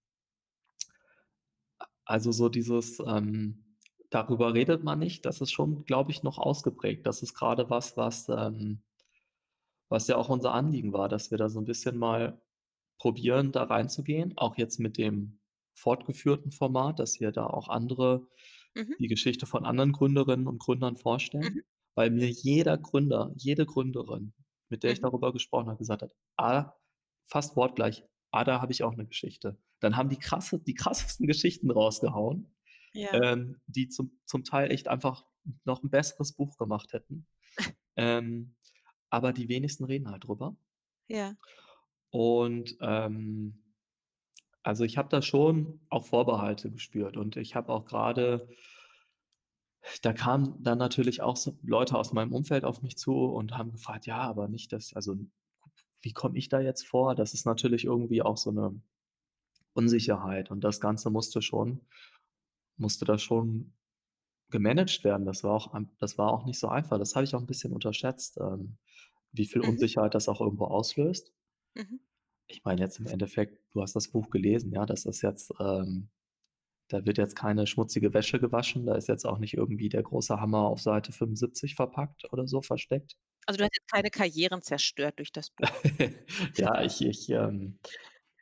also, 2.08 2.32
so 2.32 2.50
dieses, 2.50 3.00
ähm 3.06 3.64
darüber 4.10 4.54
redet 4.54 4.84
man 4.84 5.00
nicht, 5.00 5.26
das 5.26 5.42
ist 5.42 5.52
schon, 5.52 5.86
glaube 5.86 6.12
ich, 6.12 6.24
noch 6.24 6.38
ausgeprägt. 6.40 7.06
Das 7.08 7.22
ist 7.24 7.34
grade 7.36 7.70
was, 7.70 7.98
was, 7.98 8.30
ähm 8.30 8.84
was 9.92 10.08
ja 10.08 10.18
auch 10.18 10.30
unser 10.30 10.54
Anliegen 10.54 10.94
war, 10.94 11.10
dass 11.10 11.32
wir 11.32 11.38
da 11.38 11.50
so 11.50 11.60
'n 11.60 11.66
bisschen 11.66 11.98
mal 11.98 12.42
probieren, 13.00 13.52
da 13.52 13.64
reinzugehen, 13.64 14.34
auch 14.38 14.58
jetzt 14.58 14.80
mit 14.80 14.98
dem 14.98 15.40
fortgeführten 15.76 16.52
Format, 16.52 17.00
dass 17.00 17.20
wir 17.20 17.32
da 17.32 17.48
auch 17.48 17.70
andere 17.70 18.28
Mhm. 18.76 19.00
die 19.00 19.08
Geschichte 19.08 19.46
von 19.48 19.66
anderen 19.66 19.94
Gründerinnen 19.94 20.48
und 20.48 20.60
Gründern 20.60 20.96
vorstellen, 20.98 21.56
Mhm. 21.56 21.62
weil 21.96 22.12
mir 22.12 22.30
jeder 22.30 22.78
Gründer, 22.78 23.32
jede 23.38 23.66
Gründerin, 23.66 24.34
mit 24.70 24.84
der 24.84 24.92
ich 24.92 25.00
Mhm. 25.00 25.02
darüber 25.02 25.34
gesprochen 25.34 25.68
habe, 25.70 25.78
gesagt 25.80 26.04
hat: 26.04 26.16
„Ah“ 26.38 26.74
fast 27.26 27.56
wortgleich: 27.58 28.06
„Ah, 28.32 28.44
da 28.46 28.62
habe 28.62 28.72
ich 28.74 28.84
auch 28.84 28.96
'ne 28.96 29.06
Geschichte.“ 29.08 29.58
Dann 29.82 29.98
haben 29.98 30.10
die 30.10 30.20
krasse 30.20 30.60
die 30.62 30.76
krassesten 30.76 31.28
Geschichten 31.28 31.72
rausgehauen, 31.72 32.54
Ja. 32.96 33.22
ähm, 33.24 33.62
die 33.68 33.90
zum 33.90 34.20
zum 34.26 34.44
Teil 34.44 34.72
echt 34.72 34.88
einfach 34.88 35.26
noch 35.66 35.84
'n 35.84 35.90
besseres 35.92 36.34
Buch 36.34 36.58
gemacht 36.58 36.94
hätten. 36.94 37.28
Ähm, 37.98 38.56
aber 39.12 39.34
die 39.34 39.50
wenigsten 39.50 39.86
reden 39.86 40.10
halt 40.12 40.26
drüber. 40.28 40.58
Ja. 41.10 41.36
Und, 42.14 42.78
ähm 42.82 43.62
also, 44.66 44.84
ich 44.84 44.98
habe 44.98 45.08
da 45.10 45.22
schon 45.22 45.80
auch 45.90 46.06
Vorbehalte 46.06 46.70
gespürt 46.70 47.16
und 47.18 47.38
ich 47.38 47.56
habe 47.56 47.72
auch 47.72 47.86
grade 47.86 48.50
da 50.04 50.14
kamen 50.14 50.62
dann 50.64 50.78
natürlich 50.78 51.22
auch 51.22 51.36
so 51.38 51.58
Leute 51.64 51.98
aus 51.98 52.14
meinem 52.14 52.34
Umfeld 52.34 52.64
auf 52.66 52.82
mich 52.82 52.98
zu 52.98 53.14
und 53.16 53.58
haben 53.58 53.72
gefragt: 53.72 54.06
„Ja, 54.06 54.20
aber 54.22 54.48
nicht 54.48 54.72
das 54.74 54.94
also, 54.94 55.18
wie 56.02 56.14
komme 56.14 56.38
ich 56.38 56.50
da 56.50 56.60
jetzt 56.62 56.88
vor?“ 56.88 57.16
Das 57.16 57.34
ist 57.34 57.46
natürlich 57.46 57.86
irgendwie 57.86 58.22
auch 58.24 58.38
so 58.38 58.52
'ne 58.52 58.82
Unsicherheit 59.74 60.52
und 60.52 60.64
das 60.64 60.82
Ganze 60.82 61.10
musste 61.12 61.42
schon 61.42 61.82
musste 62.80 63.06
da 63.06 63.18
schon 63.20 63.74
gemanagt 64.52 65.04
werden. 65.06 65.26
Das 65.26 65.44
war 65.46 65.54
auch 65.54 65.74
ein 65.74 65.92
das 66.00 66.18
war 66.20 66.34
auch 66.34 66.46
nicht 66.46 66.60
so 66.60 66.70
einfach. 66.70 67.00
Das 67.00 67.16
habe 67.16 67.26
ich 67.26 67.36
auch 67.36 67.42
'n 67.42 67.48
bisschen 67.48 67.74
unterschätzt, 67.74 68.38
ähm, 68.42 68.78
wie 69.34 69.46
viel 69.48 69.62
Mhm. 69.64 69.64
Unsicherheit 69.64 70.16
das 70.16 70.30
auch 70.30 70.42
irgendwo 70.42 70.66
auslöst. 70.66 71.34
Mhm. 71.76 72.00
Ich 72.52 72.64
meine 72.66 72.82
jetzt 72.82 73.00
im 73.00 73.06
Endeffekt, 73.08 73.60
du 73.74 73.82
hast 73.82 73.96
das 73.96 74.08
Buch 74.10 74.30
gelesen, 74.32 74.72
ja, 74.74 74.86
das 74.86 75.06
ist 75.06 75.22
jetzt, 75.22 75.54
ähm 75.60 76.10
da 76.90 77.06
wird 77.06 77.18
jetzt 77.20 77.36
keine 77.36 77.68
schmutzige 77.68 78.14
Wäsche 78.14 78.40
gewaschen, 78.40 78.86
da 78.86 78.96
ist 78.96 79.08
jetzt 79.10 79.26
auch 79.26 79.40
nicht 79.40 79.56
irgendwie 79.56 79.90
der 79.90 80.04
große 80.04 80.40
Hammer 80.42 80.62
auf 80.68 80.82
Seite 80.82 81.12
75 81.14 81.76
verpackt 81.76 82.32
oder 82.34 82.48
so 82.48 82.62
versteckt. 82.62 83.16
Also, 83.48 83.58
du 83.58 83.64
hast 83.66 83.76
jetzt 83.76 83.92
keine 83.92 84.10
Karrieren 84.12 84.62
zerstört 84.62 85.20
durch 85.20 85.32
das 85.34 85.50
Buch? 85.50 85.84
Ja, 86.58 86.82
ich 86.84 87.02
ich, 87.06 87.30
ähm 87.30 87.80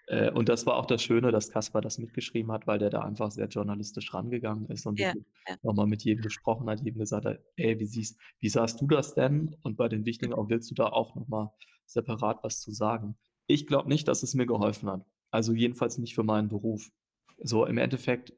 äh, 0.08 0.32
und 0.32 0.50
das 0.50 0.66
war 0.66 0.78
auch 0.78 0.86
das 0.86 1.02
Schöne, 1.04 1.32
dass 1.32 1.50
Caspar 1.52 1.82
das 1.82 1.98
mitgeschrieben 2.00 2.52
hat, 2.52 2.68
weil 2.68 2.80
der 2.80 2.90
da 2.90 3.02
einfach 3.02 3.32
sehr 3.32 3.48
journalistisch 3.48 4.14
rangegangen 4.14 4.68
ist 4.68 4.86
und 4.86 5.04
Ja, 5.04 5.14
ja. 5.48 5.58
noch 5.64 5.74
mal 5.74 5.88
mit 5.88 6.04
jedem 6.04 6.24
gesprochen 6.24 6.70
hat, 6.70 6.82
jedem 6.82 7.00
gesagt 7.00 7.26
hat: 7.26 7.40
„Ey, 7.58 7.80
wie 7.80 7.86
siehst 7.86 8.20
wie 8.40 8.50
sahst 8.50 8.82
du 8.82 8.88
das 8.88 9.16
denn? 9.16 9.56
Und 9.64 9.78
bei 9.78 9.90
den 9.90 10.06
wichtigen 10.06 10.34
auch 10.34 10.50
willst 10.50 10.70
du 10.72 10.76
da 10.76 10.88
auch 10.88 11.16
noch 11.16 11.28
mal 11.28 11.54
separat 11.86 12.40
was 12.44 12.62
zu 12.62 12.72
sagen?“ 12.72 13.18
Ich 13.48 13.68
glaube 13.68 13.90
nicht, 13.90 14.08
dass 14.08 14.24
es 14.24 14.34
mir 14.36 14.46
geholfen 14.46 14.90
hat. 14.90 15.06
Also, 15.32 15.54
jedenfalls 15.54 15.98
nicht 15.98 16.16
für 16.16 16.24
meinen 16.24 16.50
Beruf. 16.50 16.90
So 17.44 17.66
im 17.66 17.78
Endeffekt 17.78 18.34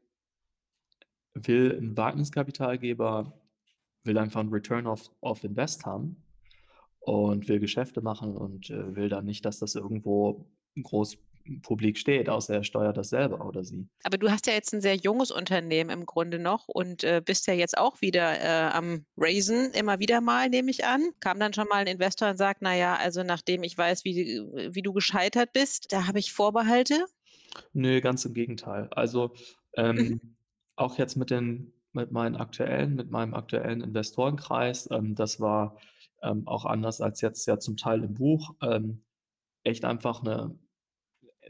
will 1.35 1.71
'n 1.77 1.95
Wagniskapitalgeber 1.97 3.39
will 4.03 4.17
einfach 4.17 4.41
'n 4.41 4.49
Return 4.49 4.87
of 4.87 5.09
of 5.21 5.43
Invest 5.43 5.85
haben 5.85 6.23
und 7.01 7.47
will 7.49 7.59
Geschäfte 7.59 8.01
machen 8.01 8.37
und, 8.37 8.69
äh, 8.71 8.95
will 8.95 9.09
dann 9.09 9.25
nicht, 9.25 9.45
dass 9.45 9.59
das 9.59 9.75
irgendwo 9.75 10.51
groß 10.81 11.17
publik 11.61 11.97
steht, 11.97 12.29
außer 12.29 12.55
er 12.55 12.63
steuert 12.63 12.97
das 12.97 13.09
selber 13.09 13.45
oder 13.47 13.63
sie. 13.63 13.89
Aber 14.05 14.17
du 14.17 14.31
hast 14.31 14.47
ja 14.47 14.53
jetzt 14.53 14.73
'n 14.73 14.81
sehr 14.81 14.95
junges 14.95 15.29
Unternehmen 15.31 15.89
im 15.89 16.05
Grunde 16.05 16.39
noch 16.39 16.67
und, 16.69 17.03
äh, 17.03 17.21
bist 17.23 17.47
ja 17.47 17.53
jetzt 17.53 17.77
auch 17.77 17.99
wieder, 18.01 18.39
äh, 18.39 18.71
am 18.71 19.05
raisen, 19.17 19.71
immer 19.73 19.99
wieder 19.99 20.21
mal, 20.21 20.49
nehme 20.49 20.71
ich 20.71 20.85
an. 20.85 21.11
Kam 21.19 21.39
dann 21.39 21.53
schon 21.53 21.67
mal 21.67 21.81
'n 21.83 21.87
Investor 21.87 22.29
und 22.29 22.37
sagt: 22.37 22.61
„Na 22.61 22.75
ja, 22.75 22.95
also, 22.95 23.23
nachdem 23.23 23.63
ich 23.63 23.77
weiß, 23.77 24.05
wie 24.05 24.37
äh, 24.37 24.73
wie 24.73 24.81
du 24.81 24.93
gescheitert 24.93 25.51
bist, 25.53 25.87
da 25.91 26.07
habe 26.07 26.19
ich 26.19 26.31
Vorbehalte?“ 26.31 27.05
Ne, 27.75 28.01
ganz 28.01 28.25
im 28.25 28.33
Gegenteil. 28.33 28.87
Also, 28.91 29.33
Mhm. 29.97 30.13
ähm, 30.13 30.35
auch 30.75 30.97
jetzt 30.97 31.15
mit 31.15 31.29
den 31.29 31.73
mit 31.91 32.11
meinen 32.11 32.35
aktuellen 32.35 32.95
mit 32.95 33.09
meinem 33.09 33.33
aktuellen 33.33 33.81
Investorenkreis, 33.81 34.87
ähm, 34.91 35.15
das 35.15 35.39
war, 35.39 35.77
ähm, 36.21 36.47
auch 36.47 36.65
anders 36.65 37.01
als 37.01 37.21
jetzt 37.21 37.45
ja 37.47 37.57
zum 37.59 37.77
Teil 37.77 38.03
im 38.03 38.13
Buch, 38.13 38.55
ähm, 38.61 39.03
echt 39.63 39.85
einfach 39.85 40.23
'ne 40.23 40.59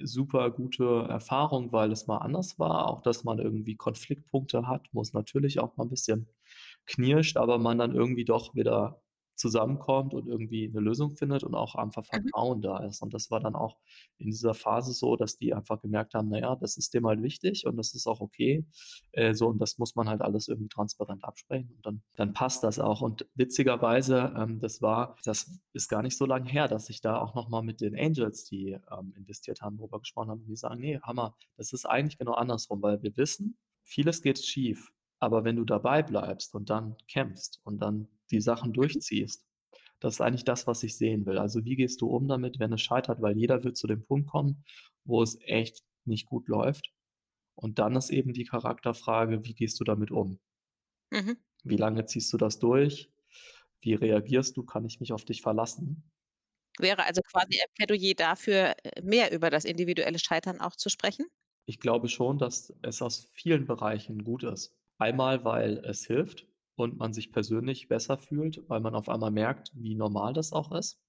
super 0.04 0.52
gute 0.52 1.06
Erfahrung, 1.10 1.72
weil 1.72 1.92
es 1.92 2.08
mal 2.08 2.18
anders 2.20 2.60
war, 2.60 2.88
auch 2.90 3.02
dass 3.02 3.24
man 3.24 3.40
irgendwie 3.40 3.76
Konfliktpunkte 3.76 4.68
hat, 4.68 4.88
es 5.02 5.14
natürlich 5.14 5.60
auch 5.60 5.78
mal 5.78 5.86
'n 5.86 5.90
bisschen 5.90 6.28
knirscht, 6.88 7.38
aber 7.38 7.58
man 7.60 7.78
dann 7.80 7.96
irgendwie 7.96 8.26
doch 8.26 8.56
wieder 8.56 9.02
zusammenkommt 9.40 10.14
und 10.14 10.28
irgendwie 10.28 10.68
'ne 10.70 10.80
Lösung 10.82 11.12
findet 11.12 11.44
und 11.44 11.56
auch 11.56 11.76
einfach 11.76 12.06
Mhm. 12.14 12.30
Vertrauen 12.30 12.62
da 12.62 12.80
ist. 12.86 13.02
Und 13.02 13.14
das 13.14 13.32
war 13.32 13.40
dann 13.40 13.56
auch 13.56 13.78
in 14.18 14.28
dieser 14.28 14.54
Phase 14.54 14.94
so, 14.94 15.16
dass 15.16 15.38
die 15.38 15.54
einfach 15.54 15.82
gemerkt 15.82 16.14
haben: 16.14 16.30
„Na 16.30 16.40
ja, 16.40 16.56
das 16.56 16.78
ist 16.78 16.94
dem 16.94 17.08
halt 17.08 17.22
wichtig 17.24 17.66
und 17.66 17.78
das 17.78 17.94
ist 17.96 18.08
auch 18.08 18.22
okay.“ 18.22 18.66
Äh, 19.12 19.34
so 19.34 19.48
und 19.48 19.60
das 19.60 19.78
muss 19.78 19.96
man 19.96 20.08
halt 20.10 20.22
alles 20.22 20.48
irgendwie 20.48 20.70
transparent 20.70 21.24
absprechen 21.24 21.72
und 21.76 21.86
dann 21.86 22.02
dann 22.16 22.34
passt 22.34 22.64
das 22.64 22.80
auch. 22.80 23.02
Und 23.02 23.28
witzigerweise, 23.36 24.34
ähm, 24.38 24.60
das 24.60 24.82
war 24.82 25.16
das 25.24 25.60
ist 25.74 25.88
gar 25.90 26.02
nicht 26.04 26.18
so 26.18 26.26
lang 26.26 26.46
her, 26.46 26.68
dass 26.68 26.90
ich 26.90 27.02
da 27.02 27.18
auch 27.22 27.36
noch 27.36 27.50
mal 27.50 27.62
mit 27.64 27.82
den 27.82 27.96
Angels, 27.98 28.46
die, 28.46 28.78
ähm, 28.92 29.14
investiert 29.18 29.62
haben, 29.62 29.78
drüber 29.78 30.00
gesprochen 30.00 30.30
habe 30.30 30.42
und 30.42 30.48
die 30.48 30.56
sagen: 30.56 30.80
„Ne, 30.82 31.00
Hammer, 31.02 31.36
das 31.58 31.74
ist 31.74 31.86
eigentlich 31.86 32.18
genau 32.18 32.34
andersrum, 32.34 32.82
weil 32.82 33.02
wir 33.04 33.16
wissen, 33.18 33.58
vieles 33.84 34.22
geht 34.22 34.40
schief, 34.44 34.92
aber 35.20 35.44
wenn 35.44 35.56
du 35.56 35.66
dabei 35.66 36.04
bleibst 36.04 36.54
und 36.56 36.70
dann 36.70 36.96
kämpfst 37.08 37.60
und 37.64 37.80
dann 37.82 38.08
die 38.32 38.42
Sachen 38.42 38.74
Mhm. 38.74 38.74
durchziehst, 38.74 39.46
das 40.02 40.16
ist 40.16 40.22
eigentlich 40.22 40.46
das, 40.46 40.68
was 40.68 40.84
ich 40.84 40.98
sehen 40.98 41.26
will. 41.26 41.38
Also, 41.40 41.66
wie 41.66 41.76
gehst 41.78 42.02
du 42.02 42.08
um 42.10 42.28
damit, 42.28 42.60
wenn 42.60 42.74
es 42.74 42.82
scheitert?“ 42.82 43.22
Weil 43.22 43.38
jeder 43.38 43.64
wird 43.64 43.78
zu 43.78 43.88
dem 43.88 44.04
Punkt 44.06 44.30
kommen, 44.30 44.66
wo 45.06 45.22
es 45.24 45.40
echt 45.42 45.84
nicht 46.06 46.28
gut 46.28 46.48
läuft. 46.50 46.92
Und 47.56 47.80
dann 47.80 47.96
ist 47.96 48.10
eben 48.12 48.34
die 48.34 48.46
Charakterfrage: 48.46 49.46
Wie 49.46 49.54
gehst 49.56 49.80
du 49.80 49.84
damit 49.86 50.12
um? 50.12 50.40
Mhm. 51.12 51.40
Wie 51.64 51.78
lange 51.78 52.04
ziehst 52.04 52.34
du 52.34 52.38
das 52.38 52.60
durch? 52.60 53.14
Wie 53.82 53.94
reagierst 53.94 54.58
du? 54.58 54.64
Kann 54.66 54.86
ich 54.86 55.00
mich 55.00 55.14
auf 55.14 55.24
dich 55.24 55.42
verlassen? 55.42 56.12
Wäre 56.80 57.06
also 57.06 57.22
quasi 57.22 57.60
ein 57.62 57.72
Plädoyer 57.76 58.14
dafür, 58.16 58.76
äh, 58.84 59.02
mehr 59.02 59.32
über 59.32 59.50
das 59.50 59.64
individuelle 59.66 60.20
Scheitern 60.20 60.60
auch 60.62 60.76
zu 60.76 60.90
sprechen? 60.90 61.28
Ich 61.66 61.80
glaube 61.80 62.10
schon, 62.10 62.38
dass 62.38 62.74
es 62.82 63.02
aus 63.02 63.30
vielen 63.32 63.66
Bereichen 63.66 64.26
gut 64.26 64.44
ist. 64.44 64.76
Einmal, 64.98 65.46
weil 65.46 65.78
es 65.86 66.06
hilft 66.06 66.49
und 66.80 66.98
man 66.98 67.14
sich 67.14 67.32
persönlich 67.32 67.88
besser 67.90 68.18
fühlt, 68.18 68.64
weil 68.70 68.82
man 68.82 68.96
auf 68.96 69.10
einmal 69.10 69.32
merkt, 69.32 69.72
wie 69.76 69.96
normal 69.96 70.34
das 70.34 70.54
auch 70.54 70.72
ist, 70.74 71.02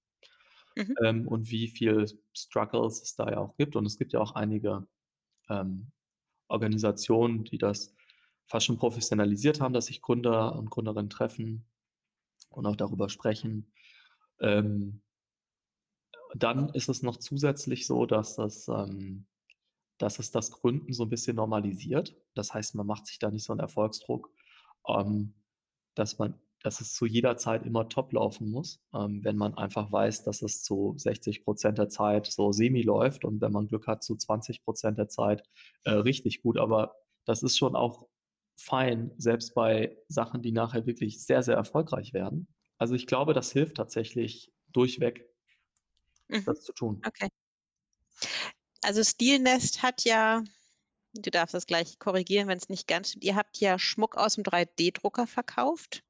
Mhm. 0.77 0.95
ähm, 1.03 1.27
und 1.27 1.49
wie 1.51 1.67
viel 1.67 2.05
Struggles 2.33 3.01
es 3.01 3.15
da 3.15 3.29
ja 3.29 3.37
auch 3.39 3.55
gibt. 3.57 3.75
Und 3.75 3.85
es 3.85 3.97
gibt 3.97 4.13
ja 4.13 4.19
auch 4.19 4.33
einige, 4.33 4.87
ähm, 5.49 5.91
Organisationen, 6.49 7.45
die 7.45 7.57
das 7.59 7.95
fast 8.47 8.67
schon 8.67 8.77
professionalisiert 8.77 9.61
haben, 9.61 9.73
dass 9.73 9.87
sich 9.87 10.01
Gründer 10.01 10.55
und 10.57 10.69
Gründerinnen 10.71 11.09
treffen 11.09 11.65
und 12.49 12.65
auch 12.67 12.75
darüber 12.77 13.09
sprechen. 13.09 13.73
Ähm, 14.41 15.03
dann 16.35 16.69
ist 16.69 16.89
es 16.89 17.03
noch 17.03 17.17
zusätzlich 17.17 17.85
so, 17.87 18.05
dass 18.05 18.35
das, 18.35 18.67
ähm, 18.67 19.27
dass 19.99 20.19
es 20.19 20.31
das 20.31 20.51
Gründen 20.51 20.93
so 20.93 21.03
ein 21.05 21.09
bisschen 21.09 21.37
normalisiert. 21.37 22.15
Das 22.35 22.53
heißt, 22.53 22.75
man 22.75 22.87
macht 22.87 23.07
sich 23.07 23.19
da 23.19 23.31
nicht 23.31 23.45
so 23.45 23.53
einen 23.53 23.61
Erfolgsdruck, 23.61 24.31
ähm, 24.87 25.35
dass 25.95 26.17
man 26.19 26.39
dass 26.63 26.79
es 26.79 26.93
zu 26.93 27.07
jeder 27.07 27.37
Zeit 27.37 27.65
immer 27.65 27.89
top 27.89 28.13
laufen 28.13 28.49
muss, 28.51 28.83
ähm, 28.93 29.23
wenn 29.23 29.35
man 29.35 29.55
einfach 29.55 29.91
weiß, 29.91 30.23
dass 30.23 30.43
es 30.43 30.61
zu 30.63 30.93
60 30.95 31.43
Prozent 31.43 31.79
der 31.79 31.89
Zeit 31.89 32.27
so 32.27 32.51
semi 32.51 32.83
läuft 32.83 33.25
und 33.25 33.41
wenn 33.41 33.51
man 33.51 33.67
Glück 33.67 33.87
hat, 33.87 34.03
zu 34.03 34.15
20 34.15 34.63
Prozent 34.63 34.99
der 34.99 35.07
Zeit 35.09 35.43
äh, 35.85 35.91
richtig 35.91 36.43
gut. 36.43 36.57
Aber 36.59 36.93
das 37.25 37.41
ist 37.43 37.57
schon 37.57 37.75
auch 37.75 38.07
fein, 38.55 39.11
selbst 39.17 39.55
bei 39.55 39.97
Sachen, 40.07 40.43
die 40.43 40.51
nachher 40.51 40.85
wirklich 40.85 41.23
sehr, 41.25 41.41
sehr 41.41 41.55
erfolgreich 41.55 42.13
werden. 42.13 42.47
Also 42.77 42.93
ich 42.93 43.07
glaube, 43.07 43.33
das 43.33 43.51
hilft 43.51 43.77
tatsächlich 43.77 44.51
durchweg, 44.71 45.27
Mhm. 46.29 46.45
das 46.45 46.61
zu 46.63 46.73
tun. 46.73 47.05
Okay. 47.05 47.29
Also 48.83 49.03
Stilnest 49.03 49.81
hat 49.81 50.03
ja, 50.03 50.43
du 51.13 51.31
darfst 51.31 51.53
das 51.53 51.67
gleich 51.67 51.99
korrigieren, 51.99 52.47
wenn 52.47 52.57
es 52.57 52.69
nicht 52.69 52.87
ganz 52.87 53.09
stimmt, 53.09 53.23
ihr 53.23 53.35
habt 53.35 53.57
ja 53.57 53.77
Schmuck 53.79 54.17
aus 54.17 54.35
dem 54.35 54.43
3D-Drucker 54.43 55.27
verkauft 55.27 56.03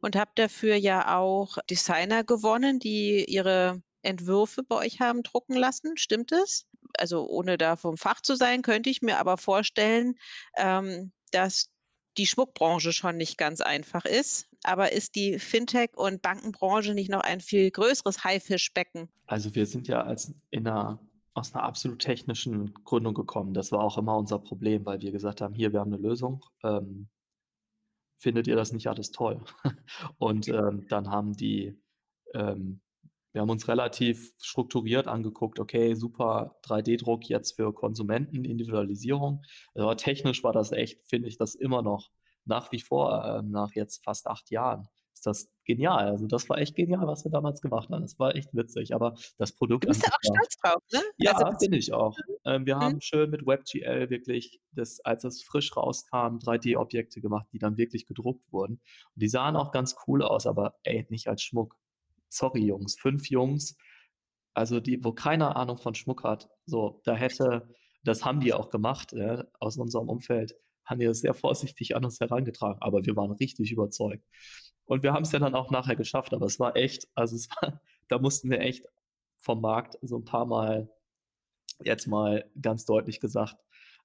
und 0.00 0.16
habt 0.16 0.38
dafür 0.38 0.76
ja 0.76 1.16
auch 1.16 1.58
Designer 1.70 2.24
gewonnen, 2.24 2.78
die 2.78 3.24
ihre 3.24 3.82
Entwürfe 4.02 4.62
bei 4.62 4.76
euch 4.76 5.00
haben 5.00 5.22
drucken 5.22 5.54
lassen. 5.54 5.96
Stimmt 5.96 6.32
es? 6.32 6.66
Also 6.98 7.26
ohne 7.26 7.58
da 7.58 7.76
vom 7.76 7.96
Fach 7.96 8.20
zu 8.20 8.34
sein, 8.34 8.62
könnte 8.62 8.90
ich 8.90 9.02
mir 9.02 9.18
aber 9.18 9.38
vorstellen, 9.38 10.14
ähm, 10.56 11.12
dass 11.30 11.70
die 12.16 12.26
Schmuckbranche 12.26 12.92
schon 12.92 13.16
nicht 13.16 13.38
ganz 13.38 13.60
einfach 13.60 14.04
ist. 14.04 14.46
Aber 14.62 14.92
ist 14.92 15.14
die 15.14 15.38
Fintech- 15.38 15.96
und 15.96 16.22
Bankenbranche 16.22 16.94
nicht 16.94 17.10
noch 17.10 17.20
ein 17.20 17.40
viel 17.40 17.70
größeres 17.70 18.24
Haifischbecken? 18.24 19.08
Also 19.26 19.54
wir 19.54 19.66
sind 19.66 19.88
ja 19.88 20.02
als 20.02 20.32
in 20.50 20.66
einer, 20.66 21.00
aus 21.34 21.52
einer 21.52 21.64
absolut 21.64 21.98
technischen 21.98 22.72
Gründung 22.84 23.14
gekommen. 23.14 23.54
Das 23.54 23.72
war 23.72 23.80
auch 23.80 23.98
immer 23.98 24.16
unser 24.16 24.38
Problem, 24.38 24.86
weil 24.86 25.00
wir 25.00 25.10
gesagt 25.10 25.40
haben, 25.40 25.52
hier, 25.52 25.72
wir 25.72 25.80
haben 25.80 25.92
eine 25.92 26.00
Lösung. 26.00 26.44
Ähm, 26.62 27.08
findet 28.16 28.46
ihr 28.46 28.56
das 28.56 28.72
nicht 28.72 28.86
alles 28.86 29.10
toll? 29.10 29.40
Und 30.18 30.48
ähm, 30.48 30.86
dann 30.88 31.10
haben 31.10 31.32
die, 31.32 31.76
ähm, 32.34 32.80
wir 33.32 33.42
haben 33.42 33.50
uns 33.50 33.66
relativ 33.66 34.32
strukturiert 34.40 35.08
angeguckt, 35.08 35.58
okay, 35.58 35.94
super 35.94 36.56
3D-Druck 36.62 37.28
jetzt 37.28 37.56
für 37.56 37.74
Konsumenten, 37.74 38.44
Individualisierung. 38.44 39.42
Aber 39.74 39.96
technisch 39.96 40.44
war 40.44 40.52
das 40.52 40.70
echt, 40.70 41.02
finde 41.04 41.28
ich, 41.28 41.36
das 41.36 41.56
immer 41.56 41.82
noch 41.82 42.10
nach 42.44 42.70
wie 42.70 42.80
vor, 42.80 43.24
ähm, 43.24 43.50
nach 43.50 43.72
jetzt 43.72 44.04
fast 44.04 44.28
acht 44.28 44.50
Jahren, 44.50 44.88
ist 45.14 45.26
das 45.26 45.48
genial. 45.64 46.08
Also 46.08 46.26
das 46.26 46.48
war 46.48 46.58
echt 46.58 46.74
genial, 46.76 47.06
was 47.06 47.24
wir 47.24 47.30
damals 47.30 47.60
gemacht 47.62 47.88
haben. 47.90 48.02
Das 48.02 48.18
war 48.18 48.34
echt 48.34 48.54
witzig, 48.54 48.94
aber 48.94 49.14
das 49.38 49.52
Produkt 49.52 49.84
Du 49.84 49.88
bist 49.88 50.02
ja 50.02 50.08
auch 50.12 50.22
stolz 50.22 50.56
drauf, 50.56 50.82
ne? 50.92 51.02
ja, 51.18 51.32
Also 51.32 51.44
das 51.44 51.58
bin 51.58 51.72
ich 51.72 51.92
auch. 51.92 52.16
Ähm, 52.44 52.66
wir 52.66 52.76
Mhm. 52.76 52.80
haben 52.80 53.00
schön 53.00 53.30
mit 53.30 53.46
WebGL 53.46 54.10
wirklich 54.10 54.60
das 54.72 55.00
als 55.00 55.24
es 55.24 55.42
frisch 55.42 55.76
rauskam, 55.76 56.38
3D-Objekte 56.38 57.20
gemacht, 57.20 57.46
die 57.52 57.58
dann 57.58 57.76
wirklich 57.76 58.06
gedruckt 58.06 58.52
wurden. 58.52 58.74
Und 59.14 59.22
die 59.22 59.28
sahen 59.28 59.56
auch 59.56 59.72
ganz 59.72 59.96
cool 60.06 60.22
aus, 60.22 60.46
aber 60.46 60.74
ey, 60.84 61.06
nicht 61.10 61.28
als 61.28 61.42
Schmuck. 61.42 61.76
Sorry, 62.28 62.64
Jungs, 62.66 62.96
5 63.00 63.28
Jungs, 63.30 63.76
also 64.54 64.80
die 64.80 65.02
wo 65.04 65.12
keiner 65.12 65.56
Ahnung 65.56 65.78
von 65.78 65.94
Schmuck 65.94 66.24
hat, 66.24 66.48
so, 66.66 67.00
da 67.04 67.14
hätte 67.14 67.68
das 68.04 68.24
haben 68.24 68.40
die 68.40 68.52
auch 68.52 68.68
gemacht, 68.70 69.12
ja, 69.12 69.44
aus 69.60 69.78
unserem 69.78 70.08
Umfeld, 70.10 70.54
haben 70.84 71.00
die 71.00 71.06
das 71.06 71.20
sehr 71.20 71.32
vorsichtig 71.34 71.96
an 71.96 72.04
uns 72.04 72.20
herangetragen, 72.20 72.82
aber 72.82 73.04
wir 73.06 73.16
waren 73.16 73.32
richtig 73.32 73.72
überzeugt. 73.72 74.24
Und 74.86 75.02
wir 75.02 75.12
haben's 75.12 75.32
ja 75.32 75.38
dann 75.38 75.54
auch 75.54 75.70
nachher 75.70 75.96
geschafft, 75.96 76.32
aber 76.34 76.46
es 76.46 76.60
war 76.60 76.76
echt 76.76 77.08
also 77.14 77.36
es 77.36 77.48
war 77.62 77.80
da 78.08 78.18
mussten 78.18 78.50
wir 78.50 78.60
echt 78.60 78.86
vom 79.38 79.60
Markt 79.60 79.98
so 80.02 80.16
ein 80.16 80.24
paar 80.24 80.46
Mal 80.46 80.90
jetzt 81.82 82.06
mal 82.06 82.48
ganz 82.60 82.84
deutlich 82.84 83.18
gesagt, 83.18 83.56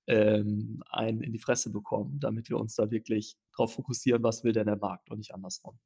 ähm, 0.08 0.84
einen 0.90 1.22
in 1.22 1.32
die 1.32 1.40
Fresse 1.40 1.72
bekommen, 1.72 2.20
damit 2.20 2.50
wir 2.50 2.58
uns 2.58 2.76
da 2.76 2.90
wirklich 2.90 3.38
drauf 3.56 3.74
fokussieren, 3.74 4.24
was 4.24 4.44
will 4.44 4.54
denn 4.54 4.66
der 4.66 4.78
Markt 4.78 5.10
und 5.12 5.20
nicht 5.20 5.34
andersrum. 5.34 5.78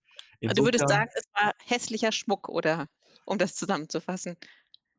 Also 0.41 0.55
du 0.55 0.63
würdest 0.63 0.83
Insofern 0.83 1.07
sagen, 1.07 1.11
es 1.15 1.25
war 1.33 1.53
hässlicher 1.65 2.11
Schmuck, 2.11 2.47
oder 2.47 2.87
um 3.25 3.37
das 3.37 3.55
zusammenzufassen? 3.55 4.37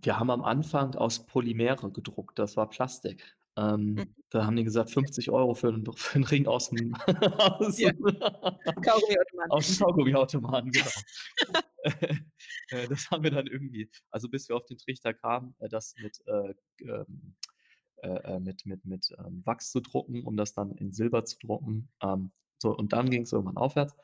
wir 0.04 0.18
haben 0.18 0.30
am 0.30 0.44
Anfang 0.44 0.94
aus 0.94 1.26
Polymere 1.26 1.90
gedruckt, 1.90 2.38
das 2.38 2.56
war 2.56 2.68
Plastik. 2.68 3.36
Mhm. 3.96 4.04
Ähm, 4.04 4.16
da 4.30 4.46
haben 4.46 4.56
die 4.56 4.64
gesagt, 4.64 4.90
50 4.90 5.30
Euro 5.30 5.54
für 5.54 5.68
'n 5.72 5.84
für 5.96 6.18
'n 6.18 6.24
Ring 6.24 6.46
aus'm 6.46 6.94
aus 7.60 7.80
Ja. 7.80 7.90
Kaugummiautomaten. 8.82 9.50
aus'm 9.50 9.78
Kaugummiautomaten, 9.78 10.72
genau. 10.72 10.90
Äh, 12.70 12.88
das 12.88 13.10
haben 13.10 13.24
wir 13.24 13.30
dann 13.30 13.46
irgendwie 13.46 13.90
also 14.10 14.28
bis 14.30 14.48
wir 14.48 14.56
auf 14.56 14.64
den 14.66 14.78
Trichter 14.78 15.14
kamen, 15.14 15.54
äh, 15.60 15.68
das 15.68 15.96
mit, 15.98 16.18
äh, 16.26 16.54
ähm, 16.82 17.36
äh, 18.02 18.08
äh, 18.36 18.40
mit 18.40 18.66
mit 18.66 18.84
mit, 18.86 19.08
ähm, 19.18 19.42
Wachs 19.46 19.70
zu 19.72 19.80
drucken, 19.80 20.24
um 20.24 20.36
das 20.36 20.54
dann 20.54 20.72
in 20.72 20.92
Silber 20.92 21.24
zu 21.24 21.38
drucken. 21.40 21.90
Ähm, 22.02 22.32
so 22.58 22.76
und 22.76 22.92
dann 22.94 23.10
ging's 23.10 23.32
irgendwann 23.32 23.58
aufwärts. 23.58 23.94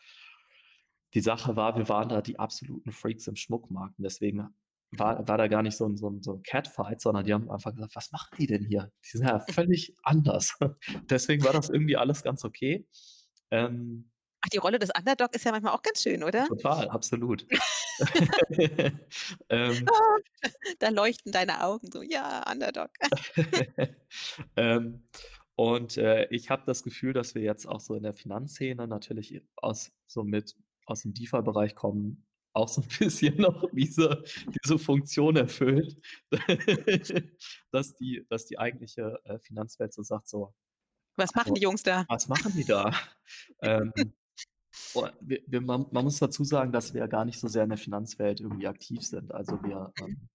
Die 1.15 1.21
Sache 1.21 1.57
war, 1.57 1.77
wir 1.77 1.89
waren 1.89 2.09
da 2.09 2.23
die 2.23 2.39
absoluten 2.39 2.93
Freaks 2.93 3.27
im 3.27 3.35
Schmuckmarkt 3.35 3.99
und 3.99 4.05
deswegen 4.05 4.55
war 4.93 5.27
war 5.29 5.39
da 5.39 5.49
gar 5.49 5.63
nicht 5.63 5.77
so 5.77 5.87
'n 5.87 5.97
so 5.97 6.09
'n 6.09 6.23
so 6.23 6.35
'n 6.35 6.43
Catfight, 6.43 7.01
sondern 7.01 7.25
die 7.25 7.33
haben 7.35 7.51
einfach 7.51 7.75
gesagt: 7.75 7.97
„Was 7.97 8.13
machen 8.13 8.31
die 8.39 8.47
denn 8.47 8.65
hier? 8.65 8.93
Die 9.05 9.17
sind 9.19 9.27
ja 9.27 9.41
völlig 9.51 9.95
anders.“ 10.03 10.59
Deswegen 11.11 11.45
war 11.45 11.53
das 11.53 11.71
irgendwie 11.71 11.97
alles 11.97 12.23
ganz 12.23 12.45
okay. 12.45 12.87
Ähm 13.51 14.11
Ach, 14.43 14.49
die 14.51 14.59
Rolle 14.59 14.79
des 14.79 14.91
Underdog 14.97 15.35
ist 15.35 15.45
ja 15.45 15.53
manchmal 15.53 15.73
auch 15.75 15.83
ganz 15.83 16.03
schön, 16.03 16.23
oder? 16.25 16.49
Total, 16.49 16.89
absolut. 16.91 17.47
Ähm 19.51 19.93
Da 20.79 20.89
leuchten 20.89 21.33
deine 21.33 21.63
Augen 21.65 21.91
so: 21.93 22.03
„Ja, 22.03 22.43
Underdog.“ 22.51 22.91
Ähm, 24.57 25.05
und, 25.57 25.97
äh, 25.99 26.27
ich 26.31 26.51
habe 26.51 26.63
das 26.67 26.83
Gefühl, 26.83 27.13
dass 27.13 27.35
wir 27.35 27.43
jetzt 27.43 27.67
auch 27.67 27.81
so 27.81 27.95
in 27.95 28.03
der 28.03 28.15
Finanzszene 28.15 28.87
natürlich 28.89 29.43
aus 29.57 29.93
so 30.07 30.25
mit 30.25 30.57
aus 30.87 31.03
dem 31.03 31.15
DeFi-Bereich 31.15 31.75
kommen, 31.75 32.27
auch 32.53 32.69
so 32.69 32.83
'n 32.83 32.89
bisschen 32.99 33.37
noch 33.39 33.65
diese 33.73 34.23
diese 34.65 34.79
Funktion 34.79 35.37
erfüllt, 35.37 35.97
dass 37.73 37.95
die 37.97 38.27
dass 38.29 38.47
die 38.47 38.59
eigentliche, 38.59 39.21
äh, 39.25 39.39
Finanzwelt 39.39 39.93
so 39.95 40.03
sagt 40.03 40.29
so: 40.29 40.55
Was 41.19 41.35
machen 41.35 41.55
„Also, 41.55 41.55
die 41.55 41.63
Jungs 41.63 41.83
da? 41.83 42.07
was 42.09 42.29
machen 42.29 42.55
die 42.55 42.65
da?“ 42.67 42.93
Ähm, 43.63 43.93
wir 45.21 45.41
wir 45.47 45.61
man 45.61 45.87
man 45.93 46.05
muss 46.05 46.19
dazu 46.19 46.45
sagen, 46.45 46.73
dass 46.73 46.95
wir 46.95 47.01
ja 47.03 47.07
gar 47.07 47.25
nicht 47.25 47.39
so 47.41 47.49
sehr 47.49 47.65
in 47.65 47.71
der 47.71 47.79
Finanzwelt 47.79 48.41
irgendwie 48.41 48.67
aktiv 48.69 49.03
sind. 49.05 49.33
Also 49.35 49.63
wir, 49.63 49.93
ähm 49.99 50.29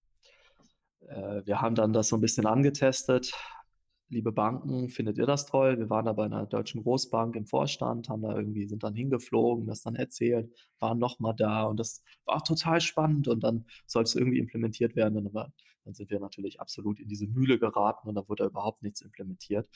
äh, 1.08 1.42
wir 1.44 1.60
haben 1.60 1.74
dann 1.74 1.92
das 1.92 2.08
so 2.08 2.16
'n 2.16 2.20
bisschen 2.20 2.46
angetestet. 2.46 3.32
Liebe 4.10 4.30
Banken, 4.30 4.88
findet 4.88 5.18
ihr 5.18 5.26
das 5.26 5.46
toll? 5.46 5.78
Wir 5.80 5.90
waren 5.90 6.04
da 6.06 6.12
bei 6.12 6.26
'ner 6.28 6.46
deutschen 6.46 6.80
Großbank 6.84 7.34
im 7.34 7.44
Vorstand, 7.46 8.08
haben 8.08 8.22
da 8.22 8.36
irgendwie 8.36 8.68
sind 8.68 8.84
dann 8.84 8.94
hingeflogen, 8.94 9.66
das 9.66 9.82
dann 9.82 9.96
erzählt, 9.96 10.48
waren 10.78 10.98
noch 11.00 11.18
mal 11.18 11.32
da 11.32 11.64
und 11.64 11.80
das 11.80 12.04
war 12.24 12.44
total 12.44 12.80
spannend 12.80 13.26
und 13.26 13.42
dann 13.42 13.66
soll's 13.86 14.14
irgendwie 14.14 14.38
implementiert 14.38 14.94
werden 14.94 15.18
und 15.18 15.26
aber 15.26 15.52
dann 15.84 15.94
sind 15.94 16.10
wir 16.10 16.20
natürlich 16.20 16.60
absolut 16.60 17.00
in 17.00 17.08
diese 17.08 17.26
Mühle 17.26 17.58
geraten 17.58 18.08
und 18.08 18.14
da 18.14 18.28
wurde 18.28 18.44
überhaupt 18.44 18.82
nichts 18.82 19.00
implementiert. 19.00 19.68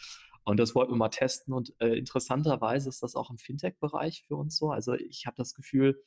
Und 0.45 0.59
das 0.61 0.75
wollten 0.77 0.93
wir 0.93 0.97
mal 0.97 1.09
testen 1.09 1.53
und, 1.53 1.73
äh, 1.81 1.97
interessanterweise 1.99 2.89
ist 2.89 3.03
das 3.03 3.15
auch 3.17 3.31
im 3.31 3.39
Fintech-Bereich 3.39 4.25
für 4.27 4.37
uns 4.37 4.57
so. 4.57 4.71
Also, 4.71 4.95
ich 4.95 5.27
habe 5.27 5.37
das 5.37 5.55
Gefühl, 5.55 6.01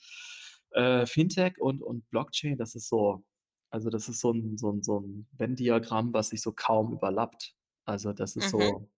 äh, 0.71 1.05
Fintech 1.05 1.59
und 1.59 1.81
und 1.81 2.09
Blockchain, 2.09 2.57
das 2.57 2.73
ist 2.75 2.87
so 2.89 3.23
also, 3.69 3.89
das 3.89 4.07
ist 4.09 4.19
so 4.21 4.31
'n 4.31 4.57
so 4.57 4.69
'n 4.71 4.81
so 4.83 4.97
'n 4.99 5.27
Venn-Diagramm, 5.37 6.13
was 6.13 6.29
sich 6.29 6.41
so 6.41 6.51
kaum 6.53 6.93
überlappt. 6.93 7.53
Also, 7.87 8.13
das 8.13 8.35
ist 8.35 8.49
Mhm. 8.49 8.49
so 8.49 8.89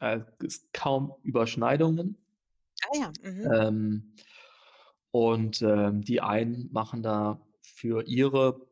äh, 0.00 0.20
ist 0.40 0.72
kaum 0.74 1.14
Überschneidungen. 1.22 2.18
Ah 2.82 2.96
ja, 2.98 3.12
mhm. 3.22 3.54
Ähm, 3.54 4.14
und, 5.12 5.62
ähm, 5.62 6.02
die 6.02 6.20
einen 6.20 6.70
machen 6.72 7.02
da 7.02 7.40
für 7.62 8.06
ihre 8.06 8.68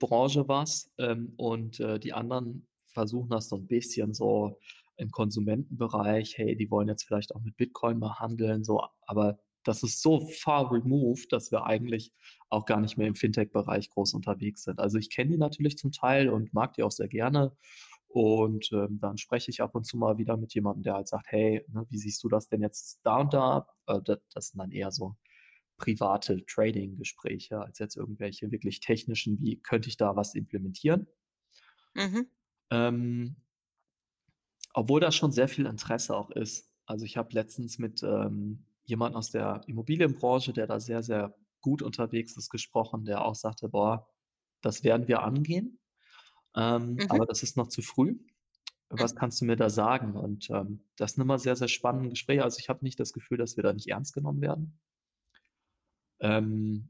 Branche 0.00 0.48
was, 0.48 0.92
ähm, 0.98 1.34
und, 1.38 1.80
äh, 1.80 2.00
die 2.00 2.12
anderen 2.14 2.68
versuchen 2.86 3.30
das 3.30 3.48
so 3.48 3.56
'n 3.56 3.66
bisschen 3.68 4.14
so 4.14 4.58
im 4.96 5.10
Konsumentenbereich. 5.10 6.38
Hey, 6.38 6.56
die 6.56 6.70
wollen 6.70 6.88
jetzt 6.88 7.04
vielleicht 7.04 7.34
auch 7.34 7.42
mit 7.42 7.56
Bitcoin 7.58 7.98
mal 8.00 8.18
handeln, 8.20 8.64
so, 8.64 8.82
aber 9.06 9.38
das 9.64 9.82
ist 9.84 10.02
so 10.02 10.26
far 10.28 10.72
removed, 10.72 11.32
dass 11.32 11.52
wir 11.52 11.66
eigentlich 11.66 12.12
auch 12.50 12.66
gar 12.66 12.80
nicht 12.80 12.96
mehr 12.98 13.08
im 13.08 13.14
Fintech-Bereich 13.16 13.90
groß 13.90 14.14
unterwegs 14.14 14.64
sind. 14.64 14.80
Also, 14.80 14.98
ich 14.98 15.10
kenne 15.10 15.32
die 15.32 15.38
natürlich 15.38 15.78
zum 15.78 15.92
Teil 15.92 16.30
und 16.30 16.54
mag 16.54 16.74
die 16.74 16.82
auch 16.84 16.92
sehr 16.92 17.08
gerne 17.08 17.56
und, 18.12 18.70
ähm, 18.72 18.98
dann 19.00 19.18
spreche 19.18 19.50
ich 19.50 19.62
ab 19.62 19.74
und 19.74 19.84
zu 19.84 19.96
mal 19.96 20.18
wieder 20.18 20.36
mit 20.36 20.54
jemandem, 20.54 20.82
der 20.84 20.94
halt 20.94 21.08
sagt: 21.08 21.26
„Hey, 21.30 21.64
ne, 21.68 21.86
wie 21.90 21.98
siehst 21.98 22.22
du 22.24 22.28
das 22.28 22.48
denn 22.48 22.60
jetzt 22.62 23.00
da 23.04 23.18
und 23.20 23.32
da?“ 23.34 23.68
Äh, 23.86 24.00
da 24.04 24.16
das 24.34 24.48
sind 24.48 24.58
dann 24.60 24.72
eher 24.72 24.90
so 24.92 25.16
private 25.78 26.44
Trading-Gespräche 26.46 27.60
als 27.60 27.78
jetzt 27.80 27.96
irgendwelche 27.96 28.50
wirklich 28.52 28.80
technischen, 28.80 29.40
wie 29.40 29.58
könnte 29.60 29.88
ich 29.90 29.96
da 29.98 30.16
was 30.16 30.34
implementieren? 30.34 31.08
Mhm. 31.94 32.28
Ähm 32.70 33.36
Obwohl 34.74 35.00
da 35.00 35.12
schon 35.12 35.32
sehr 35.32 35.48
viel 35.48 35.66
Interesse 35.66 36.16
auch 36.16 36.30
ist. 36.30 36.70
Also, 36.86 37.04
ich 37.04 37.16
habe 37.16 37.28
letztens 37.32 37.78
mit, 37.78 38.02
ähm, 38.02 38.64
jemandem 38.84 39.18
aus 39.18 39.30
der 39.30 39.62
Immobilienbranche, 39.66 40.52
der 40.52 40.66
da 40.66 40.80
sehr, 40.80 41.02
sehr 41.02 41.34
gut 41.60 41.82
unterwegs 41.82 42.36
ist, 42.36 42.50
gesprochen, 42.50 43.04
der 43.04 43.24
auch 43.24 43.34
sagte: 43.34 43.68
„Boah, 43.68 44.08
das 44.62 44.82
werden 44.84 45.08
wir 45.08 45.22
angehen, 45.22 45.78
ähm, 46.56 47.00
Mhm. 47.00 47.08
aber 47.08 47.26
das 47.26 47.42
ist 47.42 47.56
noch 47.56 47.68
zu 47.68 47.82
früh. 47.82 48.18
Was 48.90 49.16
kannst 49.16 49.40
du 49.40 49.46
mir 49.46 49.56
da 49.56 49.70
sagen?“ 49.70 50.14
Und, 50.16 50.50
ähm, 50.50 50.84
das 50.96 51.14
sind 51.14 51.22
immer 51.24 51.38
sehr, 51.40 51.56
sehr 51.56 51.68
spannende 51.68 52.10
Gespräche. 52.10 52.44
Also, 52.44 52.58
ich 52.60 52.68
habe 52.70 52.84
nicht 52.84 53.00
das 53.00 53.12
Gefühl, 53.14 53.38
dass 53.38 53.56
wir 53.56 53.64
da 53.64 53.72
nicht 53.74 53.88
ernst 53.88 54.14
genommen 54.14 54.40
werden. 54.42 54.80
Ähm, 56.20 56.88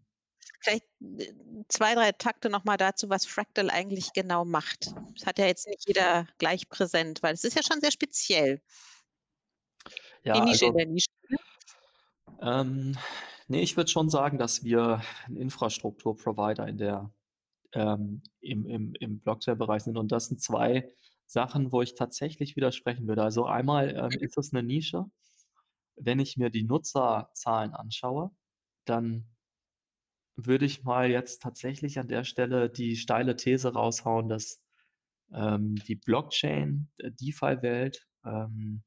Vielleicht, 0.61 0.87
äh, 1.01 1.35
2, 1.69 1.95
3 1.95 2.13
Takte 2.13 2.49
noch 2.51 2.65
mal 2.65 2.77
dazu, 2.77 3.09
was 3.11 3.27
Fractal 3.27 3.71
eigentlich 3.71 4.13
genau 4.13 4.45
macht. 4.45 4.97
Das 5.17 5.27
hat 5.27 5.39
ja 5.39 5.47
jetzt 5.47 5.67
nicht 5.67 5.87
jeder 5.87 6.27
gleich 6.39 6.69
präsent, 6.69 7.23
weil 7.23 7.35
es 7.35 7.45
ist 7.45 7.55
ja 7.57 7.63
schon 7.63 7.81
sehr 7.81 7.91
speziell. 7.93 8.63
Die 10.35 10.41
ja, 10.41 10.43
Nische 10.43 10.67
in 10.67 10.75
also 10.75 10.77
der 10.77 10.87
Nische, 10.87 11.09
ne? 11.29 11.37
Ähm, 12.41 12.97
ne, 13.49 13.61
ich 13.63 13.77
würde 13.77 13.91
schon 13.91 14.09
sagen, 14.11 14.39
dass 14.39 14.65
wir 14.65 15.03
'n 15.29 15.37
Infrastrukturprovider 15.37 16.67
in 16.69 16.77
der 16.79 17.11
ähm, 17.75 18.23
im 18.41 18.67
im 18.67 18.95
im 19.01 19.21
Blockchain-Bereich 19.21 19.83
sind 19.85 19.99
und 19.99 20.13
das 20.13 20.27
sind 20.29 20.41
2 20.43 20.89
Sachen, 21.27 21.73
wo 21.73 21.83
ich 21.83 21.95
tatsächlich 21.95 22.57
widersprechen 22.57 23.07
würde. 23.09 23.23
Also, 23.23 23.47
einmal, 23.47 23.95
ähm, 23.97 24.17
Mhm, 24.17 24.19
ist 24.21 24.39
es 24.39 24.53
'ne 24.53 24.63
Nische. 24.63 25.07
Wenn 25.97 26.21
ich 26.21 26.37
mir 26.37 26.51
die 26.51 26.65
Nutzerzahlen 26.65 27.75
anschaue, 27.75 28.33
dann 28.87 29.29
würde 30.37 30.65
ich 30.65 30.83
mal 30.85 31.11
jetzt 31.11 31.43
tatsächlich 31.43 31.99
an 31.99 32.09
der 32.09 32.25
Stelle 32.25 32.71
die 32.71 32.97
steile 32.97 33.37
These 33.37 33.73
raushauen, 33.75 34.29
dass 34.29 34.63
ähm, 35.35 35.77
die 35.77 35.97
Blockchain, 35.97 36.91
äh, 36.99 37.11
DeFi-Welt, 37.13 38.09
ähm, 38.27 38.85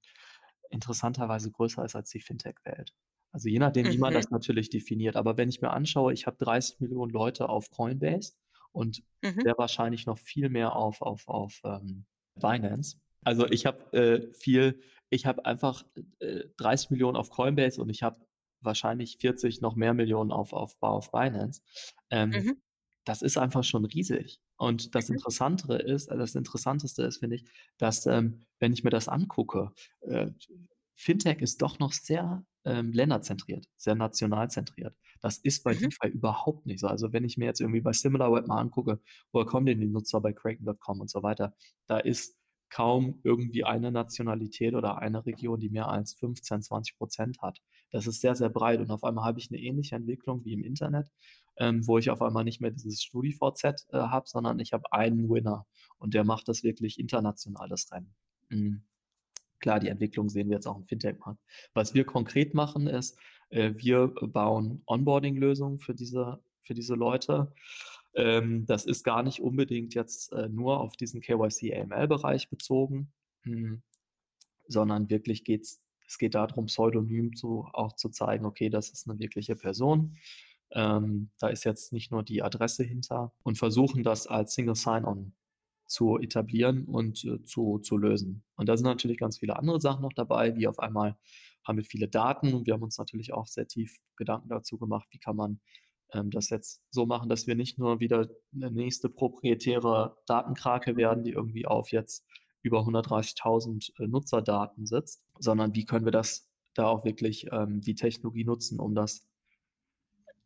interessanterweise 0.71 1.51
größer 1.51 1.85
ist 1.85 1.95
als 1.95 2.09
die 2.11 2.21
Fintech-Welt. 2.21 2.93
Also, 3.33 3.49
je 3.49 3.59
nachdem, 3.59 3.89
wie 3.89 3.99
man 3.99 4.13
mhm, 4.13 4.15
das 4.15 4.31
natürlich 4.31 4.69
definiert. 4.69 5.15
Aber 5.17 5.37
wenn 5.37 5.49
ich 5.49 5.61
mir 5.61 5.71
anschaue, 5.71 6.13
ich 6.13 6.27
habe 6.27 6.37
30.000.000 6.37 7.13
Leute 7.13 7.49
auf 7.49 7.69
Coinbase 7.71 8.33
und 8.75 9.03
mhm, 9.23 9.43
sehr 9.43 9.57
wahrscheinlich 9.57 10.05
noch 10.05 10.17
viel 10.19 10.49
mehr 10.49 10.75
auf 10.75 11.01
auf 11.01 11.27
auf, 11.27 11.61
ähm, 11.65 12.05
Binance. 12.35 12.97
Also, 13.23 13.47
ich 13.49 13.65
habe, 13.65 13.93
äh, 13.93 14.33
viel 14.33 14.81
ich 15.11 15.25
habe 15.25 15.45
einfach, 15.45 15.83
äh, 16.19 16.45
30.000.000 16.57 17.15
auf 17.17 17.29
Coinbase 17.29 17.81
und 17.81 17.89
ich 17.89 18.03
habe 18.03 18.25
wahrscheinlich 18.61 19.17
40 19.19 19.61
noch 19.61 19.75
mehr 19.75 19.93
Millionen 19.93 20.31
auf 20.31 20.53
auf 20.53 20.75
auf 20.81 21.11
Binance. 21.11 21.61
Ähm, 22.09 22.45
mhm, 22.45 22.61
das 23.05 23.21
ist 23.21 23.37
einfach 23.37 23.63
schon 23.63 23.85
riesig. 23.85 24.39
Und 24.57 24.95
das 24.95 25.09
mhm, 25.09 25.09
Interessantere 25.09 25.77
ist 25.79 26.07
äh, 26.07 26.17
das 26.17 26.35
Interessanteste 26.35 27.03
ist, 27.03 27.17
finde 27.19 27.37
ich, 27.37 27.45
dass, 27.77 28.05
ähm, 28.07 28.45
wenn 28.59 28.73
ich 28.73 28.83
mir 28.83 28.89
das 28.91 29.07
angucke, 29.07 29.71
äh, 30.01 30.31
Fintech 30.95 31.41
ist 31.41 31.61
doch 31.61 31.79
noch 31.79 31.91
sehr, 31.93 32.45
ähm, 32.65 32.91
länderzentriert, 32.93 33.67
sehr 33.77 33.95
nationalzentriert. 33.95 34.95
Das 35.21 35.37
ist 35.37 35.63
bei 35.63 35.73
mhm, 35.79 35.89
DeFi 35.89 36.07
überhaupt 36.09 36.65
nicht 36.65 36.79
so. 36.79 36.87
Also, 36.87 37.13
wenn 37.13 37.23
ich 37.25 37.37
mir 37.37 37.45
jetzt 37.45 37.61
irgendwie 37.61 37.81
bei 37.81 37.93
SimilarWeb 37.93 38.47
mal 38.47 38.59
angucke, 38.59 38.99
woher 39.31 39.45
kommen 39.45 39.65
denn 39.65 39.79
die 39.81 39.87
Nutzer 39.87 40.21
bei 40.21 40.33
Kraken.com 40.33 41.01
und 41.01 41.09
so 41.09 41.23
weiter, 41.23 41.53
da 41.87 41.97
ist 41.99 42.35
kaum 42.69 43.19
irgendwie 43.23 43.63
eine 43.63 43.91
Nationalität 43.91 44.73
oder 44.75 44.97
eine 44.99 45.25
Region, 45.25 45.59
die 45.59 45.69
mehr 45.69 45.87
als 45.87 46.13
15, 46.13 46.61
20% 46.61 47.39
hat. 47.41 47.61
Das 47.91 48.07
ist 48.07 48.21
sehr, 48.21 48.35
sehr 48.35 48.49
breit 48.49 48.79
und 48.81 48.91
auf 48.91 49.03
einmal 49.03 49.23
habe 49.25 49.39
ich 49.39 49.49
'ne 49.51 49.59
ähnliche 49.59 49.95
Entwicklung 49.95 50.43
wie 50.45 50.53
im 50.53 50.63
Internet 50.63 51.09
ähm, 51.57 51.87
wo 51.87 51.97
ich 51.97 52.09
auf 52.09 52.21
einmal 52.21 52.43
nicht 52.43 52.61
mehr 52.61 52.71
dieses 52.71 53.01
StudiVZ, 53.03 53.87
äh, 53.91 53.97
habe, 53.97 54.27
sondern 54.27 54.59
ich 54.59 54.73
habe 54.73 54.91
einen 54.91 55.29
Winner 55.29 55.65
und 55.97 56.13
der 56.13 56.23
macht 56.23 56.47
das 56.47 56.63
wirklich 56.63 56.99
international, 56.99 57.69
das 57.69 57.91
Rennen. 57.91 58.13
Mhm. 58.49 58.83
Klar, 59.59 59.79
die 59.79 59.87
Entwicklung 59.89 60.29
sehen 60.29 60.49
wir 60.49 60.55
jetzt 60.57 60.67
auch 60.67 60.77
im 60.77 60.85
Fintech-Markt. 60.85 61.39
Was 61.73 61.93
wir 61.93 62.05
konkret 62.05 62.53
machen, 62.53 62.87
ist, 62.87 63.17
wir 63.51 64.07
bauen 64.09 64.81
Onboarding-Lösungen 64.87 65.79
für 65.79 65.93
diese 65.95 66.39
für 66.61 66.73
diese 66.73 66.95
Leute. 66.95 67.53
Ähm, 68.15 68.65
das 68.67 68.85
ist 68.85 69.03
gar 69.03 69.23
nicht 69.23 69.41
unbedingt 69.41 69.93
jetzt, 69.95 70.33
äh, 70.33 70.49
nur 70.49 70.79
auf 70.81 70.95
diesen 70.97 71.21
KYC-AML-Bereich 71.21 72.49
bezogen, 72.49 73.13
hm, 73.43 73.83
sondern 74.67 75.09
wirklich 75.09 75.43
geht's 75.45 75.81
es 76.07 76.17
geht 76.19 76.35
darum, 76.35 76.67
pseudonym 76.67 77.35
zu 77.35 77.67
auch 77.73 77.93
zu 77.93 78.09
zeigen, 78.09 78.45
okay, 78.45 78.69
das 78.69 78.89
ist 78.91 79.07
'ne 79.07 79.19
wirkliche 79.19 79.55
Person. 79.55 80.17
Ähm, 80.71 81.31
da 81.39 81.49
ist 81.49 81.65
jetzt 81.65 81.93
nicht 81.93 82.11
nur 82.11 82.23
die 82.23 82.43
Adresse 82.43 82.83
hinter 82.83 83.33
und 83.43 83.57
versuchen 83.59 84.03
das 84.03 84.27
als 84.27 84.55
Single 84.55 84.75
Sign-On 84.75 85.33
zu 85.87 86.17
etablieren 86.19 86.85
und, 86.85 87.23
äh, 87.25 87.43
zu 87.43 87.79
zu 87.79 87.97
lösen. 87.97 88.43
Und 88.57 88.69
da 88.69 88.77
sind 88.77 88.85
natürlich 88.87 89.17
ganz 89.19 89.39
viele 89.39 89.57
andere 89.57 89.81
Sachen 89.81 90.01
noch 90.03 90.13
dabei, 90.13 90.55
wie 90.57 90.67
auf 90.67 90.79
einmal 90.79 91.17
haben 91.65 91.77
wir 91.77 91.85
viele 91.85 92.07
Daten 92.07 92.53
und 92.53 92.67
wir 92.67 92.73
haben 92.73 92.83
uns 92.83 92.97
natürlich 92.97 93.33
auch 93.33 93.47
sehr 93.47 93.67
tief 93.67 93.99
Gedanken 94.15 94.49
dazu 94.49 94.77
gemacht, 94.77 95.07
wie 95.11 95.19
kann 95.19 95.35
man, 95.35 95.59
ähm, 96.13 96.29
das 96.31 96.49
jetzt 96.49 96.81
so 96.91 97.05
machen, 97.05 97.29
dass 97.29 97.47
wir 97.47 97.55
nicht 97.55 97.77
nur 97.79 97.99
wieder 97.99 98.29
'ne 98.51 98.71
nächste 98.71 99.09
proprietäre 99.09 100.17
Datenkrake 100.27 100.95
werden, 100.97 101.23
die 101.23 101.31
irgendwie 101.31 101.65
auf 101.65 101.91
jetzt 101.91 102.25
über 102.61 102.85
130.000, 102.85 103.93
äh, 103.99 104.07
Nutzerdaten 104.07 104.85
sitzt, 104.87 105.23
sondern 105.39 105.75
wie 105.75 105.85
können 105.85 106.05
wir 106.05 106.11
das 106.11 106.49
da 106.73 106.87
auch 106.87 107.05
wirklich, 107.05 107.47
ähm, 107.51 107.81
die 107.81 107.95
Technologie 107.95 108.43
nutzen, 108.45 108.79
um 108.79 108.95
das 108.95 109.27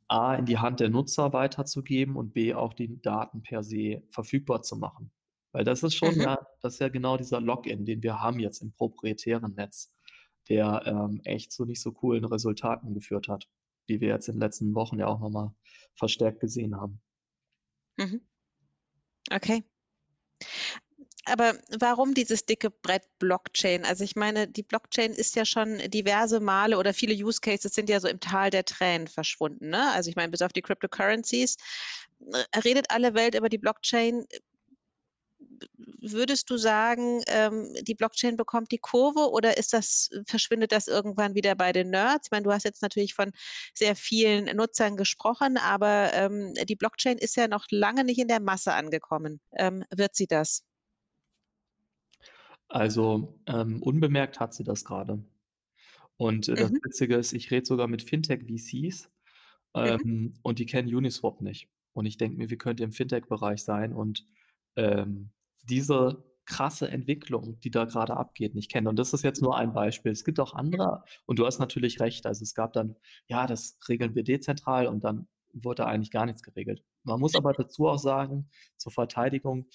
A 0.10 0.36
in 0.36 0.46
die 0.46 0.58
Hand 0.58 0.80
der 0.80 0.90
Nutzer 0.90 1.34
weiterzugeben 1.34 2.16
und 2.16 2.34
B 2.34 2.54
auch 2.54 2.74
die 2.74 3.00
Daten 3.02 3.44
per 3.44 3.64
se 3.64 4.02
verfügbar 4.10 4.62
zu 4.64 4.76
machen. 4.76 5.12
Weil 5.52 5.64
das 5.64 5.84
ist 5.84 5.96
schon 5.96 6.16
mhm. 6.16 6.22
ja 6.22 6.40
das 6.62 6.74
ist 6.76 6.80
ja 6.80 6.90
genau 6.90 7.18
dieser 7.18 7.42
Login, 7.42 7.86
den 7.86 8.04
wir 8.04 8.20
haben 8.22 8.40
jetzt 8.40 8.62
im 8.62 8.72
proprietären 8.74 9.54
Netz, 9.56 9.92
der, 10.50 10.84
ähm, 10.86 11.22
echt 11.24 11.52
zu 11.52 11.66
nicht 11.66 11.82
so 11.82 11.92
coolen 11.92 12.26
Resultaten 12.26 12.94
geführt 12.94 13.28
hat, 13.28 13.48
wie 13.88 14.02
wir 14.02 14.10
jetzt 14.10 14.28
in 14.28 14.36
den 14.36 14.42
letzten 14.42 14.74
Wochen 14.76 15.00
ja 15.00 15.08
auch 15.08 15.20
noch 15.20 15.30
mal 15.30 15.56
verstärkt 15.96 16.40
gesehen 16.40 16.76
haben. 16.76 17.02
Mhm. 17.98 18.22
Okay. 19.32 19.64
Aber 21.26 21.54
warum 21.80 22.14
dieses 22.14 22.46
dicke 22.46 22.72
Brett 22.72 23.04
Blockchain? 23.20 23.86
Also, 23.86 24.04
ich 24.04 24.16
meine, 24.16 24.48
die 24.48 24.64
Blockchain 24.64 25.12
ist 25.12 25.36
ja 25.36 25.46
schon 25.46 25.78
diverse 25.90 26.40
Male 26.40 26.78
oder 26.78 26.94
viele 26.94 27.14
Use 27.14 27.40
Cases 27.40 27.72
sind 27.72 27.90
ja 27.90 28.00
so 28.00 28.08
im 28.08 28.20
Tal 28.20 28.50
der 28.50 28.66
Tränen 28.66 29.08
verschwunden, 29.08 29.70
ne? 29.70 29.92
Also, 29.92 30.10
ich 30.10 30.16
meine, 30.16 30.32
bis 30.32 30.42
auf 30.42 30.54
die 30.54 30.62
Cryptocurrencies, 30.62 31.58
äh, 32.32 32.60
redet 32.60 32.88
alle 32.90 33.14
Welt 33.14 33.36
über 33.36 33.50
die 33.50 33.60
Blockchain. 33.60 34.26
Würdest 35.78 36.50
du 36.50 36.58
sagen, 36.58 37.22
ähm, 37.28 37.74
die 37.82 37.96
Blockchain 37.96 38.38
bekommt 38.38 38.72
die 38.72 38.78
Kurve 38.80 39.30
oder 39.32 39.58
ist 39.58 39.74
das 39.74 40.10
verschwindet 40.26 40.72
das 40.72 40.88
irgendwann 40.88 41.36
wieder 41.36 41.56
bei 41.56 41.72
den 41.74 41.90
Nerds? 41.90 42.28
Ich 42.28 42.32
meine, 42.32 42.44
du 42.44 42.52
hast 42.52 42.64
jetzt 42.66 42.82
natürlich 42.82 43.14
von 43.14 43.32
sehr 43.74 43.96
vielen 43.96 44.56
Nutzern 44.56 44.98
gesprochen, 44.98 45.58
aber, 45.58 46.14
ähm, 46.14 46.54
die 46.68 46.76
Blockchain 46.76 47.18
ist 47.18 47.36
ja 47.36 47.48
noch 47.48 47.66
lange 47.72 48.04
nicht 48.04 48.20
in 48.20 48.28
der 48.28 48.40
Masse 48.42 48.74
angekommen. 48.74 49.40
Ähm, 49.58 49.84
wird 49.96 50.16
sie 50.16 50.28
das? 50.28 50.64
Also, 52.68 53.40
ähm, 53.48 53.82
unbemerkt 53.82 54.40
hat 54.40 54.54
sie 54.54 54.64
das 54.64 54.86
grade. 54.86 55.24
Und, 56.18 56.50
äh, 56.50 56.58
das 56.58 56.72
Mhm, 56.72 56.80
Witzige 56.84 57.16
ist, 57.18 57.34
ich 57.34 57.52
rede 57.52 57.66
sogar 57.66 57.88
mit 57.88 58.04
Fintech-VCs, 58.04 59.10
mhm, 59.76 60.04
ähm, 60.04 60.34
und 60.44 60.60
die 60.60 60.66
kennen 60.66 60.94
Uniswap 60.96 61.42
nicht. 61.42 61.70
Und 61.94 62.06
ich 62.06 62.18
denke 62.18 62.38
mir, 62.38 62.50
wie 62.52 62.58
könnt 62.58 62.80
ihr 62.82 62.86
im 62.86 62.94
Fintech-Bereich 62.94 63.64
sein 63.64 63.94
und, 63.94 64.28
ähm, 64.78 65.32
diese 65.64 66.24
krasse 66.46 66.90
Entwicklung, 66.90 67.60
die 67.62 67.70
da 67.72 67.86
grade 67.86 68.18
abgeht, 68.18 68.56
nicht 68.56 68.72
kennen. 68.72 68.88
Und 68.88 68.98
das 68.98 69.14
ist 69.14 69.24
jetzt 69.24 69.42
nur 69.42 69.56
ein 69.58 69.74
Beispiel. 69.74 70.12
Es 70.12 70.24
gibt 70.24 70.40
auch 70.40 70.54
andere 70.54 71.04
und 71.26 71.38
du 71.40 71.46
hast 71.46 71.60
natürlich 71.60 72.00
recht. 72.00 72.26
Also, 72.26 72.44
es 72.44 72.56
gab 72.56 72.74
dann: 72.74 72.96
„Ja, 73.28 73.46
das 73.48 73.78
regeln 73.88 74.16
wir 74.16 74.24
dezentral“ 74.24 74.88
und 74.88 75.04
dann 75.04 75.28
wurde 75.54 75.84
da 75.84 75.86
eigentlich 75.88 76.12
gar 76.12 76.26
nichts 76.26 76.44
geregelt. 76.44 76.84
Man 77.04 77.20
muss 77.20 77.36
aber 77.36 77.54
dazu 77.54 77.88
auch 77.88 77.98
sagen, 78.00 78.50
zur 78.78 78.92
Verteidigung 78.92 79.68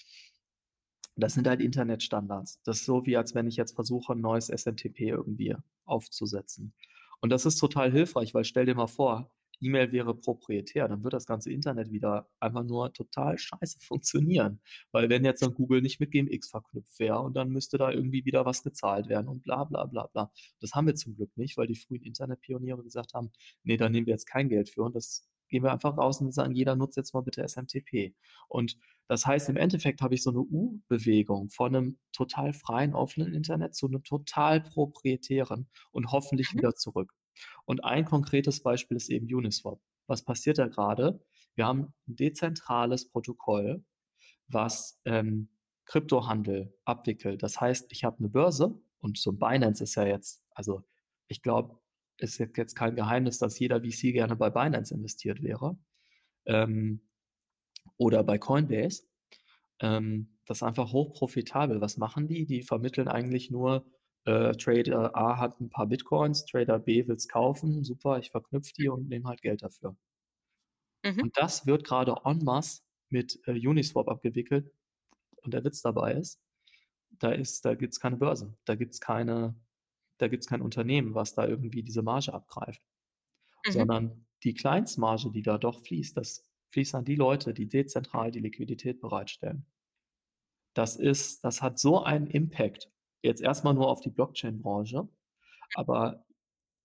das 1.17 1.33
sind 1.33 1.47
halt 1.47 1.61
Internetstandards. 1.61 2.61
Das 2.63 2.77
ist 2.79 2.85
so, 2.85 3.05
wie 3.05 3.17
als 3.17 3.35
wenn 3.35 3.47
ich 3.47 3.55
jetzt 3.55 3.75
versuche, 3.75 4.13
'n 4.13 4.21
neues 4.21 4.49
SMTP 4.49 5.09
irgendwie 5.09 5.55
aufzusetzen. 5.85 6.73
Und 7.21 7.29
das 7.31 7.45
ist 7.45 7.57
total 7.57 7.91
hilfreich, 7.91 8.33
weil 8.33 8.43
stell 8.43 8.65
dir 8.65 8.75
mal 8.75 8.87
vor, 8.87 9.31
E-Mail 9.61 9.91
wäre 9.91 10.15
proprietär, 10.15 10.87
dann 10.87 11.03
wird 11.03 11.13
das 11.13 11.25
ganze 11.25 11.51
Internet 11.51 11.91
wieder 11.91 12.29
einfach 12.39 12.63
nur 12.63 12.93
total 12.93 13.37
scheiße 13.37 13.79
funktionieren. 13.81 14.59
Weil 14.91 15.09
wenn 15.09 15.25
jetzt 15.25 15.41
dann 15.41 15.53
Google 15.53 15.81
nicht 15.81 15.99
mit 15.99 16.11
GMX 16.11 16.49
verknüpft 16.49 16.99
wäre 16.99 17.19
und 17.21 17.35
dann 17.35 17.49
müsste 17.49 17.77
da 17.77 17.91
irgendwie 17.91 18.25
wieder 18.25 18.45
was 18.45 18.63
gezahlt 18.63 19.07
werden 19.09 19.27
und 19.27 19.43
bla 19.43 19.63
bla 19.63 19.85
bla 19.85 20.07
bla. 20.07 20.31
Das 20.59 20.73
haben 20.73 20.87
wir 20.87 20.95
zum 20.95 21.15
Glück 21.15 21.35
nicht, 21.37 21.57
weil 21.57 21.67
die 21.67 21.75
frühen 21.75 22.01
Internetpioniere 22.03 22.83
gesagt 22.83 23.13
haben: 23.13 23.31
„Ne, 23.63 23.77
da 23.77 23.89
nehmen 23.89 24.05
wir 24.07 24.13
jetzt 24.13 24.25
kein 24.27 24.49
Geld 24.49 24.69
für 24.69 24.83
und 24.83 24.95
das 24.95 25.27
gehen 25.49 25.63
wir 25.63 25.71
einfach 25.71 25.97
raus 25.97 26.21
und 26.21 26.31
sagen, 26.33 26.53
jeder 26.55 26.75
nutzt 26.75 26.97
jetzt 26.97 27.13
mal 27.13 27.21
bitte 27.21 27.43
SMTP.“ 27.43 28.15
Und 28.47 28.77
das 29.07 29.25
heißt, 29.25 29.49
im 29.49 29.57
Endeffekt 29.57 30.01
habe 30.01 30.15
ich 30.15 30.23
so 30.23 30.31
'ne 30.31 30.39
U-Bewegung 30.39 31.49
von 31.49 31.71
'nem 31.71 31.99
total 32.11 32.53
freien, 32.53 32.93
offenen 32.95 33.33
Internet 33.33 33.75
zu 33.75 33.87
'nem 33.87 34.03
total 34.03 34.61
proprietären 34.61 35.67
und 35.91 36.11
hoffentlich 36.11 36.53
mhm, 36.53 36.61
wieder 36.61 36.75
zurück. 36.75 37.13
Und 37.65 37.83
ein 37.85 38.05
konkretes 38.05 38.61
Beispiel 38.63 38.97
ist 38.97 39.09
eben 39.09 39.27
Uniswap. 39.33 39.79
Was 40.07 40.23
passiert 40.25 40.57
da 40.59 40.67
grade? 40.67 41.21
Wir 41.55 41.65
haben 41.67 41.93
'n 42.07 42.15
dezentrales 42.15 43.09
Protokoll, 43.09 43.83
was, 44.47 44.99
ähm 45.05 45.49
Kryptohandel 45.87 46.73
abwickelt. 46.85 47.43
Das 47.43 47.61
heißt, 47.61 47.87
ich 47.91 48.03
habe 48.05 48.23
'ne 48.23 48.29
Börse 48.29 48.79
und 49.01 49.17
so 49.19 49.33
Binance 49.33 49.83
ist 49.83 49.95
ja 49.95 50.05
jetzt 50.07 50.43
also, 50.51 50.83
ich 51.27 51.41
glaube, 51.43 51.79
ist 52.19 52.39
jetzt 52.39 52.75
kein 52.75 52.95
Geheimnis, 52.95 53.39
dass 53.39 53.59
jeder 53.59 53.81
VC 53.81 54.11
gerne 54.13 54.35
bei 54.37 54.49
Binance 54.51 54.93
investiert 54.95 55.43
wäre, 55.43 55.77
ähm, 56.47 57.01
oder 57.97 58.23
bei 58.23 58.37
Coinbase. 58.39 59.03
Ähm, 59.81 60.37
das 60.47 60.59
ist 60.59 60.63
einfach 60.63 60.93
hochprofitabel. 60.93 61.81
Was 61.81 61.97
machen 61.97 62.27
die? 62.27 62.45
Die 62.47 62.63
vermitteln 62.63 63.07
eigentlich 63.09 63.51
nur, 63.51 63.85
äh, 64.25 64.53
Trader 64.53 65.15
A 65.15 65.37
hat 65.39 65.59
'n 65.61 65.69
paar 65.69 65.87
Bitcoins, 65.87 66.45
Trader 66.45 66.79
B 66.79 67.07
will's 67.07 67.27
kaufen. 67.27 67.83
Super, 67.83 68.19
ich 68.19 68.31
verknüpfe 68.31 68.73
die 68.77 68.89
und 68.89 69.09
nehme 69.09 69.27
halt 69.29 69.41
Geld 69.41 69.63
dafür. 69.63 69.95
Mhm. 71.03 71.21
Und 71.21 71.37
das 71.37 71.65
wird 71.65 71.83
grade 71.83 72.15
en 72.25 72.43
masse 72.43 72.81
mit, 73.09 73.39
äh, 73.47 73.67
Uniswap 73.67 74.07
abgewickelt. 74.09 74.71
Und 75.43 75.53
der 75.53 75.63
Witz 75.63 75.81
dabei 75.81 76.13
ist, 76.15 76.41
da 77.19 77.31
ist 77.31 77.65
da 77.65 77.75
gibt's 77.75 77.99
keine 77.99 78.17
Börse. 78.17 78.55
Da 78.65 78.75
gibt's 78.75 79.01
keine 79.01 79.55
da 80.19 80.27
gibt's 80.29 80.47
kein 80.47 80.61
Unternehmen, 80.63 81.15
was 81.15 81.35
da 81.35 81.47
irgendwie 81.47 81.83
diese 81.83 82.03
Marge 82.03 82.33
abgreift. 82.33 82.81
Mhm. 83.65 83.85
Sondern 83.85 84.25
die 84.43 84.53
Kleinstmarge, 84.55 85.31
die 85.31 85.43
da 85.43 85.57
doch 85.59 85.81
fließt, 85.85 86.17
das 86.17 86.43
fließt 86.71 86.95
an 86.95 87.05
die 87.05 87.15
Leute, 87.15 87.53
die 87.53 87.67
dezentral 87.67 88.31
die 88.31 88.39
Liquidität 88.41 89.01
bereitstellen. 89.01 89.65
Das 90.77 90.97
ist 90.97 91.43
das 91.45 91.61
hat 91.61 91.79
so 91.79 92.03
einen 92.03 92.27
Impact, 92.27 92.91
jetzt 93.25 93.41
erst 93.41 93.63
mal 93.63 93.73
nur 93.73 93.89
auf 93.89 94.01
die 94.01 94.09
Blockchain-Branche, 94.09 95.07
aber 95.75 96.25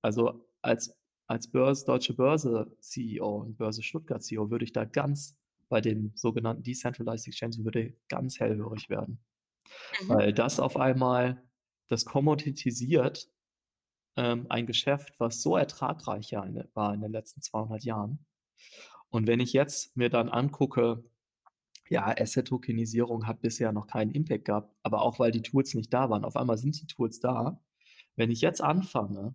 also, 0.02 0.46
als 0.62 0.96
als 1.30 1.46
Börs 1.48 1.84
Deutsche 1.84 2.12
Börse-CEO 2.12 3.42
und 3.42 3.56
Börse 3.56 3.84
Stuttgart-CEO 3.84 4.50
würde 4.50 4.64
ich 4.64 4.72
da 4.72 4.84
ganz 4.84 5.38
bei 5.68 5.80
den 5.80 6.10
sogenannten 6.16 6.64
Decentralized 6.64 7.28
Exchanges 7.28 7.62
würde 7.62 7.94
ganz 8.08 8.40
hellhörig 8.40 8.90
werden. 8.90 9.20
Mhm. 10.02 10.08
Weil 10.08 10.32
das 10.32 10.58
auf 10.58 10.76
einmal 10.76 11.40
das 11.86 12.04
kommoditisiert, 12.04 13.30
ähm, 14.16 14.46
ein 14.48 14.66
Geschäft, 14.66 15.14
was 15.20 15.40
so 15.40 15.56
ertragreich 15.56 16.32
war 16.32 16.92
in 16.92 17.00
den 17.00 17.12
letzten 17.12 17.42
200 17.42 17.84
Jahren. 17.84 18.26
Und 19.10 19.28
wenn 19.28 19.38
ich 19.38 19.52
jetzt 19.52 19.96
mir 19.96 20.10
dann 20.10 20.28
angucke, 20.28 21.04
ja, 21.90 22.06
Asset-Tokenisierung 22.18 23.26
hat 23.26 23.42
bisher 23.42 23.72
noch 23.72 23.86
keinen 23.88 24.12
Impact 24.12 24.46
gehabt, 24.46 24.74
aber 24.84 25.02
auch 25.02 25.18
weil 25.18 25.32
die 25.32 25.42
Tools 25.42 25.74
nicht 25.74 25.92
da 25.92 26.10
waren. 26.10 26.24
Auf 26.24 26.36
einmal 26.36 26.58
sind 26.58 26.80
die 26.80 26.86
Tools 26.86 27.20
da. 27.20 27.60
Wenn 28.16 28.30
ich 28.30 28.40
jetzt 28.42 28.62
anfange 28.62 29.34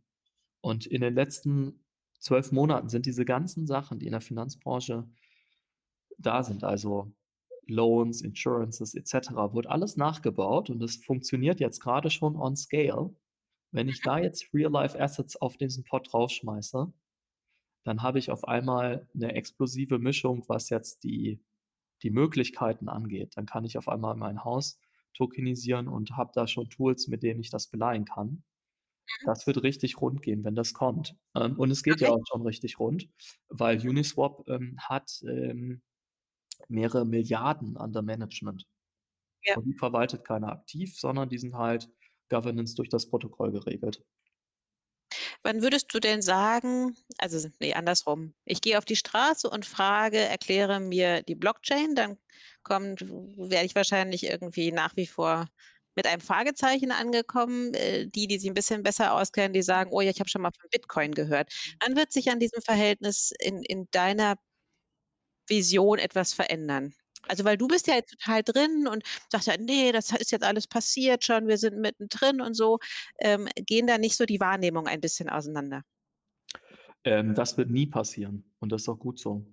und 0.62 0.86
in 0.88 1.02
den 1.02 1.16
letzten 1.16 1.86
12 2.20 2.52
Monaten 2.54 2.90
sind 2.90 3.06
diese 3.08 3.26
ganzen 3.26 3.68
Sachen, 3.68 4.00
die 4.00 4.08
in 4.08 4.14
der 4.14 4.22
Finanzbranche 4.22 5.08
da 6.18 6.44
sind, 6.44 6.64
also 6.64 7.12
Loans, 7.68 8.22
Insurances 8.22 8.94
et 8.96 9.08
cetera, 9.08 9.54
wurde 9.54 9.70
alles 9.70 9.98
nachgebaut 9.98 10.70
und 10.70 10.82
es 10.84 10.98
funktioniert 10.98 11.60
jetzt 11.60 11.80
grade 11.82 12.10
schon 12.12 12.36
on 12.36 12.56
scale. 12.56 13.16
Wenn 13.72 13.90
ich 13.90 14.02
da 14.02 14.18
jetzt 14.20 14.54
Real-Life-Assets 14.54 15.38
auf 15.38 15.58
diesen 15.58 15.84
Pot 15.86 16.12
draufschmeiße, 16.14 16.94
dann 17.86 18.04
habe 18.04 18.20
ich 18.20 18.32
auf 18.32 18.48
einmal 18.48 19.08
'ne 19.14 19.34
explosive 19.36 20.00
Mischung, 20.00 20.44
was 20.48 20.70
jetzt 20.70 21.04
die 21.06 21.42
die 22.04 22.12
Möglichkeiten 22.12 22.90
angeht. 22.90 23.34
Dann 23.38 23.46
kann 23.46 23.66
ich 23.66 23.78
auf 23.78 23.90
einmal 23.90 24.16
mein 24.16 24.44
Haus 24.44 24.80
tokenisieren 25.14 25.88
und 25.88 26.12
habe 26.18 26.32
da 26.34 26.48
schon 26.48 26.70
Tools, 26.70 27.08
mit 27.08 27.24
denen 27.24 27.40
ich 27.42 27.50
das 27.50 27.68
beleihen 27.68 28.06
kann. 28.06 28.44
Mhm. 29.22 29.26
Das 29.26 29.48
wird 29.48 29.64
richtig 29.64 30.02
rund 30.02 30.22
gehen, 30.22 30.44
wenn 30.46 30.56
das 30.56 30.74
kommt. 30.74 31.16
Ähm, 31.36 31.58
und 31.60 31.72
es 31.72 31.84
geht 31.84 32.02
ja 32.02 32.10
Okay. 32.10 32.12
auch 32.12 32.24
schon 32.30 32.44
richtig 32.44 32.80
rund, 32.80 33.10
weil 33.50 33.78
Uniswap, 33.88 34.48
ähm, 34.50 34.78
hat, 34.80 35.22
ähm, 35.28 35.82
mehrere 36.70 37.06
Milliarden 37.06 37.78
under 37.78 38.02
Management. 38.04 38.68
Ja. 39.44 39.56
Und 39.56 39.66
die 39.66 39.74
verwaltet 39.76 40.26
keiner 40.26 40.52
aktiv, 40.52 40.98
sondern 41.00 41.30
die 41.30 41.38
sind 41.40 41.56
halt 41.56 41.90
Governance 42.30 42.76
durch 42.76 42.90
das 42.90 43.10
Protokoll 43.10 43.52
geregelt. 43.52 44.04
Wann 45.46 45.62
würdest 45.62 45.94
du 45.94 46.00
denn 46.00 46.24
sagen 46.24 46.96
also, 47.20 47.38
s 47.38 47.48
ne, 47.60 47.76
andersrum. 47.76 48.34
Ich 48.46 48.62
gehe 48.62 48.80
auf 48.80 48.86
die 48.86 48.96
Straße 48.96 49.48
und 49.48 49.64
frage: 49.68 50.18
„Erkläre 50.18 50.80
mir 50.80 51.22
die 51.22 51.36
Blockchain“, 51.36 51.94
dann 51.94 52.18
kommt 52.64 53.02
werde 53.08 53.66
ich 53.68 53.76
wahrscheinlich 53.76 54.24
irgendwie 54.26 54.72
nach 54.72 54.96
wie 54.98 55.06
vor 55.06 55.48
mit 55.96 56.08
einem 56.08 56.20
Fragezeichen 56.22 56.92
angekommen. 56.92 57.76
Äh, 57.76 58.08
die, 58.08 58.26
die 58.28 58.40
sich 58.40 58.50
'n 58.50 58.56
bisschen 58.56 58.82
besser 58.82 59.14
auskennen, 59.14 59.54
die 59.54 59.62
sagen: 59.62 59.92
„Oh 59.94 60.02
ja, 60.02 60.10
ich 60.10 60.20
habe 60.20 60.30
schon 60.32 60.42
mal 60.42 60.50
von 60.60 60.68
Bitcoin 60.72 61.12
gehört.“ 61.14 61.54
Wann 61.80 61.96
wird 61.96 62.12
sich 62.12 62.32
an 62.32 62.40
diesem 62.40 62.64
Verhältnis 62.64 63.32
in 63.40 63.62
in 63.62 63.88
deiner 63.92 64.38
Vision 65.50 66.00
etwas 66.00 66.34
verändern? 66.34 66.96
Also, 67.28 67.44
weil 67.46 67.58
du 67.58 67.68
bist 67.68 67.88
ja 67.88 67.96
jetzt 67.96 68.12
total 68.12 68.44
drin 68.44 68.88
und 68.88 69.04
sagst 69.32 69.48
ja: 69.48 69.58
„Ne, 69.58 69.92
das 69.92 70.12
ist 70.12 70.32
jetzt 70.32 70.44
alles 70.44 70.68
passiert 70.68 71.24
schon, 71.26 71.48
wir 71.48 71.58
sind 71.58 71.78
mittendrin“ 71.80 72.42
und 72.42 72.54
so. 72.56 72.80
Ähm, 73.20 73.48
gehen 73.56 73.88
da 73.88 73.98
nicht 73.98 74.18
so 74.18 74.26
die 74.26 74.40
Wahrnehmungen 74.40 74.88
ein 74.88 75.02
bisschen 75.02 75.30
auseinander? 75.30 75.84
Ähm, 77.04 77.34
das 77.36 77.58
wird 77.58 77.70
nie 77.70 77.88
passieren 77.88 78.52
und 78.60 78.72
das 78.72 78.84
ist 78.84 78.90
auch 78.90 79.00
gut 79.00 79.20
so. 79.20 79.46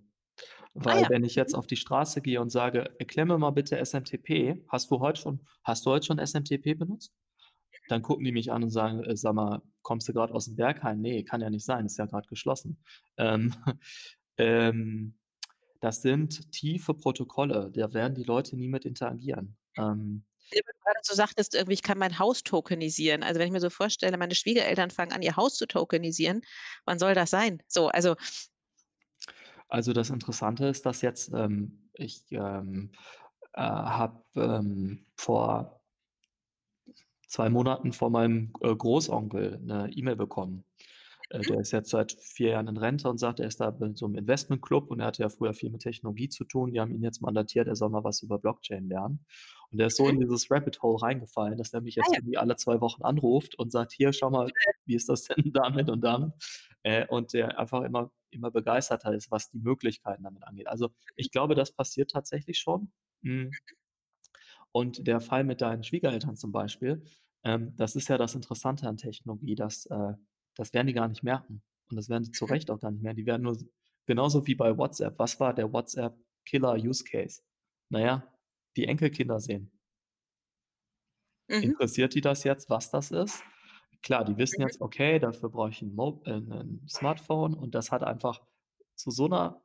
Ah 0.87 0.95
Weil 0.95 1.01
ja. 1.01 1.11
wenn 1.11 1.25
ich 1.25 1.35
Mhm. 1.35 1.37
jetzt 1.37 1.55
auf 1.55 1.67
die 1.67 1.77
Straße 1.77 2.23
gehe 2.23 2.41
und 2.41 2.51
sage: 2.51 2.95
„Erklär 3.01 3.27
mir 3.27 3.39
mal 3.39 3.51
bitte 3.53 3.79
SMTP. 3.79 4.65
Hast 4.69 4.91
du 4.91 5.01
heute 5.01 5.21
schon 5.21 5.41
hast 5.65 5.87
du 5.87 5.91
heute 5.91 6.07
schon 6.07 6.19
SMTP 6.21 6.75
benutzt?“ 6.75 7.15
Dann 7.89 8.03
gucken 8.03 8.25
die 8.25 8.33
mich 8.33 8.53
an 8.53 8.65
und 8.65 8.71
sagen: 8.71 9.05
„Äh, 9.05 9.17
sag 9.17 9.35
mal, 9.35 9.63
kommst 9.83 10.09
du 10.09 10.15
grad 10.15 10.33
aus'm 10.33 10.57
Berghain? 10.57 11.01
Ne, 11.03 11.25
kann 11.25 11.41
ja 11.43 11.51
nicht 11.51 11.67
sein, 11.67 11.87
ist 11.87 11.99
ja 11.99 12.07
grad 12.07 12.29
geschlossen.“ 12.29 12.85
Ähm, 13.19 13.55
ähm, 14.39 15.17
das 15.83 16.03
sind 16.03 16.53
tiefe 16.53 16.95
Protokolle, 16.95 17.71
da 17.73 17.93
werden 17.95 18.15
die 18.17 18.25
Leute 18.25 18.57
nie 18.57 18.69
mit 18.69 18.87
interagieren. 18.87 19.59
Ähm 19.77 20.25
weil 20.53 20.61
du 20.75 20.81
grade 20.85 20.99
so 21.03 21.15
sagtest, 21.15 21.55
irgendwie: 21.55 21.75
„Ich 21.75 21.83
kann 21.83 21.99
mein 21.99 22.19
Haus 22.19 22.43
tokenisieren.“ 22.43 23.23
Also, 23.23 23.41
wenn 23.41 23.47
ich 23.47 23.53
mir 23.53 23.61
so 23.61 23.71
vorstelle, 23.71 24.19
meine 24.19 24.35
Schwiegereltern 24.35 24.91
fangen 24.91 25.13
an, 25.13 25.23
ihr 25.23 25.37
Haus 25.37 25.55
zu 25.57 25.67
tokenisieren, 25.67 26.43
wann 26.85 26.99
soll 26.99 27.15
das 27.15 27.31
sein? 27.31 27.63
So, 27.69 27.89
also 27.89 28.17
Also, 29.71 29.93
das 29.93 30.11
Interessante 30.11 30.67
ist, 30.67 30.87
dass 30.87 31.03
jetzt, 31.03 31.31
ähm 31.35 31.79
ich, 31.95 32.25
ähm, 32.31 32.93
äh, 33.55 33.61
habe, 33.63 34.23
ähm, 34.37 35.07
vor 35.17 35.83
2 37.29 37.49
Monaten 37.49 37.93
von 37.93 38.13
meinem, 38.13 38.53
äh, 38.61 38.75
Großonkel 38.75 39.59
'ne 39.63 39.91
E-Mail 39.93 40.17
bekommen. 40.17 40.65
Äh, 41.33 41.45
Mhm. 41.45 41.53
der 41.53 41.61
ist 41.61 41.73
jetzt 41.73 41.91
seit 41.91 42.13
4 42.21 42.51
Jahren 42.53 42.69
in 42.69 42.77
Rente 42.77 43.09
und 43.11 43.19
sagt, 43.19 43.41
er 43.41 43.47
ist 43.49 43.61
da 43.61 43.71
in 43.81 43.97
so 43.97 44.07
'nem 44.09 44.17
Investmentclub 44.19 44.91
und 44.91 45.01
er 45.01 45.07
hatte 45.07 45.23
ja 45.23 45.29
früher 45.31 45.55
viel 45.55 45.71
mit 45.71 45.83
Technologie 45.83 46.29
zu 46.29 46.45
tun. 46.45 46.73
Die 46.73 46.81
haben 46.81 46.93
ihn 46.95 47.03
jetzt 47.03 47.23
mandatiert, 47.23 47.69
er 47.69 47.77
soll 47.77 47.91
mal 47.91 48.05
was 48.05 48.23
über 48.23 48.39
Blockchain 48.39 48.89
lernen. 48.89 49.25
Und 49.71 49.79
der 49.79 49.89
ist 49.89 49.97
so 49.97 50.09
in 50.09 50.21
dieses 50.21 50.51
Rabbit 50.51 50.83
Hole 50.83 51.01
reingefallen, 51.03 51.59
dass 51.59 51.73
er 51.73 51.81
mich 51.81 51.95
Ah 51.99 52.05
jetzt 52.05 52.13
ja. 52.13 52.19
irgendwie 52.19 52.39
alle 52.39 52.57
2 52.57 52.81
Wochen 52.81 53.03
anruft 53.03 53.55
und 53.59 53.73
sagt: 53.73 53.93
„Hier, 53.93 54.13
schau 54.13 54.31
mal, 54.31 54.53
wie 54.87 54.95
ist 54.97 55.09
das 55.09 55.25
denn 55.25 55.37
damit 55.55 55.91
und 55.91 56.03
damit?“ 56.03 56.33
Äh, 56.83 57.07
und 57.09 57.33
der 57.33 57.59
einfach 57.59 57.83
immer 57.83 58.11
immer 58.31 58.51
begeisterter 58.51 59.13
ist, 59.15 59.31
was 59.31 59.51
die 59.51 59.59
Möglichkeiten 59.59 60.23
damit 60.25 60.43
angeht. 60.45 60.67
Also, 60.69 60.91
Mhm. 61.07 61.13
ich 61.17 61.31
glaube, 61.31 61.55
das 61.55 61.73
passiert 61.73 62.11
tatsächlich 62.13 62.59
schon. 62.59 62.93
Hm. 63.23 63.59
Mhm. 63.61 63.77
Und 64.73 65.07
der 65.07 65.21
Fall 65.21 65.45
mit 65.45 65.61
deinen 65.61 65.85
Schwiegereltern 65.85 66.37
zum 66.37 66.53
Beispiel, 66.53 67.05
ähm, 67.45 67.75
das 67.77 67.97
ist 67.97 68.09
ja 68.09 68.19
das 68.19 68.35
Interessante 68.35 68.89
an 68.89 68.97
Technologie, 68.97 69.55
dass 69.55 69.87
äh, 69.87 70.15
das 70.57 70.73
werden 70.75 70.87
die 70.89 70.93
gar 70.95 71.09
nicht 71.09 71.23
merken. 71.25 71.63
Und 71.91 71.97
das 71.97 72.09
werden 72.09 72.25
die 72.25 72.33
zu. 72.33 72.47
Recht 72.47 72.71
auch 72.71 72.81
gar 72.81 72.91
nicht 72.91 73.03
merken. 73.03 73.19
Die 73.19 73.27
werden 73.27 73.43
nur 73.43 73.59
genauso 74.07 74.47
wie 74.47 74.55
bei 74.55 74.77
WhatsApp. 74.79 75.19
Was 75.19 75.41
war 75.41 75.55
der 75.55 75.73
WhatsApp-Killer-Use-Case? 75.73 77.43
Na 77.91 78.01
ja, 78.01 78.33
die 78.77 78.87
Enkelkinder 78.87 79.41
sehen. 79.41 79.73
Mhm. 81.51 81.83
Interessiert 81.83 82.15
die 82.15 82.21
das 82.21 82.43
jetzt, 82.43 82.69
was 82.71 82.91
das 82.91 83.13
ist? 83.13 83.45
Klar, 84.03 84.25
die 84.25 84.37
wissen 84.37 84.61
Mhm. 84.61 84.63
jetzt: 84.63 84.81
„Okay, 84.81 85.21
dafür 85.21 85.49
brauche 85.49 85.71
ich 85.71 85.81
'n 85.83 85.95
Mo 85.95 86.21
äh, 86.27 86.41
'nen 86.41 86.85
Smartphone“ 86.89 87.55
und 87.55 87.75
das 87.77 87.93
hat 87.93 88.03
einfach 88.03 88.41
zu 88.97 89.11
so 89.13 89.29
'ner, 89.29 89.63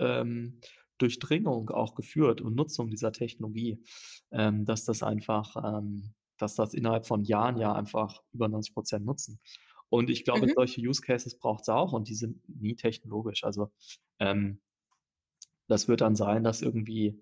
ähm, 0.00 0.60
Durchdringung 0.98 1.70
auch 1.70 1.94
geführt 1.96 2.40
und 2.42 2.56
Nutzung 2.56 2.90
dieser 2.90 3.12
Technologie, 3.12 3.84
ähm, 4.32 4.64
dass 4.66 4.84
das 4.86 5.02
einfach 5.02 5.56
ähm, 5.56 6.14
dass 6.38 6.56
das 6.56 6.74
innerhalb 6.74 7.06
von 7.06 7.24
Jahren 7.24 7.58
ja 7.58 7.74
einfach 7.74 8.22
über 8.32 8.48
90 8.48 8.74
% 8.74 9.06
nutzen. 9.06 9.40
Und 9.92 10.08
ich 10.08 10.24
glaube, 10.24 10.46
Mhm. 10.46 10.54
solche 10.54 10.80
Use 10.80 11.02
Cases 11.02 11.38
braucht's 11.38 11.68
auch 11.68 11.92
und 11.92 12.08
die 12.08 12.14
sind 12.14 12.40
nie 12.48 12.76
technologisch. 12.76 13.44
Also, 13.44 13.70
ähm 14.18 14.58
das 15.70 15.88
wird 15.88 16.00
dann 16.00 16.16
sein, 16.16 16.44
dass 16.44 16.62
irgendwie, 16.62 17.20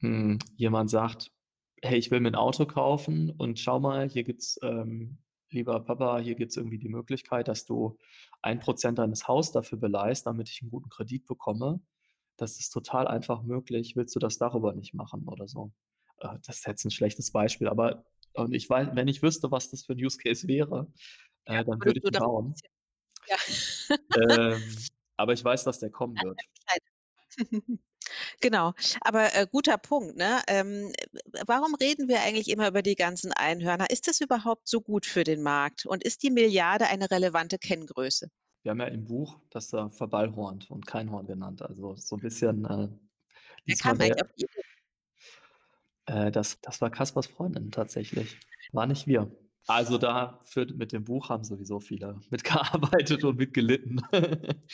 hm, 0.00 0.38
jemand 0.56 0.90
sagt: 0.90 1.32
„Hey, 1.82 1.98
ich 1.98 2.10
will 2.10 2.20
mir 2.20 2.30
'n 2.30 2.34
Auto 2.36 2.66
kaufen 2.66 3.30
und 3.30 3.60
schau 3.60 3.80
mal, 3.80 4.08
hier 4.10 4.24
gibt's 4.24 4.58
ähm, 4.62 5.18
lieber 5.50 5.80
Papa, 5.80 6.18
hier 6.20 6.36
gibt's 6.36 6.56
irgendwie 6.56 6.78
die 6.78 6.88
Möglichkeit, 6.90 7.48
dass 7.48 7.66
du 7.66 7.98
1 8.42 8.60
% 8.60 8.98
deines 8.98 9.28
Haus 9.28 9.52
dafür 9.52 9.78
beleihst, 9.78 10.26
damit 10.26 10.50
ich 10.50 10.62
'n 10.62 10.70
guten 10.70 10.90
Kredit 10.90 11.26
bekomme. 11.26 11.80
Das 12.38 12.58
ist 12.60 12.70
total 12.70 13.08
einfach 13.08 13.42
möglich. 13.44 13.96
Willst 13.96 14.16
du 14.16 14.20
das 14.20 14.38
darüber 14.38 14.74
nicht 14.74 14.94
machen?“ 14.94 15.28
Oder 15.28 15.48
so. 15.48 15.72
Äh, 16.20 16.38
das 16.46 16.58
ist 16.60 16.66
jetzt 16.68 16.84
'n 16.86 16.90
schlechtes 16.92 17.32
Beispiel, 17.32 17.68
aber 17.68 18.04
und 18.34 18.54
ich 18.54 18.70
wei 18.70 18.90
wenn 18.96 19.08
ich 19.08 19.22
wüsste, 19.22 19.50
was 19.52 19.70
das 19.70 19.84
für 19.86 19.94
'n 19.94 20.04
Use 20.04 20.18
Case 20.18 20.48
wäre, 20.48 20.92
Ja, 21.48 21.60
äh, 21.60 21.64
dann 21.64 21.84
würde 21.84 21.98
ich 22.00 22.08
ihn 22.10 22.16
bauen. 22.16 22.62
Ja. 23.26 23.36
Ähm, 24.14 24.88
aber 25.16 25.32
ich 25.32 25.44
weiß, 25.44 25.64
dass 25.64 25.78
der 25.80 25.90
kommen 25.90 26.20
wird. 26.20 26.42
Genau, 28.40 28.74
aber, 29.02 29.34
äh, 29.36 29.46
guter 29.50 29.78
Punkt, 29.78 30.16
ne? 30.16 30.42
Ähm, 30.48 30.92
warum 31.46 31.74
reden 31.76 32.08
wir 32.08 32.22
eigentlich 32.22 32.48
immer 32.50 32.68
über 32.68 32.82
die 32.82 32.96
ganzen 32.96 33.32
Einhörner? 33.32 33.90
Ist 33.90 34.08
das 34.08 34.20
überhaupt 34.20 34.68
so 34.68 34.80
gut 34.82 35.06
für 35.06 35.24
den 35.24 35.42
Markt 35.42 35.86
und 35.86 36.04
ist 36.04 36.22
die 36.22 36.30
Milliarde 36.30 36.86
eine 36.88 37.10
relevante 37.10 37.58
Kenngröße? 37.58 38.30
Wir 38.64 38.70
haben 38.70 38.80
ja 38.80 38.86
im 38.86 39.04
Buch 39.04 39.40
das 39.50 39.68
da 39.68 39.88
verballhornt 39.88 40.70
und 40.70 40.86
Keinhorn 40.86 41.26
genannt. 41.26 41.62
Also, 41.62 41.94
so 41.96 42.16
'n 42.16 42.20
bisschen, 42.20 42.64
äh, 42.64 42.88
Wer 43.66 43.76
kam 43.76 44.00
eigentlich 44.00 44.22
auf 44.22 44.32
die 44.36 44.44
Idee? 44.44 44.62
Äh, 46.06 46.30
das 46.32 46.60
das 46.60 46.80
war 46.80 46.90
Kaspers 46.90 47.26
Freundin 47.26 47.70
tatsächlich. 47.70 48.38
War 48.72 48.86
nicht 48.86 49.06
wir. 49.06 49.30
Also, 49.70 49.98
da 49.98 50.40
für 50.44 50.64
mit 50.64 50.92
dem 50.92 51.04
Buch 51.04 51.28
haben 51.28 51.44
sowieso 51.44 51.78
viele 51.78 52.18
mitgearbeitet 52.30 53.22
und 53.24 53.36
mitgelitten. 53.36 54.00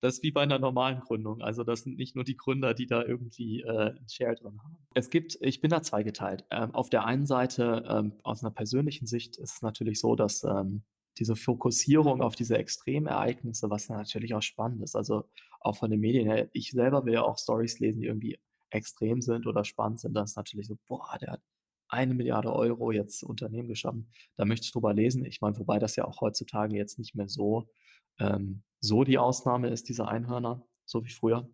Das 0.00 0.14
ist 0.14 0.22
wie 0.24 0.32
bei 0.32 0.44
'ner 0.46 0.58
normalen 0.58 1.00
Gründung. 1.00 1.42
Also, 1.42 1.62
das 1.64 1.82
sind 1.82 1.96
nicht 1.96 2.14
nur 2.16 2.24
die 2.24 2.36
Gründer, 2.36 2.74
die 2.74 2.86
da 2.86 3.04
irgendwie, 3.04 3.62
äh, 3.62 3.90
'n 3.96 4.08
Share 4.08 4.34
drin 4.34 4.58
haben. 4.62 4.78
Es 4.94 5.10
gibt 5.10 5.38
ich 5.40 5.60
bin 5.60 5.70
da 5.70 5.82
zweigeteilt. 5.82 6.44
Ähm, 6.50 6.74
auf 6.74 6.90
der 6.90 7.04
einen 7.04 7.26
Seite, 7.26 7.84
ähm, 7.88 8.14
aus 8.22 8.42
'ner 8.42 8.50
persönlichen 8.50 9.06
Sicht 9.06 9.36
ist 9.36 9.54
es 9.56 9.62
natürlich 9.62 10.00
so, 10.00 10.14
dass, 10.16 10.44
ähm, 10.44 10.82
diese 11.18 11.36
Fokussierung 11.36 12.22
auf 12.22 12.36
diese 12.36 12.56
Extremereignisse, 12.58 13.70
was 13.70 13.88
natürlich 13.88 14.34
auch 14.34 14.42
spannend 14.42 14.82
ist, 14.82 14.94
also, 14.96 15.24
auch 15.60 15.76
von 15.76 15.90
den 15.90 16.00
Medien 16.00 16.26
her. 16.30 16.48
Ich 16.52 16.70
selber 16.70 17.04
will 17.04 17.14
ja 17.14 17.22
auch 17.22 17.38
Storys 17.38 17.80
lesen, 17.80 18.00
die 18.00 18.06
irgendwie 18.06 18.38
extrem 18.70 19.20
sind 19.22 19.46
oder 19.46 19.64
spannend 19.64 20.00
sind. 20.00 20.14
Das 20.14 20.30
ist 20.30 20.36
natürlich 20.36 20.66
so: 20.68 20.76
„Boah, 20.86 21.18
der 21.20 21.32
hat 21.32 21.42
1.000.000.000 21.88 22.56
€ 22.56 22.92
jetzt 22.92 23.22
Unternehmen 23.24 23.68
geschaffen.“ 23.68 24.10
Da 24.36 24.44
möchte 24.46 24.66
ich 24.66 24.72
drüber 24.72 24.94
lesen. 24.94 25.24
Ich 25.26 25.40
meine, 25.40 25.58
wobei 25.58 25.78
das 25.78 25.96
ja 25.96 26.04
auch 26.06 26.20
heutzutage 26.20 26.76
jetzt 26.76 26.98
nicht 26.98 27.14
mehr 27.16 27.28
so 27.28 27.68
ähm, 28.20 28.62
so 28.80 29.04
die 29.04 29.18
Ausnahme 29.18 29.68
ist, 29.70 29.88
diese 29.88 30.08
Einhörner, 30.08 30.64
so 30.86 31.04
wie 31.04 31.10
früher. 31.10 31.48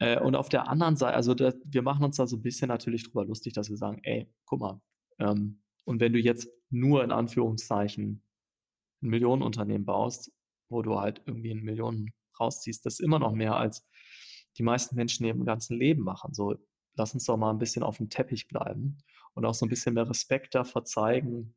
Äh, 0.00 0.20
und 0.20 0.36
auf 0.36 0.48
der 0.50 0.68
anderen 0.68 0.96
Sei 0.96 1.10
also, 1.12 1.34
da 1.34 1.52
wir 1.64 1.82
machen 1.82 2.04
uns 2.04 2.16
da 2.18 2.26
so 2.28 2.36
'n 2.36 2.42
bisschen 2.42 2.68
natürlich 2.68 3.04
drüber 3.04 3.24
lustig, 3.26 3.54
dass 3.54 3.70
wir 3.70 3.76
sagen: 3.78 4.00
„Ey, 4.04 4.32
guck 4.46 4.60
mal, 4.60 4.80
ähm, 5.20 5.62
und 5.86 6.00
wenn 6.00 6.12
du 6.14 6.20
jetzt 6.20 6.48
nur 6.70 7.04
in 7.04 7.12
Anführungszeichen 7.12 8.22
'n 9.02 9.08
Millionenunternehmen 9.10 9.86
baust, 9.86 10.32
wo 10.70 10.82
du 10.82 11.00
halt 11.00 11.22
irgendwie 11.26 11.52
'n 11.52 11.62
Millionen 11.64 12.12
rausziehst, 12.40 12.86
das 12.86 12.94
ist 12.94 13.00
immer 13.02 13.18
noch 13.20 13.32
mehr, 13.34 13.56
als 13.56 13.86
die 14.58 14.62
meisten 14.64 14.96
Menschen 14.96 15.26
ihrem 15.26 15.44
ganzen 15.46 15.78
Leben 15.78 16.02
machen. 16.04 16.34
So, 16.34 16.56
lass 16.96 17.14
uns 17.14 17.24
doch 17.26 17.36
mal 17.38 17.50
'n 17.52 17.58
bisschen 17.60 17.82
aufm 17.84 18.10
Teppich 18.10 18.48
bleiben 18.48 18.98
und 19.34 19.44
auch 19.46 19.54
so 19.54 19.66
'n 19.66 19.68
bisschen 19.70 19.94
mehr 19.94 20.08
Respekt 20.08 20.54
davor 20.54 20.84
zeigen 20.84 21.54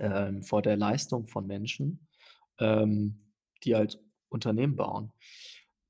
ähm, 0.00 0.42
vor 0.42 0.62
der 0.62 0.76
Leistung 0.76 1.26
von 1.26 1.46
Menschen, 1.46 2.08
ähm, 2.58 3.32
die 3.64 3.74
halt 3.74 4.00
Unternehmen 4.30 4.76
bauen.“ 4.76 5.12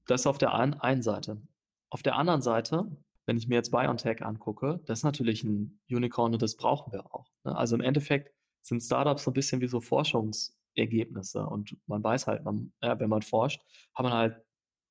Das 0.06 0.26
auf 0.26 0.38
der 0.38 0.54
ein 0.54 0.74
einen 0.74 1.02
Seite. 1.02 1.40
Auf 1.90 2.02
der 2.02 2.16
anderen 2.16 2.42
Seite, 2.42 2.86
wenn 3.26 3.36
ich 3.38 3.48
mir 3.48 3.56
jetzt 3.56 3.70
BioNTech 3.72 4.24
angucke, 4.24 4.80
das 4.86 5.00
ist 5.00 5.04
natürlich 5.04 5.44
'n 5.44 5.80
Unicorn 5.90 6.32
und 6.34 6.42
das 6.42 6.56
brauchen 6.56 6.92
wir 6.92 7.06
auch, 7.14 7.26
ne? 7.44 7.56
Also, 7.56 7.76
im 7.76 7.82
Endeffekt 7.82 8.32
sind 8.62 8.80
Start-ups 8.82 9.24
so 9.24 9.30
'n 9.30 9.34
bisschen 9.34 9.60
wie 9.60 9.68
so 9.68 9.80
Forschungsergebnisse 9.80 11.46
und 11.46 11.76
man 11.86 12.02
weiß 12.04 12.26
halt, 12.26 12.44
man 12.44 12.72
ja, 12.82 12.98
wenn 13.00 13.10
man 13.10 13.22
forscht, 13.22 13.60
hat 13.94 14.04
man 14.04 14.12
halt 14.14 14.36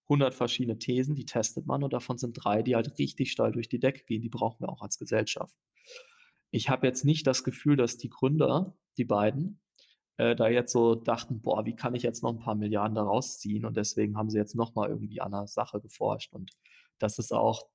100 0.10 0.34
verschiedene 0.36 0.80
Thesen, 0.80 1.16
die 1.16 1.26
testet 1.26 1.66
man 1.68 1.84
und 1.84 1.94
davon 1.94 2.18
sind 2.18 2.34
3, 2.34 2.64
die 2.64 2.76
halt 2.76 2.98
richtig 3.00 3.32
steil 3.32 3.52
durch 3.54 3.70
die 3.70 3.80
Decke 3.80 4.04
gehen. 4.06 4.22
Die 4.22 4.30
brauchen 4.30 4.62
wir 4.62 4.70
auch 4.70 4.82
als 4.82 4.98
Gesellschaft. 5.00 5.56
Ich 6.52 6.70
habe 6.70 6.88
jetzt 6.88 7.06
nicht 7.06 7.28
das 7.28 7.44
Gefühl, 7.44 7.76
dass 7.78 7.98
die 7.98 8.10
Gründer, 8.10 8.76
die 8.98 9.06
beiden, 9.06 9.62
äh, 10.18 10.36
da 10.36 10.50
jetzt 10.50 10.72
so 10.74 10.96
dachten: 10.96 11.42
„Boah, 11.42 11.66
wie 11.66 11.76
kann 11.76 11.96
ich 11.96 12.04
jetzt 12.04 12.24
noch 12.24 12.32
'n 12.34 12.40
paar 12.40 12.56
Milliarden 12.56 12.96
da 12.96 13.04
rausziehen?“ 13.04 13.66
Und 13.66 13.78
deswegen 13.78 14.18
haben 14.18 14.30
sie 14.32 14.38
jetzt 14.40 14.56
noch 14.56 14.76
mal 14.76 14.90
irgendwie 14.90 15.22
an 15.22 15.32
'ner 15.34 15.48
Sache 15.48 15.82
geforscht. 15.82 16.34
Und 16.34 16.52
das 17.00 17.20
ist 17.20 17.34
auch 17.34 17.68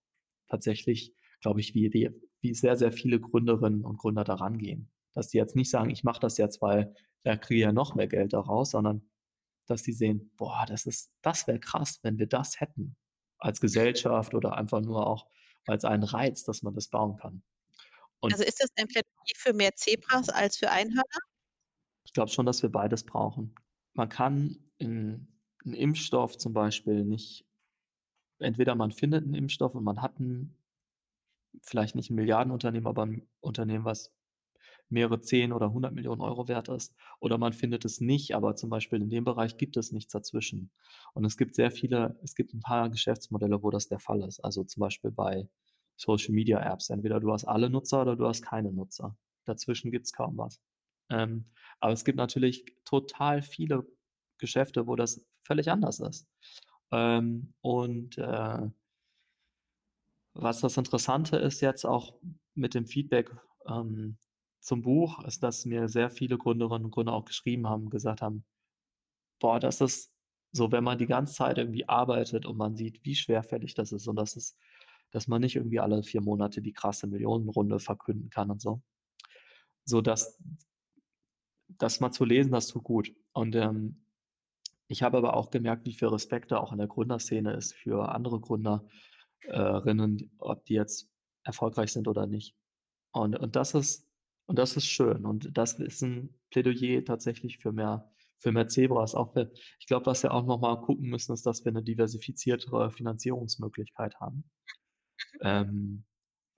tatsächlich, 0.49 1.15
glaube 1.41 1.61
ich, 1.61 1.75
wie 1.75 1.91
die 1.91 2.11
wie 2.43 2.55
sehr, 2.55 2.77
sehr 2.77 2.93
viele 2.93 3.21
Gründerinnen 3.21 3.85
und 3.85 3.99
Gründer 3.99 4.25
da 4.25 4.35
rangehen. 4.37 4.91
Dass 5.15 5.29
die 5.29 5.39
jetzt 5.39 5.57
nicht 5.57 5.71
sagen: 5.71 5.91
„Ich 5.91 6.05
mache 6.05 6.21
das 6.21 6.39
jetzt, 6.39 6.63
weil 6.63 6.95
da 7.25 7.37
kriege 7.37 7.61
ich 7.61 7.65
ja 7.67 7.73
noch 7.73 7.95
mehr 7.97 8.09
Geld 8.09 8.33
da 8.35 8.41
raus“, 8.41 8.71
sondern 8.73 9.03
dass 9.67 9.83
die 9.85 9.93
sehen: 9.93 10.33
„Boah, 10.37 10.67
das 10.69 10.87
ist 10.87 11.13
das 11.23 11.47
wäre 11.49 11.61
krass, 11.61 12.01
wenn 12.03 12.19
wir 12.19 12.27
das 12.29 12.61
hätten 12.61 12.97
als 13.39 13.61
Gesellschaft 13.61 14.35
oder 14.35 14.57
einfach 14.57 14.81
nur 14.83 15.07
auch 15.07 15.27
als 15.67 15.85
einen 15.85 16.05
Reiz, 16.05 16.45
dass 16.45 16.63
man 16.63 16.75
das 16.75 16.89
bauen 16.89 17.17
kann.“ 17.19 17.43
Und 18.21 18.37
Also, 18.37 18.43
ist 18.45 18.61
das 18.61 18.71
ein 18.77 18.89
Plädoyer 18.89 19.05
für 19.37 19.53
mehr 19.53 19.75
Zebras 19.77 20.29
als 20.31 20.57
für 20.57 20.71
Einhörner? 20.71 21.03
Ich 22.07 22.13
glaube 22.13 22.31
schon, 22.31 22.47
dass 22.47 22.63
wir 22.63 22.71
beides 22.71 23.05
brauchen. 23.05 23.55
Man 23.95 24.09
kann 24.09 24.59
'n 24.79 25.29
'n 25.65 25.73
Impfstoff 25.75 26.37
zum 26.37 26.53
Beispiel 26.53 27.05
nicht 27.05 27.47
entweder 28.41 28.75
man 28.77 28.93
findet 28.93 29.27
'n 29.27 29.35
Impfstoff 29.35 29.75
und 29.77 29.85
man 29.85 30.03
hat 30.03 30.21
'n 30.21 30.57
vielleicht 31.67 31.95
nicht 31.95 32.11
'n 32.11 32.15
Milliardenunternehmen, 32.17 32.87
aber 32.87 33.03
'n 33.05 33.27
Unternehmen, 33.41 33.85
was 33.85 34.14
mehrere 34.95 35.21
10 35.23 35.53
oder 35.53 35.73
100.000.000 35.75 36.23
€ 36.23 36.49
wert 36.49 36.71
ist, 36.71 36.95
oder 37.21 37.39
man 37.39 37.53
findet 37.55 37.85
es 37.87 38.01
nicht, 38.03 38.35
aber 38.37 38.57
zum 38.57 38.71
Beispiel 38.71 39.03
in 39.03 39.11
dem 39.11 39.25
Bereich 39.25 39.59
gibt 39.59 39.77
es 39.79 39.93
nichts 39.93 40.13
dazwischen. 40.15 40.71
Und 41.15 41.27
es 41.27 41.37
gibt 41.39 41.57
sehr 41.57 41.73
viele 41.73 42.19
es 42.25 42.37
gibt 42.37 42.55
'n 42.55 42.61
paar 42.63 42.91
Geschäftsmodelle, 42.91 43.63
wo 43.65 43.71
das 43.71 43.89
der 43.89 44.01
Fall 44.01 44.23
ist. 44.25 44.41
Also, 44.45 44.65
zum 44.65 44.83
Beispiel 44.83 45.13
bei 45.13 45.49
Social-Media-Apps. 45.99 46.91
Entweder 46.91 47.21
du 47.21 47.33
hast 47.33 47.47
alle 47.47 47.71
Nutzer 47.71 48.03
oder 48.03 48.17
du 48.17 48.27
hast 48.29 48.43
keine 48.43 48.73
Nutzer. 48.73 49.17
Dazwischen 49.47 49.93
gibt's 49.93 50.13
kaum 50.15 50.39
was. 50.39 50.61
Ähm, 51.11 51.47
aber 51.81 51.93
es 51.95 52.05
gibt 52.07 52.19
natürlich 52.19 52.65
total 52.87 53.43
viele 53.43 53.87
Geschäfte, 54.39 54.87
wo 54.89 54.97
das 54.97 55.27
völlig 55.43 55.71
anders 55.71 56.01
ist. 56.01 56.27
Ähm, 56.93 57.55
und, 57.63 58.19
äh 58.19 58.71
was 60.37 60.61
das 60.61 60.77
Interessante 60.77 61.37
ist 61.37 61.61
jetzt 61.61 61.85
auch 61.87 62.15
mit 62.55 62.75
dem 62.75 62.87
Feedback, 62.87 63.31
ähm, 63.69 64.17
zum 64.65 64.83
Buch, 64.83 65.25
ist, 65.25 65.43
dass 65.45 65.67
mir 65.67 65.89
sehr 65.89 66.11
viele 66.11 66.39
Gründerinnen 66.39 66.87
und 66.87 66.91
Gründer 66.93 67.15
auch 67.15 67.25
geschrieben 67.27 67.69
haben 67.69 67.91
gesagt 67.91 68.23
haben: 68.23 68.45
„Boah, 69.41 69.61
das 69.61 69.81
ist 69.81 70.13
so, 70.53 70.73
wenn 70.73 70.85
man 70.85 70.99
die 70.99 71.07
ganze 71.07 71.35
Zeit 71.35 71.59
irgendwie 71.59 71.89
arbeitet 71.89 72.47
und 72.47 72.57
man 72.57 72.77
sieht, 72.77 73.05
wie 73.05 73.15
schwerfällig 73.17 73.75
das 73.75 73.93
ist 73.93 74.09
und 74.09 74.17
dass 74.17 74.37
es 74.37 74.57
dass 75.13 75.29
man 75.29 75.41
nicht 75.43 75.57
irgendwie 75.57 75.81
alle 75.81 76.03
4 76.03 76.21
Monate 76.23 76.61
die 76.63 76.73
krasse 76.73 77.07
Millionenrunde 77.07 77.79
verkünden 77.81 78.31
kann 78.31 78.51
und 78.51 78.61
so.“ 78.63 78.83
So, 79.85 80.01
das 80.01 80.39
das 81.79 82.01
mal 82.01 82.11
zu 82.13 82.25
lesen, 82.25 82.53
das 82.53 82.69
tut 82.69 82.85
gut. 82.85 83.13
Und, 83.33 83.55
ähm, 83.57 84.01
ich 84.89 85.03
habe 85.03 85.19
aber 85.19 85.37
auch 85.37 85.51
gemerkt, 85.51 85.87
wie 85.87 85.95
viel 85.95 86.09
Respekt 86.09 86.53
da 86.53 86.59
auch 86.59 86.73
in 86.73 86.79
der 86.79 86.89
Gründerszene 86.89 87.55
ist 87.55 87.75
für 87.75 88.11
andere 88.11 88.41
Gründer 88.41 88.87
äh, 89.43 89.59
rinnen, 89.61 90.33
ob 90.39 90.65
die 90.67 90.75
jetzt 90.75 91.11
erfolgreich 91.45 91.93
sind 91.93 92.09
oder 92.09 92.27
nicht. 92.27 92.57
Und 93.13 93.39
und 93.39 93.57
das 93.57 93.75
ist 93.75 94.04
und 94.47 94.59
das 94.59 94.77
ist 94.77 94.87
schön. 94.87 95.25
Und 95.27 95.57
das 95.57 95.75
ist 95.81 96.03
'n 96.03 96.35
Plädoyer 96.51 97.05
tatsächlich 97.05 97.59
für 97.59 97.73
mehr 97.73 98.11
für 98.39 98.53
mehr 98.53 98.69
Zebras. 98.69 99.15
Auch 99.15 99.35
we 99.37 99.53
ich 99.81 99.87
glaube, 99.87 100.07
was 100.07 100.23
wir 100.23 100.33
auch 100.35 100.45
noch 100.47 100.61
mal 100.61 100.77
gucken 100.83 101.09
müssen, 101.11 101.33
ist, 101.33 101.47
dass 101.47 101.65
wir 101.65 101.73
'ne 101.73 101.83
diversifiziertere 101.83 102.91
Finanzierungsmöglichkeit 102.91 104.21
haben. 104.21 104.45
Ähm, 105.43 106.05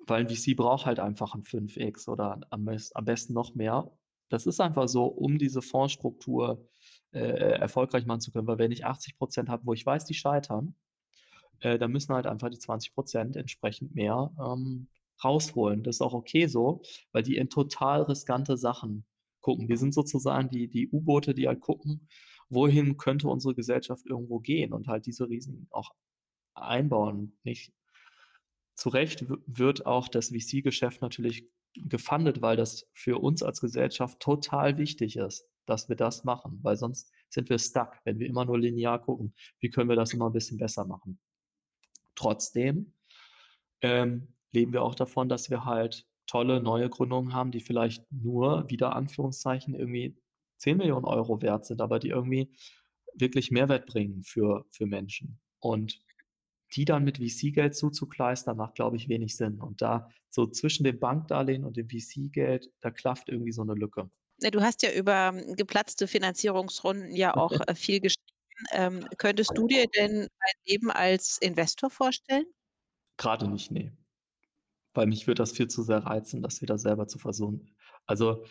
weil 0.07 0.22
'n 0.26 0.28
VC 0.30 0.57
braucht 0.57 0.87
halt 0.87 1.01
einfach 1.01 1.34
'n 1.37 1.43
5x 1.45 2.09
oder 2.09 2.41
am 2.51 2.68
am 2.95 3.05
besten 3.07 3.34
noch 3.34 3.55
mehr. 3.57 3.93
Das 4.30 4.47
ist 4.47 4.61
einfach 4.61 4.89
so, 4.89 5.07
um 5.07 5.39
diese 5.39 5.62
Fondsstruktur, 5.62 6.68
äh, 7.12 7.20
erfolgreich 7.61 8.07
machen 8.07 8.20
zu 8.20 8.32
können, 8.32 8.47
weil 8.49 8.59
wenn 8.59 8.72
ich 8.72 8.87
80 8.87 9.18
% 9.18 9.49
habe, 9.51 9.66
wo 9.66 9.74
ich 9.74 9.87
weiß, 9.87 10.05
die 10.07 10.14
scheitern, 10.14 10.76
äh, 11.61 11.78
dann 11.78 11.93
müssen 11.93 12.14
halt 12.14 12.26
einfach 12.28 12.51
die 12.51 12.59
20 12.61 12.95
% 12.95 13.37
entsprechend 13.37 13.95
mehr, 13.95 14.32
ähm, 14.41 14.89
rausholen. 15.25 15.83
Das 15.83 15.97
ist 15.97 16.01
auch 16.03 16.14
okay 16.14 16.47
so, 16.47 16.83
weil 17.12 17.23
die 17.23 17.37
in 17.37 17.49
total 17.51 18.03
riskante 18.03 18.57
Sachen 18.57 19.07
gucken. 19.41 19.69
Wir 19.69 19.77
sind 19.79 19.95
sozusagen 19.95 20.51
die 20.51 20.69
die 20.69 20.89
U-Boote, 20.91 21.35
die 21.35 21.49
halt 21.49 21.61
gucken, 21.61 22.09
wohin 22.49 22.97
könnte 22.97 23.29
unsere 23.29 23.55
Gesellschaft 23.55 24.07
irgendwo 24.07 24.41
gehen 24.41 24.73
und 24.73 24.89
halt 24.89 25.07
diese 25.07 25.29
Risiken 25.29 25.67
auch 25.71 25.91
einbauen, 26.55 27.39
nicht 27.45 27.73
zu 28.75 28.91
Recht 28.91 29.25
wird 29.47 29.87
auch 29.87 30.09
das 30.09 30.29
VC-Geschäft 30.29 31.01
natürlich 31.03 31.49
gefundet, 31.75 32.43
weil 32.43 32.57
das 32.57 32.89
für 32.95 33.19
uns 33.19 33.43
als 33.43 33.61
Gesellschaft 33.61 34.21
total 34.21 34.77
wichtig 34.79 35.17
ist, 35.17 35.47
dass 35.67 35.89
wir 35.89 35.97
das 35.97 36.25
machen, 36.25 36.61
weil 36.62 36.77
sonst 36.77 37.11
sind 37.29 37.49
wir 37.49 37.59
stuck, 37.59 37.99
wenn 38.05 38.19
wir 38.19 38.27
immer 38.27 38.45
nur 38.45 38.59
linear 38.59 39.01
gucken. 39.01 39.35
Wie 39.61 39.71
können 39.71 39.89
wir 39.89 39.97
das 39.97 40.12
immer 40.12 40.27
'n 40.27 40.33
bisschen 40.33 40.59
besser 40.59 40.85
machen? 40.85 41.19
Trotzdem, 42.17 42.95
ähm, 43.83 44.36
leben 44.53 44.73
wir 44.73 44.83
auch 44.83 44.95
davon, 44.95 45.29
dass 45.29 45.51
wir 45.51 45.65
halt 45.65 46.07
tolle 46.27 46.61
neue 46.63 46.91
Gründungen 46.91 47.35
haben, 47.35 47.51
die 47.53 47.61
vielleicht 47.61 48.05
nur, 48.13 48.69
wieder 48.71 48.97
Anführungszeichen, 48.97 49.75
irgendwie 49.75 50.17
10.000.000 50.59 51.07
€ 51.07 51.43
wert 51.43 51.67
sind, 51.67 51.81
aber 51.81 51.99
die 52.01 52.09
irgendwie 52.11 52.53
wirklich 53.15 53.51
Mehrwert 53.51 53.87
bringen 53.87 54.23
für 54.25 54.67
für 54.71 54.87
Menschen. 54.87 55.41
Und 55.61 56.01
die 56.77 56.85
dann 56.87 57.05
mit 57.05 57.19
VC-Geld 57.19 57.77
zuzukleistern, 57.77 58.57
macht, 58.59 58.75
glaube 58.77 58.97
ich, 58.97 59.09
wenig 59.09 59.37
Sinn. 59.37 59.61
Und 59.61 59.83
da 59.83 60.09
so 60.31 60.47
zwischen 60.49 60.85
dem 60.85 60.99
Bankdarlehen 61.01 61.65
und 61.65 61.77
dem 61.79 61.89
VC-Geld, 61.91 62.73
da 62.83 62.91
klafft 62.93 63.29
irgendwie 63.31 63.53
so 63.53 63.65
'ne 63.65 63.75
Lücke. 63.75 64.11
Du 64.41 64.61
hast 64.61 64.83
ja 64.83 64.93
über 64.93 65.33
geplatzte 65.57 66.07
Finanzierungsrunden 66.07 67.15
ja 67.17 67.35
auch, 67.37 67.61
äh, 67.67 67.75
viel 67.75 68.01
geschrieben. 68.01 68.23
Ähm, 68.73 69.07
könntest 69.19 69.57
du 69.57 69.67
dir 69.67 69.87
denn 69.89 70.23
ein 70.41 70.53
Leben 70.67 70.91
als 70.91 71.39
Investor 71.39 71.91
vorstellen? 71.91 72.47
Grade 73.19 73.49
nicht, 73.49 73.71
ne. 73.71 73.97
Weil 74.97 75.07
mich 75.07 75.27
würde 75.27 75.43
das 75.43 75.53
viel 75.53 75.69
zu 75.69 75.83
sehr 75.83 75.99
reizen, 76.07 76.43
das 76.43 76.63
wieder 76.63 76.79
selber 76.79 77.07
zu 77.09 77.19
versuchen. 77.19 77.75
Also, 78.07 78.45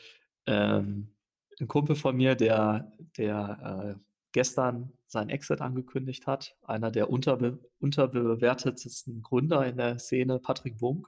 ähm, 0.48 1.16
'n 1.60 1.68
Kumpel 1.68 1.96
von 1.96 2.16
mir, 2.18 2.36
der 2.36 2.92
der, 3.18 3.96
äh, 3.98 4.02
gestern 4.34 4.92
seinen 5.08 5.30
Exit 5.30 5.62
angekündigt 5.62 6.28
hat, 6.28 6.58
einer 6.64 6.92
der 6.92 7.10
unterbe 7.10 7.60
unterbewertetesten 7.80 9.22
Gründer 9.24 9.66
in 9.66 9.78
der 9.78 10.00
Szene, 10.00 10.40
Patrick 10.40 10.82
Wunk, 10.82 11.08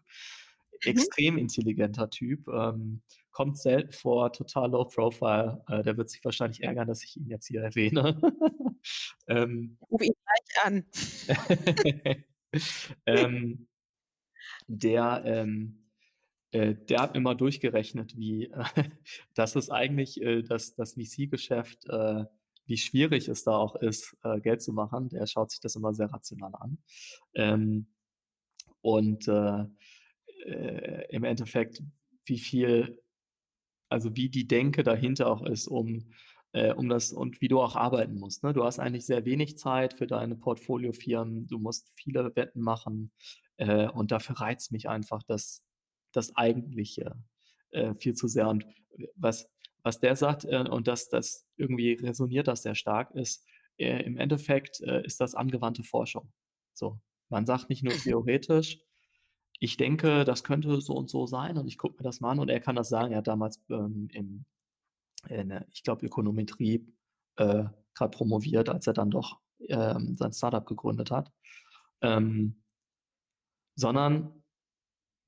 Mhm. 0.85 0.91
extrem 0.91 1.37
intelligenter 1.37 2.09
Typ, 2.09 2.47
ähm, 2.49 3.01
kommt 3.31 3.57
selten 3.59 3.91
vor, 3.93 4.31
total 4.33 4.71
low 4.71 4.85
profile. 4.85 5.63
Äh, 5.67 5.83
der 5.83 5.97
wird 5.97 6.09
sich 6.09 6.23
wahrscheinlich 6.25 6.63
ärgern, 6.63 6.87
dass 6.87 7.03
ich 7.03 7.17
ihn 7.17 7.27
jetzt 7.29 7.47
hier 7.47 7.61
erwähne. 7.63 8.21
Ähm 9.27 9.77
Ruf 9.91 10.01
ihn 10.01 10.13
gleich 10.23 10.65
an. 10.65 10.85
ähm, 13.05 13.67
der, 14.67 15.23
ähm, 15.25 15.85
äh, 16.51 16.75
der 16.75 17.01
hat 17.01 17.17
mal 17.19 17.35
durchgerechnet, 17.35 18.17
wie 18.17 18.51
dass 19.35 19.55
es 19.55 19.69
eigentlich, 19.69 20.21
äh, 20.21 20.43
das 20.43 20.75
das 20.75 20.93
VC-Geschäft, 20.95 21.85
äh 21.89 22.25
wie 22.67 22.77
schwierig 22.77 23.29
es 23.29 23.45
da 23.45 23.51
auch 23.57 23.77
ist, 23.77 24.17
äh, 24.23 24.41
Geld 24.41 24.61
zu 24.61 24.73
machen. 24.73 25.09
Der 25.09 25.25
schaut 25.25 25.51
sich 25.51 25.61
das 25.61 25.75
immer 25.77 25.93
sehr 25.93 26.11
rational 26.11 26.53
an. 26.55 26.77
Ähm, 27.33 27.87
und, 28.81 29.27
äh, 29.27 29.65
äh, 30.45 31.05
im 31.09 31.23
Endeffekt, 31.23 31.81
wie 32.25 32.39
viel 32.39 32.99
also, 33.89 34.15
wie 34.15 34.29
die 34.29 34.47
Denke 34.47 34.83
dahinter 34.83 35.27
auch 35.31 35.45
ist, 35.45 35.67
um 35.67 36.11
äh, 36.53 36.73
um 36.73 36.89
das 36.89 37.13
und 37.13 37.41
wie 37.41 37.47
du 37.47 37.61
auch 37.61 37.75
arbeiten 37.75 38.15
musst, 38.19 38.43
ne? 38.43 38.53
Du 38.53 38.63
hast 38.63 38.79
eigentlich 38.79 39.05
sehr 39.05 39.25
wenig 39.25 39.57
Zeit 39.57 39.93
für 39.93 40.07
deine 40.07 40.35
Portfoliofirmen. 40.35 41.47
Du 41.47 41.59
musst 41.59 41.89
viele 41.95 42.35
Wetten 42.35 42.61
machen, 42.61 43.11
äh, 43.57 43.87
und 43.89 44.11
dafür 44.11 44.39
reizt 44.39 44.71
mich 44.71 44.89
einfach 44.89 45.23
das 45.23 45.63
das 46.13 46.35
Eigentliche, 46.35 47.15
äh, 47.71 47.93
viel 47.95 48.13
zu 48.15 48.27
sehr. 48.27 48.47
Und 48.49 48.65
w 48.97 49.07
was 49.15 49.49
was 49.83 49.99
der 49.99 50.15
sagt, 50.15 50.45
äh, 50.45 50.65
und 50.69 50.87
das 50.87 51.09
das 51.09 51.47
irgendwie 51.57 51.93
resoniert 51.93 52.47
das 52.47 52.63
sehr 52.63 52.75
stark, 52.75 53.11
ist, 53.15 53.45
äh, 53.77 54.03
im 54.03 54.17
Endeffekt, 54.17 54.81
äh, 54.81 55.03
ist 55.05 55.19
das 55.21 55.35
angewandte 55.35 55.83
Forschung. 55.83 56.31
So, 56.73 56.99
man 57.29 57.45
sagt 57.45 57.69
nicht 57.69 57.83
nur 57.83 57.95
Mhm. 57.95 57.97
theoretisch: 57.97 58.79
„Ich 59.59 59.77
denke, 59.77 60.25
das 60.25 60.43
könnte 60.43 60.81
so 60.81 60.93
und 60.95 61.09
so 61.09 61.27
sein 61.27 61.57
und 61.57 61.67
ich 61.67 61.77
gucke 61.77 61.97
mir 61.99 62.03
das 62.03 62.21
mal 62.21 62.31
an.“ 62.31 62.39
Und 62.39 62.49
er 62.49 62.59
kann 62.61 62.75
das 62.77 62.89
sagen. 62.89 63.11
Er 63.13 63.19
hat 63.19 63.27
damals, 63.27 63.63
ähm, 63.69 64.09
im 64.13 64.45
in 65.29 65.65
ich 65.71 65.83
glaube, 65.83 66.05
Ökonometrie, 66.05 66.93
äh, 67.37 67.65
grad 67.95 68.11
promoviert, 68.15 68.69
als 68.69 68.87
er 68.87 68.93
dann 68.93 69.11
doch, 69.11 69.41
ähm, 69.61 70.15
sein 70.15 70.33
Start-up 70.33 70.65
gegründet 70.67 71.11
hat. 71.11 71.31
Ähm 72.01 72.63
sondern 73.77 74.43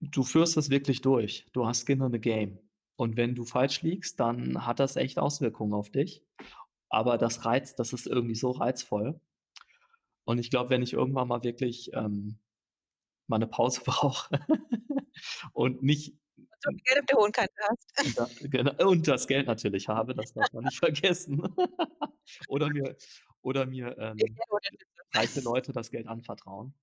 du 0.02 0.24
führst 0.24 0.58
es 0.58 0.70
wirklich 0.70 1.02
durch. 1.02 1.48
Du 1.54 1.68
hast 1.68 1.86
Skin 1.88 2.02
in 2.02 2.12
the 2.14 2.20
Game. 2.20 2.60
Und 2.98 3.18
wenn 3.18 3.36
du 3.36 3.46
falsch 3.46 3.82
liegst, 3.84 4.20
dann 4.20 4.66
hat 4.66 4.80
das 4.80 4.96
echt 4.98 5.20
Auswirkungen 5.20 5.74
auf 5.74 5.90
dich. 5.92 6.24
Aber 6.90 7.18
das 7.18 7.46
reizt 7.46 7.80
das 7.80 7.94
ist 7.94 8.08
irgendwie 8.08 8.36
so 8.36 8.52
reizvoll. 8.52 9.20
Und 10.26 10.38
ich 10.40 10.50
glaube, 10.50 10.70
wenn 10.70 10.82
ich 10.82 10.94
irgendwann 10.94 11.28
mal 11.28 11.44
wirklich, 11.44 11.92
ähm, 11.94 12.40
mal 13.28 13.40
'ne 13.40 13.48
Pause 13.48 13.82
brauche 13.86 14.40
und 15.54 15.84
nicht 15.84 16.16
Und 16.38 16.48
so 16.62 16.70
viel 16.72 16.84
Geld 16.86 17.00
auf 17.00 17.06
der 17.08 17.18
hohen 17.18 17.32
Kante 17.32 17.54
hast. 17.70 17.92
Ja, 18.04 18.30
gena 18.40 18.72
und 18.86 19.08
das 19.08 19.28
Geld 19.28 19.48
natürlich 19.48 19.88
habe, 19.90 20.14
das 20.16 20.32
darf 20.34 20.52
man 20.54 20.64
nicht 20.64 20.78
vergessen. 20.80 21.42
Oder 22.48 22.70
mir 22.70 22.98
oder 23.42 23.66
mir, 23.66 23.98
ähm, 23.98 24.42
reiche 25.14 25.42
Leute 25.42 25.74
das 25.74 25.92
Geld 25.92 26.08
anvertrauen, 26.08 26.74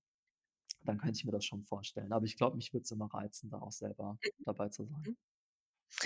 dann 0.87 0.97
könnte 0.99 1.17
ich 1.17 1.25
mir 1.25 1.31
das 1.31 1.45
schon 1.45 1.63
vorstellen. 1.65 2.11
Aber 2.13 2.25
ich 2.25 2.37
glaube, 2.37 2.55
mich 2.57 2.73
würde 2.73 2.83
es 2.83 2.91
immer 2.91 3.07
reizen, 3.13 3.49
da 3.49 3.59
auch 3.59 3.71
selber 3.71 4.19
Mhm. 4.25 4.45
dabei 4.45 4.69
zu 4.69 4.85
sein. 4.85 5.07
Mhm. 5.07 5.17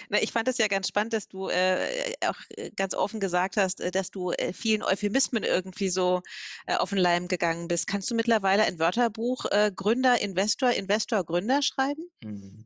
Na, 0.10 0.22
ich 0.22 0.32
fand 0.32 0.48
das 0.48 0.58
ja 0.58 0.68
ganz 0.68 0.88
spannend, 0.90 1.14
dass 1.14 1.28
du, 1.28 1.50
äh, 1.50 2.14
auch, 2.26 2.36
äh, 2.58 2.72
ganz 2.76 2.94
offen 2.94 3.20
gesagt 3.20 3.58
hast, 3.58 3.82
äh, 3.82 3.92
dass 3.92 4.12
du, 4.12 4.32
äh, 4.32 4.54
vielen 4.54 4.84
Euphemismen 4.84 5.44
irgendwie 5.44 5.90
so, 5.90 6.22
äh, 6.68 6.76
auf 6.76 6.92
'n 6.92 6.98
Leim 6.98 7.28
gegangen 7.28 7.68
bist. 7.68 7.88
Kannst 7.88 8.12
du 8.12 8.16
mittlerweile 8.16 8.64
ein 8.64 8.80
Wörterbuch, 8.80 9.46
äh, 9.52 9.72
Gründer, 9.76 10.22
Investor, 10.22 10.72
Investor, 10.72 11.24
Gründer 11.24 11.62
schreiben? 11.62 12.12
Mhm. 12.24 12.66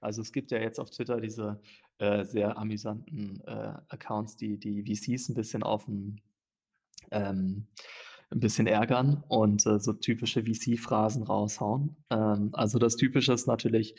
Also, 0.00 0.22
es 0.22 0.32
gibt 0.32 0.50
ja 0.52 0.58
jetzt 0.58 0.78
auf 0.80 0.90
Twitter 0.90 1.20
diese, 1.20 1.60
äh, 1.98 2.24
sehr 2.24 2.56
amüsanten, 2.58 3.40
äh, 3.46 3.74
Accounts, 3.88 4.36
die 4.36 4.58
die 4.58 4.82
VCs 4.84 5.28
'n 5.30 5.34
bisschen 5.34 5.62
aufm 5.62 6.16
ähm, 7.12 7.68
'n 8.32 8.40
bisschen 8.40 8.66
ärgern 8.66 9.24
und, 9.28 9.66
äh, 9.66 9.78
so 9.80 9.92
typische 9.94 10.42
VC-Phrasen 10.44 11.22
raushauen. 11.24 11.96
Ähm, 12.10 12.50
also, 12.54 12.78
das 12.78 12.96
Typische 12.96 13.32
ist 13.34 13.46
natürlich: 13.46 13.94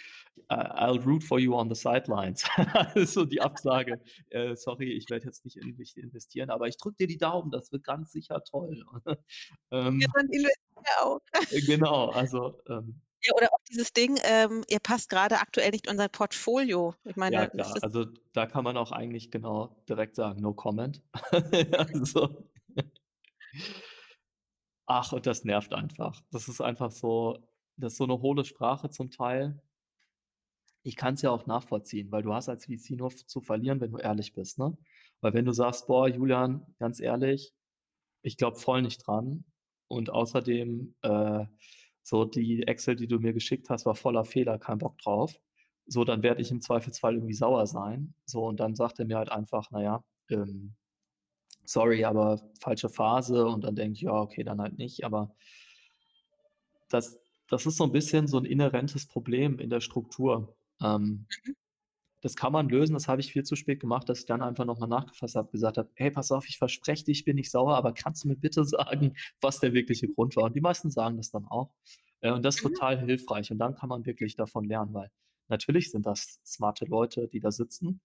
„I 0.51 0.55
I'll 0.55 1.03
root 1.05 1.23
for 1.23 1.39
you 1.39 1.55
on 1.55 1.69
the 1.73 1.75
sidelines.“ 1.79 2.45
Also, 2.95 3.25
die 3.25 3.41
Absage: 3.41 4.01
„Äh, 4.29 4.55
sorry, 4.55 4.91
ich 4.93 5.09
werde 5.09 5.25
jetzt 5.27 5.45
nicht 5.45 5.57
in 5.57 5.75
dich 5.77 5.97
investieren, 5.97 6.49
aber 6.49 6.67
ich 6.67 6.77
drücke 6.77 6.97
dir 7.01 7.07
die 7.07 7.17
Daumen, 7.17 7.51
das 7.51 7.71
wird 7.71 7.83
ganz 7.85 8.11
sicher 8.11 8.43
toll.“ 8.43 8.83
Ja, 9.99 10.07
Ähm 10.11 10.13
dann 10.13 10.27
investiere 10.29 11.01
auch. 11.01 11.19
äh, 11.49 11.61
genau, 11.61 12.09
also, 12.11 12.61
ähm 12.69 13.01
Ja, 13.25 13.31
oder 13.35 13.53
auch 13.53 13.59
dieses 13.69 13.93
Ding, 13.93 14.19
ähm: 14.23 14.63
„Ihr 14.67 14.79
passt 14.79 15.09
grade 15.09 15.39
aktuell 15.39 15.71
nicht 15.71 15.87
unser 15.89 16.09
Portfolio.“ 16.09 16.95
Ich 17.05 17.15
Ja 17.27 17.45
meine, 17.45 17.49
das 17.55 17.73
klar, 17.73 17.79
also, 17.81 18.05
da 18.33 18.45
kann 18.47 18.65
man 18.65 18.75
auch 18.75 18.91
eigentlich 18.91 19.31
genau 19.31 19.81
direkt 19.87 20.15
sagen: 20.15 20.41
„No 20.41 20.53
comment.“ 20.53 21.01
Also 21.77 22.49
Ach, 24.95 25.11
und 25.11 25.25
das 25.25 25.43
nervt 25.43 25.73
einfach. 25.73 26.21
Das 26.29 26.47
ist 26.47 26.61
einfach 26.61 26.91
so 26.91 27.39
das 27.77 27.93
ist 27.93 27.97
so 27.97 28.05
'ne 28.05 28.21
hohle 28.21 28.45
Sprache 28.45 28.91
zum 28.91 29.09
Teil. 29.09 29.59
Ich 30.83 30.95
kann's 30.97 31.21
ja 31.21 31.31
auch 31.31 31.45
nachvollziehen, 31.45 32.11
weil 32.11 32.23
du 32.23 32.33
hast 32.33 32.49
als 32.49 32.65
VC 32.65 32.95
nur 32.95 33.09
zu 33.09 33.41
verlieren, 33.41 33.79
wenn 33.81 33.91
du 33.91 33.97
ehrlich 33.97 34.33
bist, 34.33 34.59
ne? 34.59 34.77
Weil 35.21 35.33
wenn 35.33 35.45
du 35.45 35.53
sagst: 35.53 35.87
„Boah, 35.87 36.07
Julian, 36.09 36.65
ganz 36.79 36.99
ehrlich, 36.99 37.53
ich 38.23 38.37
glaube 38.37 38.57
voll 38.59 38.81
nicht 38.83 39.05
dran 39.07 39.45
und 39.89 40.09
außerdem, 40.11 40.95
äh, 41.03 41.45
so 42.03 42.25
die 42.25 42.63
Excel, 42.67 42.95
die 42.97 43.07
du 43.07 43.19
mir 43.19 43.33
geschickt 43.33 43.69
hast, 43.69 43.85
war 43.85 43.95
voller 43.95 44.25
Fehler, 44.25 44.59
kein 44.59 44.79
Bock 44.79 44.97
drauf.“ 44.99 45.39
So, 45.87 46.03
dann 46.05 46.23
werde 46.23 46.41
ich 46.41 46.51
im 46.51 46.61
Zweifelsfall 46.61 47.15
irgendwie 47.15 47.33
sauer 47.35 47.67
sein. 47.67 48.15
So, 48.25 48.45
und 48.47 48.59
dann 48.59 48.75
sagt 48.75 48.99
er 48.99 49.05
mir 49.05 49.17
halt 49.17 49.31
einfach: 49.31 49.69
„Na 49.71 49.81
ja, 49.83 50.03
ähm, 50.31 50.75
sorry, 51.65 52.05
aber 52.05 52.41
falsche 52.59 52.89
Phase.“ 52.89 53.45
Und 53.45 53.63
dann 53.63 53.75
denke 53.75 53.93
ich: 53.95 54.01
„Ja, 54.01 54.13
okay, 54.21 54.43
dann 54.43 54.61
halt 54.61 54.77
nicht.“ 54.77 55.05
Aber 55.05 55.35
das 56.89 57.19
das 57.49 57.65
ist 57.65 57.77
so 57.77 57.83
'n 57.83 57.91
bisschen 57.91 58.27
so 58.27 58.37
'n 58.37 58.45
inhärentes 58.45 59.05
Problem 59.07 59.59
in 59.59 59.69
der 59.69 59.81
Struktur. 59.81 60.55
Ähm, 60.81 61.27
Mhm. 61.45 61.53
das 62.21 62.35
kann 62.37 62.53
man 62.53 62.69
lösen, 62.69 62.93
das 62.93 63.07
habe 63.09 63.21
ich 63.21 63.33
viel 63.33 63.43
zu 63.43 63.55
spät 63.57 63.79
gemacht, 63.81 64.09
dass 64.09 64.19
ich 64.21 64.25
dann 64.25 64.41
einfach 64.41 64.65
noch 64.65 64.79
mal 64.79 64.87
nachgefasst 64.87 65.35
habe, 65.35 65.51
gesagt 65.51 65.77
habe: 65.77 65.89
„Hey, 65.95 66.11
pass 66.11 66.31
auf, 66.31 66.47
ich 66.49 66.57
verspreche 66.59 67.05
dir, 67.05 67.11
ich 67.13 67.25
bin 67.25 67.35
nicht 67.37 67.51
sauer, 67.51 67.75
aber 67.77 67.93
kannst 67.93 68.23
du 68.25 68.29
mir 68.29 68.37
bitte 68.37 68.63
sagen, 68.65 69.15
was 69.41 69.59
der 69.59 69.73
wirkliche 69.73 70.07
Grund 70.09 70.35
war?“ 70.37 70.45
Und 70.45 70.55
die 70.55 70.61
meisten 70.61 70.91
sagen 70.91 71.17
das 71.17 71.31
dann 71.31 71.45
auch. 71.47 71.73
Äh, 72.21 72.31
und 72.33 72.43
das 72.45 72.57
ist 72.57 72.61
Mhm. 72.61 72.77
total 72.77 72.99
hilfreich. 73.01 73.51
Und 73.51 73.59
dann 73.59 73.75
kann 73.75 73.89
man 73.89 74.05
wirklich 74.05 74.35
davon 74.35 74.65
lernen, 74.65 74.93
weil 74.93 75.11
natürlich 75.49 75.91
sind 75.91 76.05
das 76.07 76.41
smarte 76.45 76.85
Leute, 76.85 77.27
die 77.29 77.39
da 77.41 77.51
sitzen. 77.51 78.01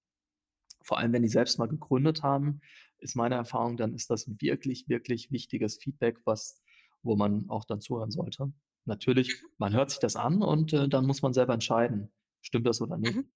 Vor 0.83 0.99
allem, 0.99 1.13
wenn 1.13 1.23
die 1.23 1.29
selbst 1.29 1.59
mal 1.59 1.67
gegründet 1.69 2.23
haben, 2.23 2.61
ist 2.99 3.17
meine 3.17 3.35
Erfahrung, 3.37 3.77
dann 3.77 3.95
ist 3.95 4.11
das 4.11 4.29
wirklich, 4.41 4.89
wirklich 4.89 5.31
wichtiges 5.33 5.77
Feedback, 5.79 6.19
was 6.25 6.63
wo 7.03 7.17
man 7.17 7.49
auch 7.49 7.65
dann 7.65 7.81
zuhören 7.81 8.11
sollte. 8.11 8.53
Natürlich, 8.85 9.39
Mhm. 9.43 9.49
man 9.59 9.73
hört 9.73 9.91
sich 9.91 10.01
das 10.01 10.17
an 10.17 10.43
und, 10.43 10.73
äh, 10.73 10.89
dann 10.89 11.07
muss 11.07 11.23
man 11.23 11.33
selber 11.33 11.55
entscheiden, 11.55 12.11
stimmt 12.43 12.67
das 12.67 12.81
oder 12.83 12.99
nicht. 12.99 13.21
Mhm. 13.21 13.31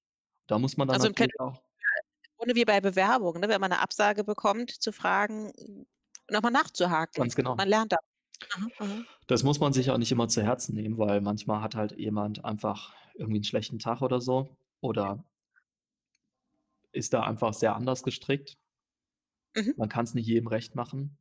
Da 0.49 0.59
muss 0.61 0.77
man 0.79 0.89
dann 0.89 0.99
Also, 0.99 1.09
natürlich 1.09 1.39
auch 1.41 1.63
Grunde 2.39 2.55
wie 2.57 2.65
bei 2.65 2.81
Bewerbungen, 2.81 3.41
ne? 3.43 3.49
Wenn 3.49 3.61
man 3.61 3.71
'ne 3.71 3.81
Absage 3.81 4.25
bekommt, 4.25 4.71
zu 4.71 4.93
fragen 4.93 5.53
noch 6.31 6.43
mal 6.43 6.51
nachzuhaken. 6.51 7.15
Ganz 7.17 7.35
genau. 7.37 7.57
Man 7.57 7.69
lernt 7.69 7.93
da. 7.93 7.99
Aha, 8.57 8.69
aha. 8.79 9.05
Das 9.29 9.45
muss 9.45 9.61
man 9.61 9.73
sich 9.73 9.91
auch 9.91 9.99
nicht 9.99 10.11
immer 10.13 10.29
zu 10.29 10.43
Herzen 10.43 10.75
nehmen, 10.75 10.99
weil 10.99 11.21
manchmal 11.21 11.61
hat 11.63 11.75
halt 11.75 11.93
jemand 11.93 12.45
einfach 12.45 12.95
irgendwie 13.15 13.39
'n 13.39 13.45
schlechten 13.45 13.79
Tag 13.79 14.03
oder 14.03 14.21
so 14.21 14.57
oder 14.81 15.25
ist 16.93 17.13
da 17.15 17.23
einfach 17.23 17.55
sehr 17.55 17.77
anders 17.77 18.03
gestrickt. 18.03 18.57
Mhm. 19.57 19.73
Man 19.77 19.91
kann's 19.91 20.15
nicht 20.15 20.27
jedem 20.29 20.47
recht 20.49 20.75
machen. 20.77 21.19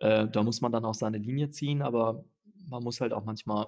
Äh, 0.00 0.28
da 0.28 0.42
muss 0.42 0.60
man 0.60 0.72
dann 0.72 0.84
auch 0.84 0.94
seine 0.94 1.18
Linie 1.18 1.50
ziehen, 1.50 1.82
aber 1.82 2.24
man 2.68 2.82
muss 2.82 3.00
halt 3.00 3.12
auch 3.12 3.24
manchmal 3.24 3.66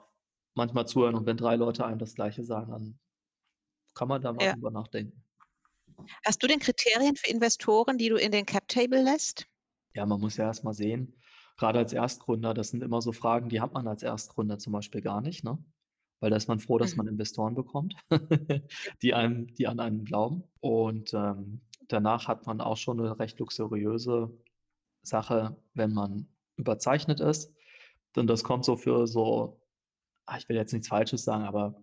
manchmal 0.55 0.87
zuhören. 0.87 1.15
Und 1.15 1.27
wenn 1.27 1.37
3 1.37 1.57
Leute 1.57 1.85
einem 1.87 1.99
das 1.99 2.15
Gleiche 2.15 2.45
sagen, 2.45 2.73
dann 2.73 2.99
kann 3.95 4.09
man 4.09 4.23
da 4.23 4.33
mal 4.33 4.47
Ja. 4.47 4.55
drüber 4.55 4.71
nachdenken. 4.73 5.25
Hast 6.27 6.43
du 6.43 6.47
denn 6.47 6.61
Kriterien 6.61 7.15
für 7.17 7.29
Investoren, 7.31 7.99
die 7.99 8.09
du 8.09 8.17
in 8.17 8.33
den 8.33 8.47
Cap 8.47 8.69
Table 8.69 9.03
lässt? 9.03 9.47
Ja, 9.95 10.07
man 10.07 10.21
muss 10.21 10.37
ja 10.37 10.45
erst 10.47 10.63
mal 10.65 10.73
sehen, 10.73 11.15
grade 11.57 11.79
als 11.79 11.93
Erstgründer, 11.93 12.55
das 12.55 12.71
sind 12.71 12.83
immer 12.83 13.01
so 13.03 13.13
Fragen, 13.13 13.49
die 13.49 13.61
hat 13.61 13.73
man 13.75 13.87
als 13.89 14.03
Erstgründer 14.03 14.59
zum 14.59 14.73
Beispiel 14.73 15.01
gar 15.01 15.21
nicht, 15.21 15.43
ne? 15.45 15.59
Weil 16.21 16.31
da 16.31 16.37
ist 16.37 16.49
man 16.49 16.61
froh, 16.61 16.79
dass 16.79 16.97
Mhm. 16.97 16.99
man 16.99 17.09
Investoren 17.09 17.55
bekommt, 17.55 17.95
die 19.03 19.15
einem 19.15 19.49
die 19.55 19.67
an 19.69 19.81
einen 19.81 20.05
glauben. 20.05 20.45
Und, 20.61 21.15
ähm, 21.15 21.63
danach 21.89 22.29
hat 22.29 22.47
man 22.47 22.61
auch 22.61 22.77
schon 22.77 22.99
'ne 22.99 23.19
recht 23.19 23.39
luxuriöse 23.41 24.31
Sache, 25.03 25.57
wenn 25.75 25.93
man 25.95 26.29
überzeichnet 26.57 27.21
ist. 27.21 27.55
Denn 28.17 28.27
das 28.29 28.45
kommt 28.45 28.65
so 28.67 28.77
für 28.77 29.07
so, 29.09 29.63
ah, 30.27 30.39
ich 30.39 30.49
will 30.49 30.57
jetzt 30.57 30.73
nichts 30.75 30.89
Falsches 30.89 31.25
sagen, 31.25 31.45
aber 31.45 31.77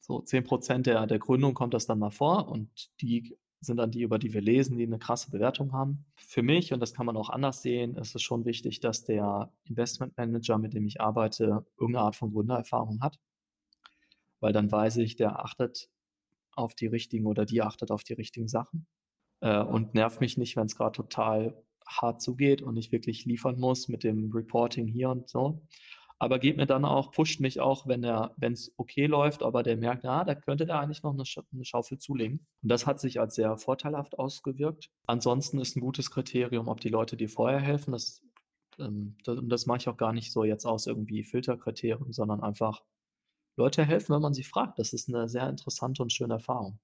so 0.00 0.20
10 0.22 0.82
der 0.84 1.06
der 1.06 1.18
Gründung 1.18 1.54
kommt 1.54 1.74
das 1.74 1.86
dann 1.86 1.98
mal 1.98 2.10
vor 2.10 2.48
und 2.48 2.90
die 3.02 3.36
sind 3.60 3.76
dann 3.78 3.90
die, 3.90 4.02
über 4.02 4.18
die 4.18 4.32
wir 4.34 4.40
lesen, 4.42 4.78
die 4.78 4.86
eine 4.86 4.98
krasse 4.98 5.30
Bewertung 5.30 5.72
haben. 5.72 6.06
Für 6.16 6.42
mich, 6.42 6.72
und 6.72 6.80
das 6.80 6.94
kann 6.94 7.06
man 7.06 7.16
auch 7.16 7.30
anders 7.30 7.62
sehen, 7.62 7.96
ist 7.96 8.14
es 8.14 8.22
schon 8.22 8.44
wichtig, 8.46 8.80
dass 8.80 9.04
der 9.04 9.52
Investmentmanager, 9.64 10.58
mit 10.58 10.74
dem 10.74 10.86
ich 10.86 11.00
arbeite, 11.00 11.66
irgendeine 11.78 12.06
Art 12.06 12.16
von 12.16 12.32
Gründererfahrung 12.32 13.00
hat, 13.02 13.18
weil 14.40 14.52
dann 14.52 14.70
weiß 14.70 14.98
ich, 14.98 15.16
der 15.16 15.40
achtet 15.44 15.90
auf 16.52 16.74
die 16.74 16.86
richtigen 16.86 17.26
oder 17.26 17.44
die 17.44 17.62
achtet 17.62 17.90
auf 17.90 18.04
die 18.04 18.14
richtigen 18.14 18.48
Sachen, 18.48 18.86
äh, 19.40 19.62
und 19.62 19.94
nervt 19.94 20.20
mich 20.20 20.36
nicht, 20.36 20.56
wenn 20.56 20.66
es 20.66 20.76
gerade 20.76 20.92
total 20.92 21.62
hart 21.86 22.20
zugeht 22.20 22.62
und 22.62 22.76
ich 22.76 22.92
wirklich 22.92 23.24
liefern 23.24 23.58
muss 23.58 23.88
mit 23.88 24.04
dem 24.04 24.30
Reporting 24.32 24.86
hier 24.86 25.10
und 25.10 25.28
so. 25.28 25.62
Aber 26.20 26.40
geht 26.40 26.56
mir 26.56 26.66
dann 26.66 26.84
auch, 26.84 27.12
pusht 27.12 27.40
mich 27.40 27.60
auch, 27.60 27.86
wenn 27.86 28.02
er, 28.02 28.34
wenn 28.36 28.52
es 28.52 28.74
okay 28.76 29.06
läuft, 29.06 29.42
aber 29.44 29.62
der 29.62 29.76
merkt, 29.76 30.04
ah, 30.04 30.24
da 30.24 30.34
könnte 30.34 30.66
der 30.66 30.80
eigentlich 30.80 31.04
noch 31.04 31.14
eine, 31.14 31.24
Sch 31.24 31.38
eine 31.52 31.64
Schaufel 31.64 31.98
zulegen. 31.98 32.44
Und 32.62 32.70
das 32.70 32.86
hat 32.86 32.98
sich 33.00 33.20
als 33.20 33.36
sehr 33.36 33.56
vorteilhaft 33.56 34.18
ausgewirkt. 34.18 34.90
Ansonsten 35.06 35.60
ist 35.60 35.76
ein 35.76 35.80
gutes 35.80 36.10
Kriterium, 36.10 36.66
ob 36.66 36.80
die 36.80 36.88
Leute 36.88 37.16
dir 37.16 37.28
vorher 37.28 37.60
helfen. 37.60 37.92
Das, 37.92 38.20
ähm, 38.80 39.16
das, 39.24 39.38
und 39.38 39.48
das 39.48 39.66
mache 39.66 39.78
ich 39.78 39.88
auch 39.88 39.96
gar 39.96 40.12
nicht 40.12 40.32
so 40.32 40.42
jetzt 40.42 40.66
aus 40.66 40.88
irgendwie 40.88 41.22
Filterkriterien, 41.22 42.12
sondern 42.12 42.42
einfach 42.42 42.82
Leute 43.58 43.84
helfen, 43.84 44.14
wenn 44.14 44.22
man 44.22 44.34
sie 44.34 44.44
fragt. 44.44 44.78
Das 44.78 44.92
ist 44.94 45.08
eine 45.08 45.28
sehr 45.28 45.48
interessante 45.48 46.02
und 46.02 46.12
schöne 46.12 46.34
Erfahrung. 46.34 46.80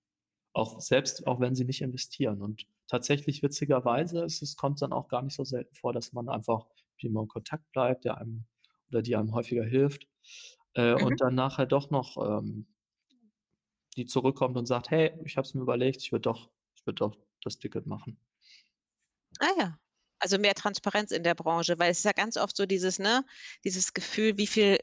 Auch 0.55 0.81
selbst, 0.81 1.27
auch 1.27 1.41
wenn 1.41 1.55
sie 1.55 1.65
nicht 1.65 1.83
investieren. 1.83 2.43
Und 2.43 2.67
tatsächlich 2.89 3.43
witzigerweise 3.43 4.25
ist 4.25 4.43
es 4.43 4.57
kommt 4.57 4.83
dann 4.83 4.93
auch 4.93 5.09
gar 5.09 5.23
nicht 5.23 5.37
so 5.37 5.45
selten 5.45 5.75
vor, 5.75 5.93
dass 5.93 6.13
man 6.13 6.29
einfach 6.29 6.67
mit 6.95 7.03
jemandem 7.05 7.25
in 7.27 7.29
Kontakt 7.29 7.73
bleibt, 7.73 8.05
der 8.07 8.19
einem 8.19 8.47
oder 8.91 9.03
die 9.03 9.17
einem 9.17 9.35
häufiger 9.35 9.65
hilft, 9.65 10.09
äh, 10.75 10.95
Mhm. 10.99 11.17
und 11.17 11.21
dann 11.23 11.35
nachher 11.37 11.67
doch 11.67 11.91
noch, 11.91 12.17
ähm 12.19 12.67
die 13.97 14.07
zurückkommt 14.07 14.57
und 14.57 14.67
sagt: 14.67 14.91
„Hey, 14.91 15.19
ich 15.25 15.37
habe 15.37 15.47
es 15.47 15.55
mir 15.55 15.63
überlegt, 15.63 16.01
ich 16.03 16.13
würde 16.13 16.23
doch 16.23 16.51
ich 16.77 16.87
würde 16.87 16.97
doch 16.97 17.17
das 17.43 17.59
Ticket 17.59 17.87
machen.“ 17.87 18.19
Ah 19.41 19.51
ja, 19.59 19.79
also 20.21 20.39
mehr 20.39 20.55
Transparenz 20.55 21.11
in 21.11 21.23
der 21.25 21.35
Branche, 21.35 21.79
weil 21.79 21.91
es 21.91 21.99
ist 21.99 22.05
ja 22.05 22.13
ganz 22.13 22.37
oft 22.37 22.57
so 22.57 22.67
dieses, 22.67 22.99
ne, 22.99 23.25
dieses 23.65 23.93
Gefühl, 23.95 24.39
wie 24.39 24.47
viel 24.47 24.79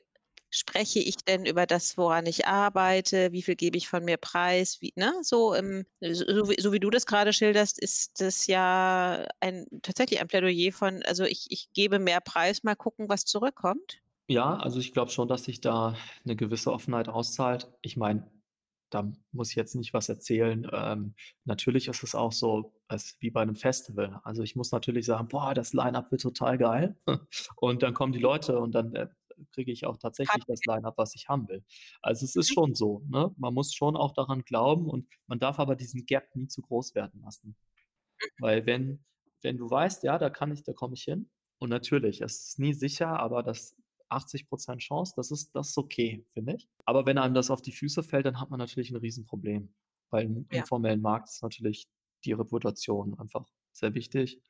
spreche 0.51 0.99
ich 0.99 1.15
denn 1.17 1.45
über 1.45 1.65
das, 1.65 1.97
woran 1.97 2.25
ich 2.27 2.45
arbeite, 2.47 3.31
wie 3.31 3.41
viel 3.41 3.55
gebe 3.55 3.77
ich 3.77 3.87
von 3.89 4.05
mir 4.05 4.17
preis, 4.17 4.81
wie 4.81 4.93
ne, 4.95 5.13
so, 5.23 5.55
ähm, 5.55 5.85
so 6.01 6.49
wie 6.49 6.61
so 6.61 6.73
wie 6.73 6.79
du 6.79 6.89
das 6.91 7.05
grade 7.07 7.33
schilderst, 7.33 7.79
ist 7.79 8.21
das 8.21 8.47
ja 8.47 9.27
ein 9.39 9.65
tatsächlich 9.81 10.21
ein 10.21 10.27
Plädoyer 10.27 10.71
von 10.73 11.01
also, 11.03 11.23
ich 11.25 11.47
ich 11.49 11.71
gebe 11.73 11.99
mehr 11.99 12.21
Preis, 12.21 12.63
mal 12.63 12.75
gucken, 12.75 13.09
was 13.09 13.25
zurückkommt? 13.25 14.01
Ja, 14.29 14.55
also 14.57 14.79
ich 14.79 14.93
glaube 14.93 15.11
schon, 15.11 15.27
dass 15.27 15.43
sich 15.43 15.61
da 15.61 15.95
'ne 16.23 16.35
gewisse 16.35 16.71
Offenheit 16.71 17.09
auszahlt. 17.09 17.71
Ich 17.81 17.97
meine, 17.97 18.31
da 18.89 19.11
muss 19.31 19.49
ich 19.49 19.55
jetzt 19.55 19.75
nicht 19.75 19.93
was 19.93 20.09
erzählen. 20.09 20.67
Ähm, 20.71 21.15
natürlich 21.45 21.87
ist 21.87 22.03
es 22.03 22.15
auch 22.15 22.31
so, 22.31 22.73
als 22.87 23.17
wie 23.19 23.31
bei 23.31 23.43
'nem 23.45 23.55
Festival. 23.55 24.19
Also, 24.23 24.43
ich 24.43 24.55
muss 24.55 24.71
natürlich 24.71 25.05
sagen: 25.05 25.27
„Boah, 25.27 25.53
das 25.53 25.73
Line-up 25.73 26.11
wird 26.11 26.21
total 26.21 26.57
geil.“ 26.57 26.97
Und 27.57 27.83
dann 27.83 27.93
kommen 27.93 28.13
die 28.13 28.19
Leute 28.19 28.59
und 28.59 28.73
dann, 28.73 28.93
äh, 28.95 29.07
kriege 29.51 29.71
ich 29.71 29.85
auch 29.85 29.97
tatsächlich 29.97 30.45
das 30.45 30.65
Line-up, 30.65 30.97
was 30.97 31.15
ich 31.15 31.29
haben 31.29 31.47
will. 31.49 31.63
Also, 32.01 32.25
es 32.25 32.35
ist 32.35 32.51
schon 32.51 32.75
so, 32.75 33.03
ne? 33.07 33.33
Man 33.37 33.53
muss 33.53 33.73
schon 33.73 33.95
auch 33.97 34.13
daran 34.13 34.43
glauben 34.43 34.87
und 34.89 35.07
man 35.27 35.39
darf 35.39 35.59
aber 35.59 35.75
diesen 35.75 36.05
Gap 36.05 36.35
nie 36.35 36.47
zu 36.47 36.61
groß 36.61 36.95
werden 36.95 37.21
lassen. 37.23 37.55
Mhm. 38.19 38.31
Weil 38.39 38.65
wenn 38.65 39.05
wenn 39.41 39.57
du 39.57 39.69
weißt: 39.69 40.03
„Ja, 40.03 40.17
da 40.19 40.29
kann 40.29 40.51
ich 40.51 40.63
da 40.63 40.73
komme 40.73 40.95
ich 40.95 41.03
hin“ 41.03 41.29
und 41.59 41.69
natürlich, 41.69 42.21
es 42.21 42.47
ist 42.49 42.59
nie 42.59 42.73
sicher, 42.73 43.19
aber 43.19 43.43
das 43.43 43.75
80% 44.09 44.81
Chance, 44.81 45.13
das 45.15 45.31
ist 45.31 45.55
das 45.55 45.69
ist 45.69 45.77
okay, 45.77 46.25
finde 46.29 46.55
ich. 46.55 46.69
Aber 46.85 47.05
wenn 47.05 47.17
einem 47.17 47.33
das 47.35 47.51
auf 47.51 47.61
die 47.61 47.71
Füße 47.71 48.03
fällt, 48.03 48.25
dann 48.27 48.39
hat 48.41 48.49
man 48.51 48.59
natürlich 48.59 48.91
'n 48.91 48.97
Riesenproblem, 48.97 49.73
weil 50.11 50.25
im 50.25 50.47
Ja. 50.51 50.65
informellen 50.65 51.01
Markt 51.01 51.29
ist 51.29 51.43
natürlich 51.43 51.89
die 52.25 52.33
Reputation 52.33 53.17
einfach 53.19 53.47
sehr 53.73 53.93
wichtig. 53.95 54.41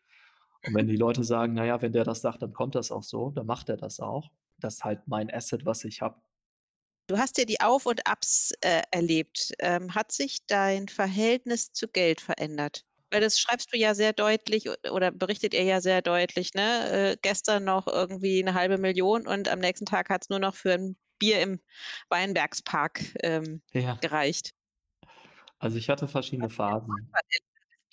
Und 0.64 0.76
wenn 0.76 0.88
die 0.88 0.98
Leute 0.98 1.24
sagen: 1.26 1.54
„Na 1.56 1.66
ja, 1.66 1.82
wenn 1.82 1.94
der 1.94 2.04
das 2.06 2.22
sagt, 2.22 2.42
dann 2.44 2.54
kommt 2.54 2.76
das 2.76 2.92
auch 2.92 3.04
so, 3.04 3.32
dann 3.32 3.46
macht 3.48 3.70
er 3.70 3.78
das 3.78 4.00
auch.“ 4.02 4.32
Das 4.64 4.76
ist 4.76 4.84
halt 4.86 5.08
mein 5.08 5.32
Asset, 5.34 5.66
was 5.66 5.84
ich 5.86 6.02
habe. 6.02 6.22
Du 7.10 7.18
hast 7.18 7.38
ja 7.38 7.46
die 7.46 7.60
Auf 7.62 7.86
und 7.86 8.06
Abs, 8.08 8.52
äh, 8.62 8.82
erlebt. 8.92 9.52
Ähm, 9.60 9.94
hat 9.96 10.12
sich 10.12 10.40
dein 10.48 10.88
Verhältnis 10.88 11.72
zu 11.74 11.88
Geld 11.88 12.22
verändert? 12.22 12.86
Weil 13.12 13.22
das 13.22 13.38
schreibst 13.40 13.74
du 13.74 13.78
ja 13.78 13.94
sehr 13.94 14.14
deutlich 14.14 14.70
oder 14.90 15.12
berichtet 15.12 15.54
ihr 15.54 15.64
ja 15.64 15.82
sehr 15.82 16.02
deutlich, 16.02 16.54
ne? 16.54 17.12
Äh, 17.14 17.18
gestern 17.22 17.66
noch 17.66 17.88
irgendwie 17.88 18.42
'ne 18.44 18.54
1.000.000 18.54 19.28
und 19.28 19.50
am 19.50 19.60
nächsten 19.60 19.86
Tag 19.86 20.10
hat's 20.10 20.30
nur 20.30 20.40
noch 20.40 20.56
für 20.56 20.72
'n 20.74 20.96
Bier 21.20 21.42
im 21.42 21.60
Weinbergspark, 22.10 23.02
ähm, 23.24 23.62
Ja. 23.74 24.02
gereicht. 24.02 24.52
Also, 25.62 25.78
ich 25.78 25.90
hatte 25.90 26.08
verschiedene 26.08 26.50
Phasen. 26.50 27.16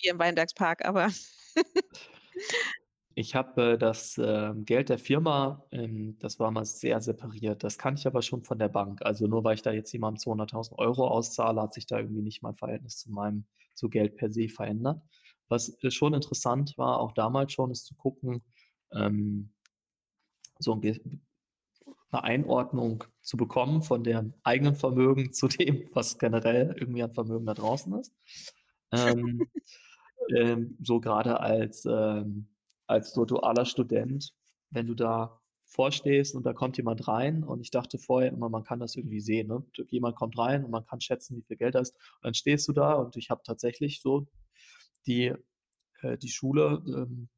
Bier 0.01 0.11
im 0.13 0.19
Weinbergspark, 0.19 0.85
aber 0.85 1.09
Ich 3.19 3.35
habe, 3.35 3.73
äh, 3.73 3.77
das, 3.77 4.17
ähm, 4.23 4.63
Geld 4.63 4.87
der 4.87 4.97
Firma, 4.97 5.65
ähm, 5.71 6.15
das 6.19 6.39
war 6.39 6.51
mal 6.51 6.63
sehr 6.63 7.01
separiert. 7.01 7.65
Das 7.65 7.77
kannte 7.77 7.99
ich 7.99 8.07
aber 8.07 8.21
schon 8.21 8.43
von 8.43 8.57
der 8.59 8.69
Bank. 8.69 9.01
Also, 9.05 9.27
nur 9.27 9.43
weil 9.43 9.55
ich 9.55 9.61
da 9.61 9.73
jetzt 9.73 9.91
jemandem 9.91 10.19
200.000 10.21 10.79
€ 10.79 11.05
auszahle, 11.05 11.61
hat 11.61 11.73
sich 11.73 11.85
da 11.85 11.97
irgendwie 11.99 12.21
nicht 12.21 12.41
mein 12.43 12.55
Verhältnis 12.55 12.97
zu 12.97 13.11
meinem 13.11 13.43
zu 13.75 13.89
Geld 13.89 14.15
per 14.15 14.29
se 14.31 14.47
verändert. 14.47 15.01
Was, 15.49 15.77
äh, 15.83 15.91
schon 15.91 16.13
interessant 16.13 16.77
war, 16.77 17.01
auch 17.01 17.11
damals 17.11 17.51
schon, 17.51 17.71
ist 17.71 17.87
zu 17.87 17.95
gucken, 17.95 18.41
ähm 18.93 19.51
so 20.59 20.73
'n 20.73 20.81
ge 20.81 20.99
'ne 22.11 22.23
Einordnung 22.23 23.03
zu 23.21 23.37
bekommen 23.37 23.81
von 23.83 24.03
dem 24.03 24.33
eigenen 24.43 24.75
Vermögen 24.75 25.31
zu 25.33 25.47
dem, 25.47 25.89
was 25.93 26.17
generell 26.19 26.75
irgendwie 26.79 27.03
an 27.03 27.13
Vermögen 27.13 27.45
da 27.45 27.53
draußen 27.53 27.93
ist. 27.99 28.13
Ähm, 28.91 29.49
ähm, 30.35 30.77
so 30.81 31.01
grade 31.01 31.39
als, 31.41 31.85
ähm 31.85 32.49
als 32.89 33.13
so 33.13 33.25
dualer 33.25 33.65
Student, 33.65 34.33
wenn 34.71 34.87
du 34.87 34.95
da 34.95 35.41
vorstehst 35.65 36.35
und 36.35 36.45
da 36.45 36.53
kommt 36.53 36.77
jemand 36.77 37.07
rein 37.07 37.43
und 37.45 37.61
ich 37.61 37.71
dachte 37.71 37.99
vorher 37.99 38.31
immer, 38.33 38.49
man 38.49 38.63
kann 38.65 38.79
das 38.81 38.95
irgendwie 38.97 39.21
sehen, 39.21 39.47
ne? 39.49 39.63
Jemand 39.89 40.15
kommt 40.17 40.37
rein 40.39 40.65
und 40.65 40.71
man 40.71 40.85
kann 40.85 41.01
schätzen, 41.01 41.37
wie 41.37 41.43
viel 41.43 41.57
Geld 41.57 41.75
da 41.75 41.81
ist. 41.81 41.95
Und 41.95 42.25
dann 42.25 42.35
stehst 42.35 42.67
du 42.69 42.73
da 42.73 42.93
und 42.95 43.17
ich 43.17 43.29
habe 43.31 43.43
tatsächlich 43.45 44.01
so 44.01 44.27
die 45.07 45.33
äh, 46.01 46.17
die 46.19 46.29
Schule, 46.29 46.83
ähm 46.87 47.29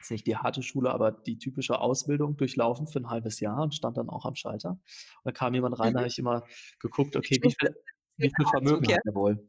jetzt 0.00 0.10
nicht 0.12 0.26
die 0.28 0.36
harte 0.36 0.62
Schule, 0.64 0.90
aber 0.92 1.12
die 1.12 1.38
typische 1.38 1.80
Ausbildung 1.80 2.36
durchlaufen 2.38 2.86
für 2.88 2.98
'n 3.00 3.10
1/2 3.10 3.40
Jahr 3.40 3.62
und 3.64 3.74
stand 3.74 3.96
dann 3.98 4.10
auch 4.10 4.26
am 4.26 4.34
Schalter. 4.36 4.72
Und 4.72 4.80
da 5.24 5.32
kam 5.32 5.54
jemand 5.54 5.78
rein, 5.80 5.94
da 5.94 6.00
Mhm. 6.00 6.02
habe 6.02 6.08
ich 6.08 6.18
immer 6.18 6.44
geguckt: 6.80 7.16
„Okay, 7.16 7.38
wie 7.42 7.52
viel 7.60 7.74
Wie 8.18 8.30
viel 8.36 8.46
Vermögen 8.46 8.90
hat 8.92 9.00
der 9.06 9.14
wohl?“ 9.16 9.48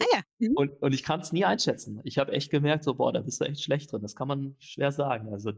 Ah 0.00 0.04
ja, 0.12 0.22
mhm. 0.38 0.56
Und 0.56 0.82
und 0.82 0.92
ich 0.94 1.02
kann's 1.02 1.32
nie 1.32 1.44
einschätzen. 1.44 2.00
Ich 2.04 2.18
habe 2.18 2.32
echt 2.32 2.50
gemerkt, 2.50 2.84
so: 2.84 2.94
„Boah, 2.94 3.12
da 3.12 3.20
bist 3.22 3.40
du 3.40 3.44
echt 3.46 3.62
schlecht 3.62 3.90
drin.“ 3.92 4.02
Das 4.02 4.14
kann 4.16 4.28
man 4.28 4.56
schwer 4.58 4.92
sagen. 4.92 5.32
Also, 5.32 5.52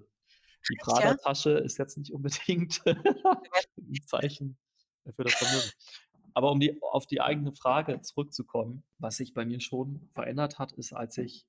die 0.70 0.76
Echt, 0.80 0.98
ja? 1.04 1.16
Prada-Tasche 1.16 1.52
ist 1.52 1.78
jetzt 1.78 1.98
nicht 1.98 2.12
unbedingt 2.12 2.82
'n 3.78 4.02
Zeichen 4.06 4.58
für 5.16 5.24
das 5.24 5.36
Vermögen. 5.36 5.72
Aber 6.34 6.52
um 6.52 6.60
die 6.60 6.80
auf 6.82 7.06
die 7.06 7.20
eigene 7.22 7.52
Frage 7.52 8.00
zurückzukommen, 8.02 8.84
was 8.98 9.16
sich 9.18 9.34
bei 9.34 9.44
mir 9.46 9.60
schon 9.60 10.08
verändert 10.12 10.58
hat, 10.60 10.72
ist, 10.74 10.92
als 10.94 11.18
ich 11.18 11.46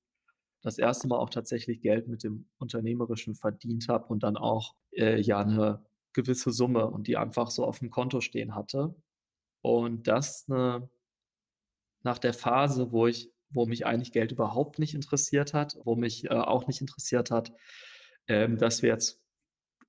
das 0.64 0.78
1. 0.80 1.08
Mal 1.10 1.18
auch 1.20 1.30
tatsächlich 1.32 1.82
Geld 1.82 2.08
mit 2.10 2.24
dem 2.24 2.50
Unternehmerischen 2.60 3.36
verdient 3.36 3.90
habe 3.90 4.08
und 4.08 4.24
dann 4.24 4.38
auch, 4.38 4.76
äh, 4.94 5.22
ja 5.22 5.44
'ne 5.46 5.86
gewisse 6.14 6.52
Summe 6.54 6.88
und 6.92 7.08
die 7.08 7.18
einfach 7.18 7.52
so 7.52 7.66
aufm 7.66 7.90
Konto 7.92 8.22
stehen 8.22 8.56
hatte. 8.56 8.96
Und 9.64 10.08
das 10.08 10.48
'ne 10.50 10.90
nach 12.06 12.20
der 12.20 12.34
Phase, 12.36 12.92
wo 12.94 13.08
ich 13.08 13.32
wo 13.52 13.66
mich 13.68 13.86
eigentlich 13.88 14.12
Geld 14.14 14.32
überhaupt 14.34 14.80
nicht 14.80 14.96
interessiert 14.96 15.54
hat, 15.56 15.78
wo 15.86 15.96
mich, 15.96 16.26
äh, 16.26 16.30
auch 16.36 16.68
nicht 16.68 16.82
interessiert 16.82 17.32
hat, 17.32 17.54
ähm, 18.28 18.58
dass 18.58 18.82
wir 18.84 18.90
jetzt 18.92 19.22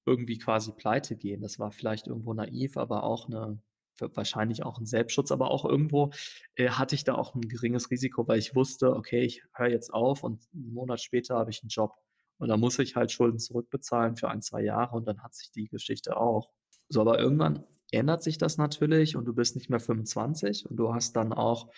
irgendwie 0.07 0.39
quasi 0.39 0.73
pleitegehen. 0.73 1.43
Das 1.43 1.59
war 1.61 1.73
vielleicht 1.73 2.09
irgendwo 2.09 2.35
naiv, 2.35 2.77
aber 2.79 3.05
auch 3.05 3.29
'ne 3.29 3.61
w 4.01 4.09
wahrscheinlich 4.15 4.65
auch 4.65 4.79
'n 4.81 4.87
Selbstschutz, 4.87 5.33
aber 5.33 5.51
auch 5.53 5.65
irgendwo, 5.67 6.11
äh, 6.57 6.71
hatte 6.71 6.95
ich 6.97 7.05
da 7.05 7.15
auch 7.17 7.35
'n 7.37 7.43
geringes 7.43 7.91
Risiko, 7.93 8.29
weil 8.29 8.39
ich 8.41 8.55
wusste: 8.57 8.95
„Okay, 8.97 9.23
ich 9.23 9.45
höre 9.55 9.69
jetzt 9.71 9.93
auf 9.95 10.25
und 10.25 10.43
'n 10.55 10.73
Monat 10.75 11.01
später 11.03 11.37
habe 11.39 11.51
ich 11.53 11.63
'n 11.65 11.69
Job.“ 11.71 11.95
Und 12.39 12.49
dann 12.51 12.61
muss 12.61 12.79
ich 12.81 12.97
halt 12.97 13.13
Schulden 13.13 13.39
zurückbezahlen 13.41 14.17
für 14.17 14.31
1, 14.31 14.43
2 14.43 14.63
Jahre 14.63 14.97
und 14.97 15.07
dann 15.09 15.23
hat 15.25 15.35
sich 15.35 15.51
die 15.53 15.69
Geschichte 15.69 16.17
auch. 16.19 16.51
So, 16.91 17.01
aber 17.03 17.19
irgendwann 17.21 17.65
ändert 17.93 18.23
sich 18.23 18.39
das 18.39 18.59
natürlich 18.59 19.17
und 19.17 19.25
du 19.27 19.35
bist 19.35 19.57
nicht 19.57 19.71
mehr 19.71 19.81
25 19.81 20.67
und 20.71 20.77
du 20.77 20.95
hast 20.95 21.17
dann 21.17 21.33
auch 21.33 21.71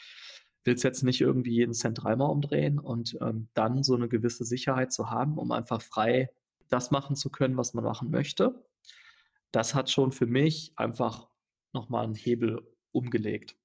willst 0.65 0.85
jetzt 0.85 1.03
nicht 1.05 1.21
irgendwie 1.23 1.53
jeden 1.55 1.73
Cent 1.75 2.03
dreimal 2.05 2.31
umdrehen 2.31 2.79
und, 2.81 3.17
ähm, 3.23 3.49
dann 3.55 3.83
so 3.85 3.97
'ne 3.97 4.09
gewisse 4.09 4.45
Sicherheit 4.45 4.93
zu 4.93 5.11
haben, 5.11 5.39
um 5.39 5.53
einfach 5.53 5.83
frei 5.83 6.31
das 6.69 6.91
machen 6.91 7.17
zu 7.17 7.31
können, 7.31 7.57
was 7.57 7.75
man 7.75 7.85
machen 7.85 8.11
möchte. 8.11 8.65
Das 9.53 9.75
hat 9.77 9.91
schon 9.91 10.13
für 10.13 10.27
mich 10.27 10.73
einfach 10.77 11.29
noch 11.75 11.89
mal 11.91 12.05
'n 12.07 12.15
Hebel 12.17 12.63
umgelegt. 12.93 13.57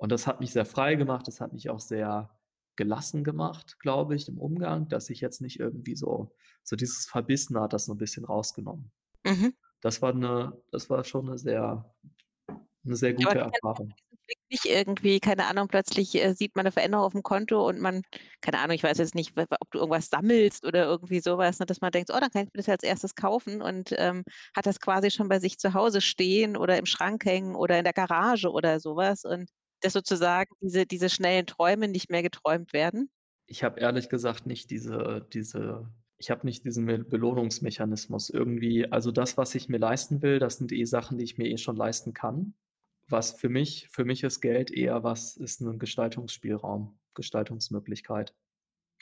Und 0.00 0.10
das 0.12 0.26
hat 0.26 0.40
mich 0.40 0.52
sehr 0.52 0.64
frei 0.64 0.94
gemacht, 0.94 1.28
das 1.28 1.42
hat 1.42 1.52
mich 1.52 1.68
auch 1.68 1.78
sehr 1.80 2.30
gelassen 2.76 3.22
gemacht, 3.22 3.78
glaube 3.80 4.14
ich, 4.16 4.28
im 4.28 4.38
Umgang, 4.38 4.88
dass 4.88 5.10
ich 5.10 5.20
jetzt 5.20 5.42
nicht 5.42 5.60
irgendwie 5.60 5.94
so 5.94 6.32
so 6.64 6.74
dieses 6.76 7.04
Verbissene 7.06 7.60
hat 7.60 7.74
das 7.74 7.84
so 7.84 7.92
'n 7.92 7.98
bisschen 7.98 8.24
rausgenommen. 8.24 8.90
Mhm. 9.24 9.52
Das 9.82 10.02
war 10.02 10.12
'ne 10.12 10.52
das 10.70 10.90
war 10.90 11.04
schon 11.04 11.26
'ne 11.26 11.38
sehr 11.38 11.94
'ne 12.84 12.96
sehr 12.96 13.14
gute 13.14 13.38
kennst 13.50 13.66
Erfahrung. 13.70 13.94
nicht 14.50 14.66
irgendwie, 14.66 15.20
keine 15.20 15.46
Ahnung, 15.46 15.68
plötzlich, 15.68 16.14
äh, 16.16 16.34
sieht 16.34 16.56
man 16.56 16.64
'ne 16.66 16.72
Veränderung 16.72 17.06
aufm 17.06 17.22
Konto 17.24 17.66
und 17.68 17.80
man 17.80 18.02
keine 18.42 18.58
Ahnung, 18.60 18.74
ich 18.76 18.82
weiß 18.84 18.98
jetzt 18.98 19.14
nicht, 19.16 19.34
ob 19.38 19.70
du 19.72 19.78
irgendwas 19.80 20.08
sammelst 20.10 20.64
oder 20.66 20.84
irgendwie 20.86 21.20
so 21.20 21.38
was, 21.38 21.58
ne, 21.60 21.66
dass 21.66 21.80
man 21.82 21.92
denkt: 21.92 22.10
„Oh, 22.14 22.20
dann 22.20 22.30
kann 22.30 22.44
ich 22.44 22.48
mir 22.54 22.58
das 22.58 22.66
ja 22.66 22.74
als 22.74 22.84
Erstes 22.84 23.14
kaufen“ 23.16 23.62
und, 23.62 23.94
ähm, 23.98 24.24
hat 24.56 24.66
das 24.66 24.80
quasi 24.80 25.10
schon 25.12 25.28
bei 25.28 25.40
sich 25.40 25.58
zu 25.58 25.74
Hause 25.74 26.00
stehen 26.02 26.56
oder 26.56 26.78
im 26.78 26.86
Schrank 26.86 27.24
hängen 27.26 27.56
oder 27.56 27.78
in 27.78 27.84
der 27.84 27.94
Garage 27.94 28.50
oder 28.52 28.80
so 28.80 28.96
was 28.96 29.24
und 29.24 29.50
dass 29.82 29.94
sozusagen 29.94 30.50
diese 30.62 30.86
diese 30.86 31.10
schnellen 31.10 31.46
Träume 31.46 31.88
nicht 31.88 32.10
mehr 32.10 32.22
geträumt 32.22 32.72
werden? 32.74 33.10
Ich 33.48 33.64
habe 33.64 33.80
ehrlich 33.80 34.08
gesagt 34.08 34.46
nicht 34.46 34.70
diese 34.70 35.26
diese 35.32 35.88
ich 36.20 36.30
habe 36.30 36.46
nicht 36.46 36.64
diesen 36.66 36.84
Me 36.86 37.00
Belohnungsmechanismus 37.04 38.30
irgendwie. 38.30 38.92
Also, 38.92 39.12
das, 39.12 39.38
was 39.38 39.54
ich 39.56 39.68
mir 39.70 39.78
leisten 39.78 40.22
will, 40.22 40.38
das 40.38 40.58
sind 40.58 40.72
eh 40.72 40.84
Sachen, 40.84 41.18
die 41.18 41.24
ich 41.24 41.38
mir 41.38 41.48
eh 41.48 41.58
schon 41.58 41.76
leisten 41.76 42.14
kann. 42.14 42.54
Was 43.08 43.32
für 43.32 43.48
mich 43.50 43.88
für 43.90 44.04
mich 44.04 44.22
ist 44.24 44.40
Geld 44.42 44.70
eher 44.72 45.02
was 45.04 45.36
ist 45.36 45.60
'nen 45.62 45.78
Gestaltungsspielraum, 45.80 46.98
Gestaltungsmöglichkeit. 47.14 48.34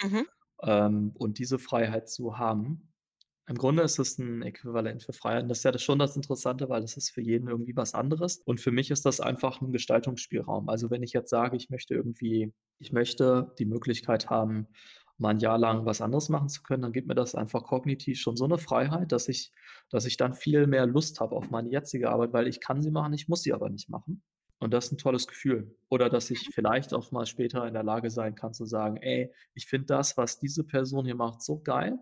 Mhm. 0.04 0.28
Ähm, 0.62 1.12
und 1.18 1.38
diese 1.38 1.58
Freiheit 1.58 2.08
zu 2.08 2.38
haben 2.38 2.84
im 3.48 3.56
Grunde 3.58 3.82
ist 3.82 3.98
es 3.98 4.18
'n 4.18 4.42
Äquivalent 4.42 5.02
für 5.04 5.12
Freiheit 5.14 5.42
und 5.44 5.48
das 5.50 5.58
ist 5.58 5.64
ja 5.64 5.72
das 5.72 5.82
schon 5.82 5.98
das 5.98 6.16
Interessante, 6.16 6.68
weil 6.70 6.82
das 6.82 6.96
ist 6.98 7.10
für 7.10 7.22
jeden 7.22 7.48
irgendwie 7.48 7.76
was 7.76 7.94
anderes. 7.94 8.38
Und 8.46 8.60
für 8.60 8.72
mich 8.72 8.90
ist 8.92 9.06
das 9.06 9.20
einfach 9.20 9.60
'n 9.62 9.72
Gestaltungsspielraum. 9.72 10.68
Also, 10.68 10.90
wenn 10.90 11.02
ich 11.02 11.12
jetzt 11.14 11.30
sage, 11.30 11.56
ich 11.56 11.70
möchte 11.70 11.94
irgendwie 11.94 12.54
ich 12.78 12.92
möchte 12.92 13.52
die 13.58 13.64
Möglichkeit 13.66 14.30
haben, 14.30 14.68
mal 15.20 15.30
'n 15.34 15.40
Jahr 15.40 15.58
lang 15.58 15.84
was 15.86 16.00
anderes 16.00 16.28
machen 16.28 16.48
zu 16.48 16.62
können, 16.62 16.82
dann 16.82 16.92
gibt 16.92 17.08
mir 17.08 17.14
das 17.14 17.34
einfach 17.34 17.64
kognitiv 17.64 18.18
schon 18.20 18.36
so 18.36 18.46
'ne 18.46 18.58
Freiheit, 18.58 19.12
dass 19.12 19.28
ich 19.28 19.52
dass 19.90 20.06
ich 20.06 20.16
dann 20.16 20.34
viel 20.34 20.66
mehr 20.66 20.86
Lust 20.86 21.20
habe 21.20 21.36
auf 21.36 21.50
meine 21.50 21.70
jetzige 21.70 22.10
Arbeit, 22.10 22.32
weil 22.32 22.48
ich 22.48 22.60
kann 22.60 22.80
sie 22.82 22.90
machen, 22.90 23.12
ich 23.14 23.28
muss 23.28 23.42
sie 23.42 23.52
aber 23.54 23.70
nicht 23.70 23.88
machen. 23.90 24.22
Und 24.60 24.72
das 24.74 24.86
ist 24.86 24.92
'n 24.92 24.98
tolles 24.98 25.26
Gefühl. 25.28 25.76
Oder 25.88 26.08
dass 26.10 26.30
ich 26.30 26.50
vielleicht 26.52 26.92
auch 26.94 27.10
mal 27.12 27.26
später 27.26 27.66
in 27.66 27.74
der 27.74 27.84
Lage 27.84 28.10
sein 28.10 28.34
kann 28.34 28.54
zu 28.54 28.64
sagen: 28.66 28.96
„Ey, 28.98 29.32
ich 29.54 29.66
finde 29.66 29.86
das, 29.86 30.16
was 30.16 30.38
diese 30.40 30.64
Person 30.64 31.04
hier 31.06 31.14
macht, 31.16 31.42
so 31.42 31.60
geil, 31.60 31.98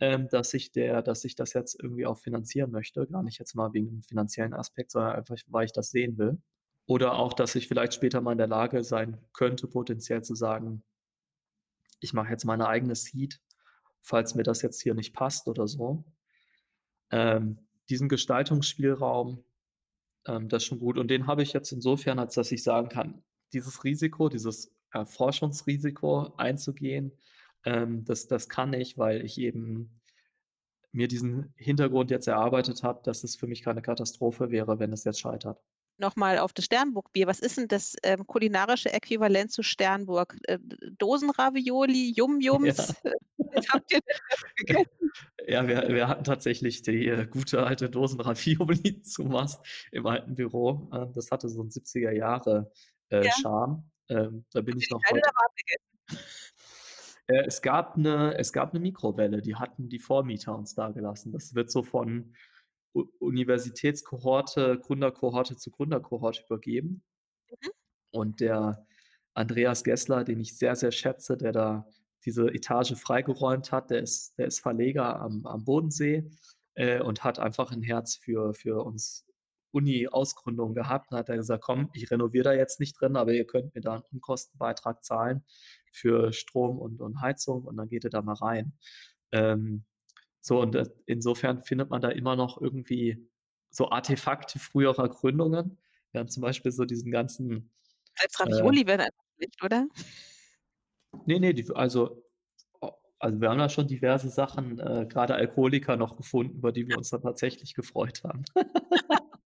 ähm, 0.00 0.28
dass 0.30 0.54
ich 0.54 0.72
der 0.72 1.02
dass 1.02 1.24
ich 1.24 1.34
das 1.36 1.52
jetzt 1.54 1.78
irgendwie 1.82 2.06
auch 2.06 2.18
finanzieren 2.18 2.70
möchte.“ 2.72 3.06
Gar 3.06 3.22
nicht 3.24 3.38
jetzt 3.38 3.54
mal 3.54 3.72
wegen 3.74 3.88
'nem 3.90 4.02
finanziellen 4.02 4.54
Aspekt, 4.54 4.90
sondern 4.92 5.12
einfach, 5.16 5.36
weil 5.48 5.64
ich 5.66 5.72
das 5.72 5.90
sehen 5.90 6.18
will. 6.18 6.38
Oder 6.86 7.14
auch, 7.18 7.32
dass 7.34 7.54
ich 7.54 7.68
vielleicht 7.68 7.94
später 7.94 8.20
mal 8.20 8.32
in 8.32 8.38
der 8.38 8.46
Lage 8.48 8.84
sein 8.84 9.18
könnte, 9.32 9.66
potenziell 9.68 10.22
zu 10.22 10.34
sagen 10.34 10.82
ich 12.04 12.12
mache 12.12 12.30
jetzt 12.30 12.44
meine 12.44 12.68
eigene 12.68 12.94
Seed, 12.94 13.40
falls 14.02 14.34
mir 14.34 14.42
das 14.42 14.62
jetzt 14.62 14.82
hier 14.82 14.94
nicht 14.94 15.14
passt 15.14 15.48
oder 15.48 15.66
so. 15.66 16.04
Ähm, 17.10 17.58
diesen 17.88 18.08
Gestaltungsspielraum, 18.08 19.42
ähm, 20.26 20.48
das 20.48 20.62
ist 20.62 20.68
schon 20.68 20.78
gut. 20.78 20.98
Und 20.98 21.08
den 21.08 21.26
habe 21.26 21.42
ich 21.42 21.52
jetzt 21.52 21.72
insofern, 21.72 22.18
als 22.18 22.34
dass 22.34 22.52
ich 22.52 22.62
sagen 22.62 22.88
kann, 22.88 23.22
dieses 23.52 23.84
Risiko, 23.84 24.28
dieses, 24.28 24.74
äh, 24.92 25.04
Forschungsrisiko 25.04 26.34
einzugehen, 26.36 27.12
ähm, 27.64 28.04
das 28.04 28.26
das 28.26 28.48
kann 28.48 28.72
ich, 28.72 28.98
weil 28.98 29.24
ich 29.24 29.38
eben 29.38 30.00
mir 30.92 31.08
diesen 31.08 31.52
Hintergrund 31.56 32.10
jetzt 32.10 32.28
erarbeitet 32.28 32.82
habe, 32.82 33.00
dass 33.02 33.24
es 33.24 33.36
für 33.36 33.46
mich 33.46 33.62
keine 33.62 33.82
Katastrophe 33.82 34.50
wäre, 34.50 34.78
wenn 34.78 34.92
es 34.92 35.04
jetzt 35.04 35.20
scheitert. 35.20 35.60
Noch 35.98 36.16
mal 36.16 36.38
auf 36.38 36.52
das 36.52 36.64
Sternburg-Bier. 36.64 37.26
Was 37.28 37.38
ist 37.38 37.56
'n 37.58 37.68
das, 37.68 37.94
ähm, 38.02 38.26
kulinarische 38.26 38.92
Äquivalent 38.92 39.52
zu 39.52 39.62
Sternburg? 39.62 40.36
Äh, 40.48 40.58
Dosenravioli, 40.98 42.12
Yum-Yums? 42.16 42.76
Ja. 42.76 42.94
Habt 43.70 43.92
ihr 43.92 44.00
denn 44.00 44.18
da 44.28 44.36
gegessen? 44.56 45.12
Ja, 45.48 45.68
wir 45.68 45.88
wir 45.88 46.08
hatten 46.08 46.24
tatsächlich 46.24 46.82
die, 46.82 47.08
äh, 47.08 47.26
gute 47.28 47.64
alte 47.66 47.90
Dosenravioli 47.90 49.02
zu 49.02 49.24
Mast 49.24 49.66
im 49.92 50.06
alten 50.06 50.34
Büro. 50.36 50.90
Ähm, 50.94 51.12
das 51.14 51.30
hatte 51.32 51.48
so 51.48 51.62
'n 51.62 51.70
70er 51.70 52.12
Jahre, 52.12 52.72
äh, 53.10 53.22
Ja. 53.22 53.34
Ähm, 54.10 54.46
da 54.52 54.62
bin 54.62 54.76
ich 54.78 54.88
die 54.88 54.90
noch 54.90 55.08
heute? 55.10 55.30
Äh, 57.28 57.44
es 57.46 57.62
gab 57.62 57.96
'ne 57.96 58.34
es 58.38 58.52
gab 58.52 58.74
'ne 58.74 58.80
Mikrowelle, 58.80 59.40
die 59.40 59.54
hatten 59.56 59.88
die 59.88 59.98
Vormieter 59.98 60.56
uns 60.56 60.74
dagelassen. 60.74 61.32
Das 61.32 61.54
wird 61.54 61.70
so 61.70 61.82
von 61.82 62.34
Universitätskohorte, 62.94 64.78
Gründerkohorte 64.80 65.56
zu 65.56 65.70
Gründerkohorte 65.70 66.44
übergeben. 66.46 67.02
Mhm. 67.62 67.70
Und 68.12 68.40
der 68.40 68.86
Andreas 69.34 69.82
Gessler, 69.84 70.24
den 70.24 70.40
ich 70.40 70.56
sehr, 70.56 70.76
sehr 70.76 70.92
schätze, 70.92 71.36
der 71.36 71.52
da 71.52 71.86
diese 72.24 72.46
Etage 72.48 72.94
freigeräumt 72.94 73.72
hat, 73.72 73.90
der 73.90 74.00
ist 74.02 74.38
der 74.38 74.46
ist 74.46 74.60
Verleger 74.60 75.20
am 75.20 75.44
am 75.46 75.64
Bodensee, 75.64 76.30
äh, 76.74 77.00
und 77.02 77.24
hat 77.24 77.38
einfach 77.40 77.72
'n 77.72 77.82
Herz 77.82 78.16
für 78.16 78.54
für 78.54 78.84
uns 78.84 79.26
Uni-Ausgründungen 79.72 80.74
gehabt. 80.74 81.10
Dann 81.12 81.18
hat 81.20 81.28
er 81.28 81.36
gesagt: 81.36 81.64
„Komm, 81.64 81.90
ich 81.94 82.10
renoviere 82.10 82.44
da 82.44 82.52
jetzt 82.54 82.78
nicht 82.80 83.00
drin, 83.00 83.16
aber 83.16 83.32
ihr 83.34 83.46
könnt 83.46 83.74
mir 83.74 83.80
da 83.82 83.96
'n 83.96 84.02
Unkostenbeitrag 84.12 85.04
zahlen 85.04 85.44
für 85.92 86.32
Strom 86.32 86.78
und 86.78 87.00
und 87.00 87.20
Heizung 87.20 87.64
und 87.64 87.76
dann 87.76 87.88
geht 87.88 88.04
ihr 88.04 88.10
da 88.10 88.22
mal 88.22 88.34
rein.“ 88.34 88.74
Ähm, 89.32 89.84
so 90.44 90.60
und, 90.60 90.74
äh, 90.76 90.84
insofern 91.06 91.62
findet 91.62 91.90
man 91.90 92.02
da 92.02 92.10
immer 92.10 92.36
noch 92.36 92.60
irgendwie 92.60 93.28
so 93.70 93.90
Artefakte 93.90 94.58
früherer 94.58 95.08
Gründungen. 95.08 95.78
Wir 96.12 96.20
haben 96.20 96.28
zum 96.28 96.42
Beispiel 96.42 96.72
so 96.72 96.84
diesen 96.84 97.10
ganzen, 97.12 97.70
Als 98.16 98.38
äh 98.44 98.62
Ravioli 98.62 98.86
wären 98.86 99.00
einfach 99.00 99.24
schlecht, 99.36 99.62
oder? 99.64 99.86
Ne, 101.26 101.38
ne, 101.40 101.52
die 101.54 101.66
also 101.74 102.22
also, 103.20 103.40
wir 103.40 103.48
haben 103.50 103.58
da 103.58 103.68
schon 103.70 103.88
diverse 103.88 104.28
Sachen, 104.28 104.78
äh, 104.80 105.06
grade 105.08 105.34
Alkoholiker 105.34 105.96
noch 105.96 106.16
gefunden, 106.16 106.58
über 106.58 106.72
die 106.72 106.88
wir 106.88 106.98
uns 106.98 107.10
dann 107.10 107.22
tatsächlich 107.22 107.74
gefreut 107.74 108.22
haben. 108.24 108.44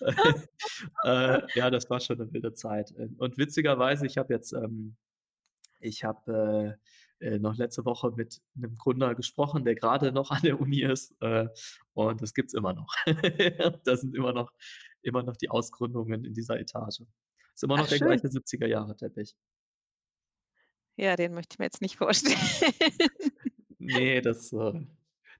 Äh, 1.04 1.42
ja, 1.54 1.70
das 1.70 1.90
war 1.90 2.00
schon 2.00 2.18
'ne 2.18 2.32
wilde 2.32 2.54
Zeit. 2.54 2.92
Äh, 2.92 3.08
und 3.18 3.38
witzigerweise, 3.38 4.06
ich 4.06 4.18
habe 4.18 4.34
jetzt, 4.34 4.52
ähm 4.52 4.96
ich 5.80 6.04
habe, 6.04 6.78
äh, 6.80 6.86
äh, 7.20 7.38
noch 7.38 7.56
letzte 7.56 7.84
Woche 7.84 8.12
mit 8.12 8.40
'nem 8.54 8.74
Gründer 8.76 9.14
gesprochen, 9.14 9.64
der 9.64 9.74
grade 9.76 10.12
noch 10.12 10.30
an 10.32 10.42
der 10.42 10.60
Uni 10.60 10.82
ist, 10.82 11.14
äh, 11.20 11.48
und 11.94 12.22
das 12.22 12.34
gibt's 12.34 12.54
immer 12.54 12.72
noch. 12.74 12.94
Da 13.84 13.96
sind 13.96 14.14
immer 14.16 14.32
noch 14.32 14.52
immer 15.02 15.22
noch 15.22 15.36
die 15.36 15.50
Ausgründungen 15.50 16.24
in 16.24 16.34
dieser 16.34 16.58
Etage. 16.60 17.02
Ist 17.54 17.64
immer 17.64 17.76
Ach 17.76 17.78
noch 17.78 17.88
der 17.88 18.00
schön. 18.00 18.00
gleiche 18.00 18.28
70er 18.30 18.66
Jahre 18.66 18.96
Teppich. 18.96 19.34
Ja, 20.98 21.14
den 21.16 21.34
möchte 21.34 21.54
ich 21.54 21.58
mir 21.58 21.66
jetzt 21.66 21.82
nicht 21.82 21.96
vorstellen. 21.96 22.36
Ne, 23.80 24.20
das, 24.22 24.52
äh 24.52 24.86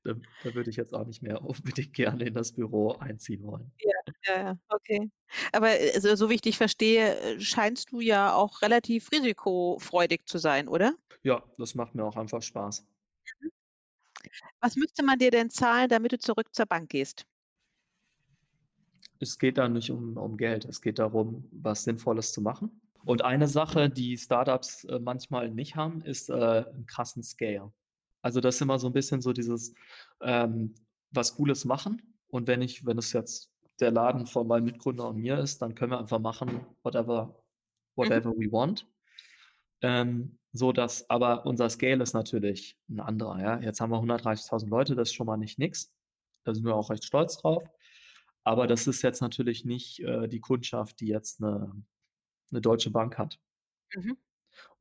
da 0.04 0.14
da 0.42 0.54
würde 0.54 0.70
ich 0.70 0.76
jetzt 0.76 0.94
auch 0.94 1.06
nicht 1.06 1.22
mehr 1.22 1.42
unbedingt 1.44 1.92
gerne 1.94 2.24
in 2.26 2.34
das 2.34 2.52
Büro 2.52 2.92
einziehen 2.92 3.42
wollen. 3.44 3.72
Ja, 3.78 3.92
ja, 4.26 4.42
ja, 4.42 4.58
okay. 4.68 5.10
Aber, 5.52 5.78
äh, 5.80 6.00
so 6.00 6.14
so 6.16 6.30
wie 6.30 6.34
ich 6.36 6.40
dich 6.40 6.56
verstehe, 6.56 7.18
äh, 7.20 7.40
scheinst 7.40 7.92
du 7.92 8.00
ja 8.00 8.34
auch 8.34 8.62
relativ 8.62 9.10
risikofreudig 9.12 10.26
zu 10.26 10.38
sein, 10.38 10.68
oder? 10.68 10.96
Ja, 11.24 11.42
das 11.58 11.74
macht 11.74 11.94
mir 11.94 12.04
auch 12.04 12.16
einfach 12.16 12.40
Spaß. 12.42 12.86
Mhm. 13.40 13.50
Was 14.62 14.76
müsste 14.76 15.02
man 15.02 15.18
dir 15.18 15.30
denn 15.30 15.50
zahlen, 15.50 15.88
damit 15.88 16.12
du 16.12 16.18
zurück 16.18 16.54
zur 16.54 16.66
Bank 16.66 16.88
gehst? 16.90 17.26
Es 19.20 19.38
geht 19.38 19.58
da 19.58 19.68
nicht 19.68 19.90
um 19.90 20.16
um 20.16 20.36
Geld. 20.36 20.64
Es 20.64 20.80
geht 20.82 20.98
darum, 20.98 21.48
was 21.52 21.84
Sinnvolles 21.84 22.32
zu 22.32 22.42
machen. 22.42 22.80
Und 23.04 23.22
eine 23.22 23.48
Sache, 23.48 23.88
die 23.88 24.16
Start-ups, 24.18 24.84
äh, 24.84 24.98
manchmal 24.98 25.50
nicht 25.50 25.76
haben, 25.76 26.02
ist, 26.02 26.28
äh, 26.28 26.34
'n 26.34 26.86
krassen 26.86 27.22
Scale. 27.22 27.72
Also, 28.22 28.40
das 28.40 28.56
ist 28.56 28.60
immer 28.62 28.78
so 28.78 28.88
'n 28.88 28.92
bisschen 28.92 29.20
so 29.22 29.32
dieses, 29.32 29.74
ähm, 30.20 30.74
was 31.12 31.36
Cooles 31.36 31.64
machen 31.64 32.16
und 32.28 32.46
wenn 32.48 32.62
ich 32.62 32.84
wenn 32.84 32.98
es 32.98 33.12
jetzt 33.12 33.50
der 33.80 33.90
Laden 33.92 34.26
von 34.26 34.46
meinem 34.48 34.64
Mitgründer 34.66 35.08
und 35.08 35.18
mir 35.18 35.38
ist, 35.38 35.62
dann 35.62 35.74
können 35.74 35.92
wir 35.92 35.98
einfach 36.00 36.18
machen, 36.20 36.66
whatever 36.82 37.42
Mhm. 38.02 38.16
whatever 38.16 38.32
we 38.36 38.50
want. 38.52 38.88
Ähm, 39.82 40.38
so 40.52 40.72
dass 40.72 41.10
aber 41.10 41.46
unser 41.46 41.70
Scale 41.70 42.02
ist 42.02 42.14
natürlich 42.14 42.78
'n 42.90 43.00
anderer, 43.00 43.40
ja? 43.40 43.60
Jetzt 43.60 43.80
haben 43.80 43.90
wir 43.92 44.00
130.000 44.00 44.70
Leute, 44.70 44.96
das 44.96 45.10
ist 45.10 45.14
schon 45.14 45.26
mal 45.28 45.36
nicht 45.38 45.58
nix. 45.60 45.92
Da 46.44 46.54
sind 46.54 46.64
wir 46.66 46.76
auch 46.76 46.90
recht 46.90 47.04
stolz 47.04 47.38
drauf. 47.38 47.64
Aber 48.44 48.66
das 48.68 48.86
ist 48.88 49.02
jetzt 49.02 49.20
natürlich 49.22 49.64
nicht, 49.66 50.00
äh, 50.00 50.28
die 50.28 50.40
Kundschaft, 50.40 51.00
die 51.00 51.08
jetzt 51.08 51.40
'ne 51.42 51.72
'ne 52.52 52.60
Deutsche 52.62 52.90
Bank 52.92 53.18
hat. 53.18 53.38
Mhm. 53.94 54.16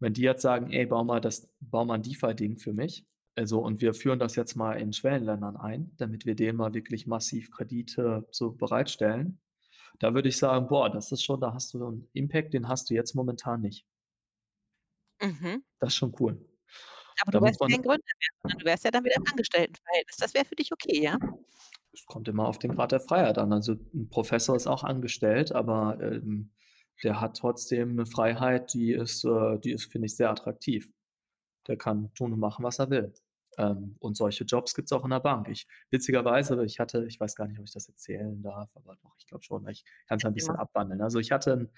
Wenn 0.01 0.13
die 0.13 0.21
jetzt 0.21 0.41
sagen: 0.41 0.71
„Ey, 0.71 0.85
bau 0.85 1.03
mal 1.03 1.21
das 1.21 1.49
bau 1.59 1.85
mal 1.85 1.95
'n 1.95 2.01
DeFi-Ding 2.03 2.57
für 2.57 2.73
mich.“ 2.73 3.05
Also, 3.37 3.59
und 3.59 3.81
wir 3.81 3.93
führen 3.93 4.17
das 4.19 4.35
jetzt 4.37 4.55
mal 4.55 4.73
in 4.79 4.93
Schwellenländern 4.93 5.57
ein, 5.57 5.91
damit 5.97 6.25
wir 6.25 6.35
denen 6.35 6.57
mal 6.57 6.73
wirklich 6.73 7.05
massiv 7.05 7.51
Kredite 7.51 8.25
so 8.31 8.51
bereitstellen. 8.51 9.39
Da 9.99 10.13
würde 10.15 10.29
ich 10.29 10.37
sagen: 10.37 10.67
„Boah, 10.67 10.89
das 10.89 11.11
ist 11.11 11.23
schon 11.23 11.41
da 11.41 11.53
hast 11.53 11.73
du 11.73 11.85
'n 11.87 12.09
Impact, 12.13 12.53
den 12.53 12.67
hast 12.69 12.89
du 12.89 12.95
jetzt 12.95 13.15
momentan 13.15 13.61
nicht.“ 13.61 13.83
Mhm. 15.21 15.63
Das 15.81 15.89
ist 15.93 15.95
schon 15.97 16.13
cool. 16.19 16.45
Aber 17.21 17.31
Da 17.31 17.39
du 17.39 17.41
wärst 17.41 17.61
kein 17.69 17.81
Gründer 17.81 18.03
mehr, 18.19 18.29
sondern 18.43 18.59
du 18.59 18.65
wärst 18.65 18.83
ja 18.85 18.91
dann 18.91 19.03
wieder 19.05 19.15
im 19.17 19.23
Angestelltenverhältnis. 19.31 20.17
Das 20.17 20.33
wäre 20.33 20.45
für 20.45 20.55
dich 20.55 20.71
okay, 20.71 21.01
ja? 21.01 21.17
Es 21.93 22.05
kommt 22.05 22.27
immer 22.27 22.45
auf 22.47 22.59
den 22.59 22.73
Grad 22.75 22.91
der 22.91 22.99
Freiheit 22.99 23.37
an. 23.37 23.53
Also, 23.53 23.73
'n 23.73 24.09
Professor 24.09 24.55
ist 24.55 24.67
auch 24.67 24.83
angestellt, 24.83 25.51
aber, 25.51 25.99
ähm, 26.01 26.51
der 27.03 27.19
hat 27.21 27.37
trotzdem 27.37 27.91
eine 27.91 28.05
Freiheit, 28.05 28.73
die 28.73 28.91
ist 28.93 29.23
äh, 29.25 29.59
die 29.59 29.71
ist, 29.71 29.91
finde 29.91 30.05
ich, 30.07 30.15
sehr 30.15 30.29
attraktiv. 30.29 30.91
Der 31.67 31.77
kann 31.77 32.13
tun 32.15 32.33
und 32.33 32.39
machen, 32.39 32.63
was 32.65 32.79
er 32.79 32.89
will. 32.91 33.13
Ähm, 33.57 33.95
und 33.99 34.17
solche 34.17 34.43
Jobs 34.45 34.73
gibt 34.75 34.87
es 34.89 34.91
auch 34.93 35.03
in 35.05 35.11
der 35.11 35.19
Bank. 35.21 35.47
Ich 35.49 35.67
witzigerweise, 35.91 36.63
ich 36.65 36.79
hatte 36.79 37.05
ich 37.07 37.19
weiß 37.19 37.35
gar 37.35 37.47
nicht, 37.47 37.59
ob 37.59 37.65
ich 37.65 37.73
das 37.73 37.87
erzählen 37.89 38.41
darf, 38.41 38.75
aber 38.75 38.95
doch, 38.97 39.15
ich 39.19 39.27
glaube 39.27 39.43
schon, 39.43 39.67
ich 39.69 39.85
kann's 40.07 40.25
ein 40.25 40.33
bisschen 40.33 40.55
Ja. 40.55 40.57
abwandeln. 40.57 41.01
Also, 41.01 41.19
ich 41.19 41.31
hatte 41.31 41.53
'n 41.53 41.69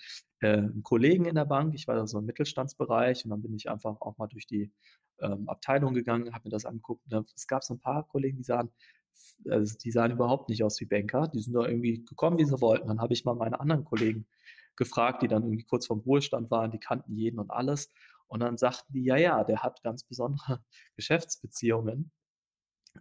äh, 0.42 0.58
'n 0.60 0.84
Kollegen 0.84 1.26
in 1.26 1.36
der 1.36 1.46
Bank, 1.46 1.76
ich 1.76 1.88
war 1.88 1.96
da 1.96 2.08
so 2.08 2.20
im 2.20 2.26
Mittelstandsbereich 2.26 3.26
und 3.26 3.32
dann 3.32 3.42
bin 3.44 3.54
ich 3.56 3.70
einfach 3.70 4.02
auch 4.02 4.18
mal 4.18 4.28
durch 4.28 4.48
die, 4.48 4.72
ähm, 5.20 5.48
Abteilung 5.50 5.94
gegangen, 5.94 6.34
habe 6.34 6.46
mir 6.46 6.52
das 6.52 6.66
angeguckt, 6.66 7.08
ne? 7.12 7.26
Es 7.36 7.48
gab 7.48 7.64
so 7.64 7.74
'n 7.76 7.80
paar 7.80 8.08
Kollegen, 8.08 8.38
die 8.38 8.44
sahen 8.44 8.72
also, 9.50 9.78
die 9.78 9.92
sahen 9.92 10.12
überhaupt 10.12 10.50
nicht 10.50 10.64
aus 10.64 10.80
wie 10.82 10.86
Banker. 10.86 11.28
Die 11.28 11.40
sind 11.42 11.54
da 11.54 11.66
irgendwie 11.68 12.06
gekommen, 12.06 12.38
wie 12.38 12.46
sie 12.46 12.62
wollten. 12.62 12.88
Dann 12.88 13.02
habe 13.02 13.14
ich 13.14 13.26
mal 13.26 13.36
meine 13.36 13.60
anderen 13.60 13.84
Kollegen 13.86 14.28
gefragt, 14.76 15.24
die 15.24 15.28
dann 15.28 15.44
irgendwie 15.44 15.64
kurz 15.64 15.88
vorm 15.88 16.02
Ruhestand 16.02 16.52
waren, 16.52 16.72
die 16.72 16.80
kannten 16.80 17.16
jeden 17.16 17.40
und 17.40 17.50
alles. 17.52 17.92
Und 18.28 18.42
dann 18.42 18.58
sagten 18.58 18.94
die: 18.94 19.04
„Ja, 19.04 19.18
ja, 19.18 19.44
der 19.44 19.64
hat 19.64 19.84
ganz 19.84 20.04
besondere 20.04 20.64
Geschäftsbeziehungen.“ 20.96 22.12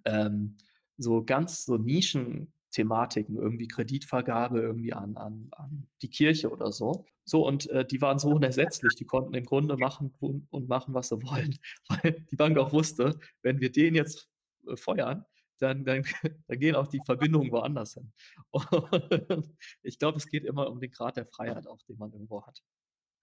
Ähm, 0.05 0.57
so 0.99 1.25
ganz 1.25 1.65
so 1.65 1.77
Nischenthematiken, 1.77 3.37
irgendwie 3.37 3.69
Kreditvergabe 3.69 4.61
irgendwie 4.61 4.93
an 4.93 5.17
an 5.17 5.49
an 5.53 5.89
die 6.03 6.11
Kirche 6.11 6.51
oder 6.51 6.73
so. 6.73 7.07
So 7.25 7.47
und, 7.47 7.69
äh, 7.71 7.85
die 7.87 8.01
waren 8.01 8.19
so 8.19 8.31
unersetzlich, 8.33 8.95
die 8.95 9.05
konnten 9.05 9.35
im 9.35 9.45
Grunde 9.45 9.77
machen 9.77 10.15
und 10.51 10.69
machen, 10.69 10.95
was 10.95 11.09
sie 11.09 11.17
wollen, 11.23 11.59
weil 11.89 12.25
die 12.31 12.37
Bank 12.37 12.57
auch 12.59 12.73
wusste, 12.73 13.19
wenn 13.43 13.61
wir 13.61 13.73
den 13.73 13.95
jetzt, 13.95 14.29
äh, 14.69 14.77
feuern, 14.77 15.25
dann 15.59 15.85
dann 15.85 16.05
dann 16.49 16.59
gehen 16.61 16.77
auch 16.77 16.87
die 16.89 17.01
Verbindungen 17.05 17.51
woanders 17.53 17.95
hin. 17.95 18.13
Und 18.51 19.57
ich 19.83 19.99
glaube, 19.99 20.19
es 20.19 20.29
geht 20.29 20.45
immer 20.45 20.71
um 20.71 20.81
den 20.81 20.91
Grad 20.91 21.17
der 21.17 21.27
Freiheit 21.27 21.67
auch, 21.67 21.83
den 21.89 21.99
man 21.99 22.13
irgendwo 22.13 22.47
hat. 22.47 22.63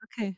Okay. 0.03 0.37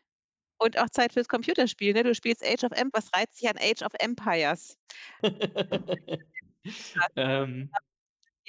Und 0.61 0.77
auch 0.79 0.89
Zeit 0.89 1.13
fürs 1.13 1.27
Computerspiel, 1.27 1.93
ne? 1.93 2.03
Du 2.03 2.15
spielst 2.15 2.43
Age 2.43 2.63
of 2.63 2.71
Emp 2.71 2.93
was 2.93 3.09
reizt 3.13 3.41
dich 3.41 3.49
an 3.49 3.57
Age 3.57 3.81
of 3.83 3.91
Empires? 3.99 4.77
Ähm 7.17 7.71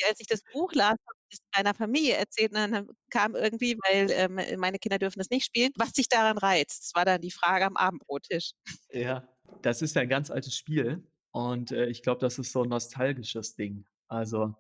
Als 0.09 0.21
ich 0.21 0.27
das 0.27 0.43
Buch 0.53 0.73
las, 0.75 0.91
habe 0.93 1.19
ich 1.31 1.39
das 1.39 1.41
meiner 1.57 1.75
Familie 1.75 2.15
erzählt 2.17 2.53
und 2.53 2.59
dann 2.73 2.89
kam 3.11 3.35
irgendwie, 3.35 3.77
weil, 3.89 4.11
ähm, 4.11 4.61
meine 4.61 4.79
Kinder 4.79 4.99
dürfen 4.99 5.19
das 5.21 5.31
nicht 5.31 5.47
spielen, 5.47 5.73
was 5.77 5.93
dich 5.93 6.09
daran 6.09 6.39
reizt. 6.39 6.85
Das 6.85 6.93
war 6.95 7.05
dann 7.05 7.21
die 7.23 7.31
Frage 7.31 7.65
am 7.67 7.77
Abendbrottisch. 7.77 8.53
Ja, 8.93 9.29
das 9.63 9.83
ist 9.83 9.95
ja 9.97 10.03
'n 10.03 10.09
ganz 10.09 10.31
altes 10.31 10.57
Spiel 10.57 11.03
und, 11.33 11.73
äh, 11.73 11.87
ich 11.87 12.03
glaube, 12.03 12.21
das 12.21 12.39
ist 12.39 12.53
so 12.53 12.63
'n 12.63 12.69
nostalgisches 12.69 13.57
Ding. 13.57 13.85
Also, 14.09 14.55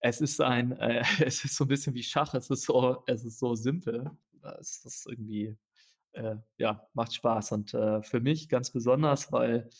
es 0.00 0.20
ist 0.20 0.40
ein 0.42 0.72
äh, 0.72 1.02
es 1.20 1.44
ist 1.44 1.56
so 1.56 1.64
'n 1.64 1.68
bisschen 1.68 1.94
wie 1.94 2.02
Schach. 2.04 2.34
Es 2.34 2.50
ist 2.50 2.64
so 2.64 3.04
es 3.06 3.24
ist 3.24 3.38
so 3.40 3.54
simpel. 3.56 4.10
Es 4.60 4.84
ist 4.84 5.06
irgendwie 5.08 5.56
äh, 6.12 6.36
ja, 6.58 6.88
macht 6.94 7.14
Spaß 7.14 7.52
und, 7.52 7.74
äh, 7.74 8.02
für 8.02 8.20
mich 8.20 8.48
ganz 8.48 8.70
besonders, 8.70 9.32
weil 9.32 9.70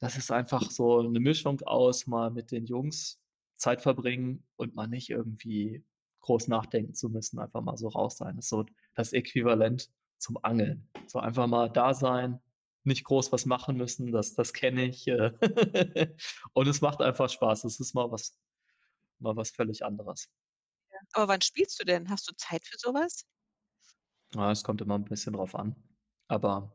das 0.00 0.16
ist 0.16 0.30
einfach 0.32 0.70
so 0.70 1.02
'ne 1.02 1.20
Mischung 1.20 1.60
aus 1.62 2.06
mal 2.06 2.30
mit 2.30 2.50
den 2.52 2.66
Jungs 2.66 3.20
Zeit 3.56 3.82
verbringen 3.82 4.44
und 4.56 4.74
mal 4.74 4.88
nicht 4.88 5.10
irgendwie 5.10 5.84
groß 6.20 6.48
nachdenken 6.48 6.94
zu 6.94 7.08
müssen, 7.10 7.38
einfach 7.40 7.62
mal 7.62 7.76
so 7.76 7.88
raus 7.88 8.16
sein. 8.18 8.36
Das 8.36 8.46
ist 8.46 8.50
so 8.50 8.64
das 8.94 9.12
Äquivalent 9.12 9.90
zum 10.18 10.38
Angeln. 10.44 10.88
So 11.06 11.18
einfach 11.20 11.46
mal 11.46 11.68
da 11.70 11.94
sein, 11.94 12.40
nicht 12.84 13.04
groß 13.04 13.32
was 13.32 13.46
machen 13.46 13.76
müssen, 13.76 14.12
das 14.12 14.34
das 14.34 14.52
kenne 14.52 14.84
ich, 14.86 15.06
äh, 15.08 15.32
und 16.54 16.68
es 16.68 16.80
macht 16.80 17.00
einfach 17.02 17.28
Spaß. 17.30 17.64
Es 17.64 17.80
ist 17.80 17.94
mal 17.94 18.10
was 18.10 18.36
mal 19.20 19.36
was 19.36 19.50
völlig 19.52 19.84
anderes. 19.84 20.30
Aber 21.14 21.28
wann 21.28 21.40
spielst 21.40 21.80
du 21.80 21.84
denn? 21.84 22.10
Hast 22.10 22.28
du 22.28 22.34
Zeit 22.36 22.66
für 22.66 22.76
so 22.78 22.92
was? 22.92 23.24
Ja, 24.34 24.50
es 24.50 24.64
kommt 24.64 24.80
immer 24.80 24.94
'n 24.94 25.04
bisschen 25.04 25.34
drauf 25.34 25.54
an. 25.54 25.76
Aber 26.28 26.74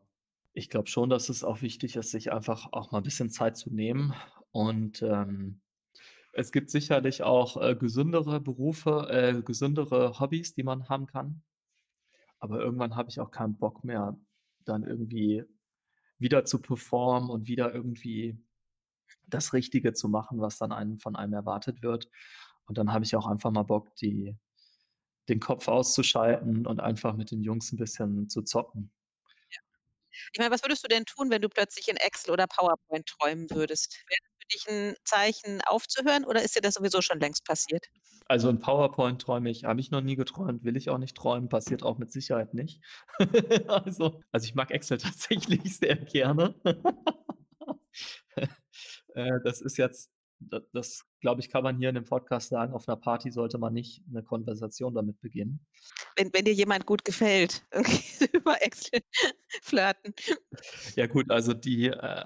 ich 0.53 0.69
glaube 0.69 0.87
schon, 0.87 1.09
dass 1.09 1.29
es 1.29 1.43
auch 1.43 1.61
wichtig 1.61 1.95
ist, 1.95 2.11
sich 2.11 2.31
einfach 2.31 2.67
auch 2.71 2.91
mal 2.91 2.99
'n 2.99 3.03
bisschen 3.03 3.29
Zeit 3.31 3.57
zu 3.57 3.71
nehmen. 3.73 4.13
Und, 4.51 5.01
ähm, 5.01 5.61
es 6.33 6.51
gibt 6.53 6.69
sicherlich 6.71 7.23
auch, 7.23 7.57
äh, 7.61 7.75
gesündere 7.75 8.41
Berufe 8.41 9.07
äh, 9.11 9.41
gesündere 9.43 10.19
Hobbys, 10.19 10.55
die 10.55 10.63
man 10.63 10.89
haben 10.89 11.07
kann. 11.07 11.43
Aber 12.39 12.59
irgendwann 12.61 12.95
habe 12.95 13.09
ich 13.09 13.19
auch 13.19 13.31
keinen 13.31 13.57
Bock 13.57 13.83
mehr, 13.83 14.17
dann 14.65 14.83
irgendwie 14.83 15.43
wieder 16.19 16.45
zu 16.45 16.61
performen 16.61 17.29
und 17.29 17.47
wieder 17.47 17.73
irgendwie 17.75 18.39
das 19.27 19.53
Richtige 19.53 19.93
zu 19.93 20.09
machen, 20.09 20.41
was 20.41 20.57
dann 20.59 20.71
einem 20.73 20.99
von 20.99 21.15
einem 21.17 21.33
erwartet 21.33 21.83
wird. 21.83 22.09
Und 22.67 22.77
dann 22.79 22.93
habe 22.93 23.05
ich 23.05 23.15
auch 23.17 23.27
einfach 23.27 23.51
mal 23.51 23.63
Bock, 23.63 23.95
die 23.97 24.37
den 25.29 25.39
Kopf 25.39 25.67
auszuschalten 25.67 26.65
und 26.67 26.79
einfach 26.79 27.15
mit 27.15 27.31
den 27.31 27.41
Jungs 27.43 27.71
'n 27.73 27.77
bisschen 27.77 28.29
zu 28.29 28.41
zocken. 28.43 28.91
Ja. 29.51 29.59
Ich 30.33 30.39
meine, 30.39 30.51
was 30.51 30.63
würdest 30.63 30.83
du 30.83 30.87
denn 30.87 31.05
tun, 31.05 31.29
wenn 31.31 31.41
du 31.41 31.49
plötzlich 31.49 31.87
in 31.89 31.97
Excel 31.97 32.31
oder 32.33 32.47
PowerPoint 32.47 33.07
träumen 33.07 33.49
würdest? 33.51 33.95
Wäre 34.09 34.19
das 34.23 34.33
für 34.39 34.47
dich 34.53 34.67
'n 34.69 34.95
Zeichen 35.05 35.61
aufzuhören 35.63 36.25
oder 36.25 36.41
ist 36.43 36.55
dir 36.55 36.61
das 36.61 36.75
sowieso 36.75 37.01
schon 37.01 37.19
längst 37.19 37.45
passiert? 37.45 37.85
Also, 38.29 38.49
in 38.49 38.59
PowerPoint 38.59 39.21
träume 39.21 39.49
ich 39.49 39.63
habe 39.63 39.79
ich 39.79 39.89
noch 39.89 40.01
nie 40.01 40.17
geträumt, 40.17 40.63
will 40.65 40.75
ich 40.75 40.89
auch 40.89 40.97
nicht 40.97 41.15
träumen, 41.15 41.47
passiert 41.47 41.81
auch 41.83 41.97
mit 41.97 42.11
Sicherheit 42.11 42.53
nicht. 42.53 42.81
Also 43.67 44.21
also, 44.31 44.45
ich 44.45 44.55
mag 44.55 44.71
Excel 44.71 44.97
tatsächlich 44.99 45.77
sehr 45.77 45.95
gerne. 45.95 46.55
Äh, 49.15 49.39
das 49.43 49.61
ist 49.61 49.77
jetzt 49.77 50.11
d 50.39 50.59
das, 50.73 51.05
glaube 51.21 51.41
ich, 51.41 51.49
kann 51.49 51.63
man 51.63 51.77
hier 51.77 51.89
in 51.89 51.95
dem 51.95 52.05
Podcast 52.05 52.49
sagen, 52.49 52.73
auf 52.73 52.87
'ner 52.87 52.97
Party 52.97 53.31
sollte 53.31 53.57
man 53.57 53.73
nicht 53.73 54.07
'ne 54.07 54.23
Konversation 54.23 54.93
damit 54.95 55.19
beginnen. 55.21 55.65
Wenn 56.17 56.33
wenn 56.33 56.45
dir 56.45 56.53
jemand 56.53 56.85
gut 56.87 57.05
gefällt, 57.05 57.63
okay, 57.73 58.27
über 58.33 58.61
Excel 58.61 59.01
flirten. 59.61 60.13
Ja 60.97 61.05
gut, 61.07 61.29
also 61.31 61.53
die 61.53 61.87
äh, 61.87 62.25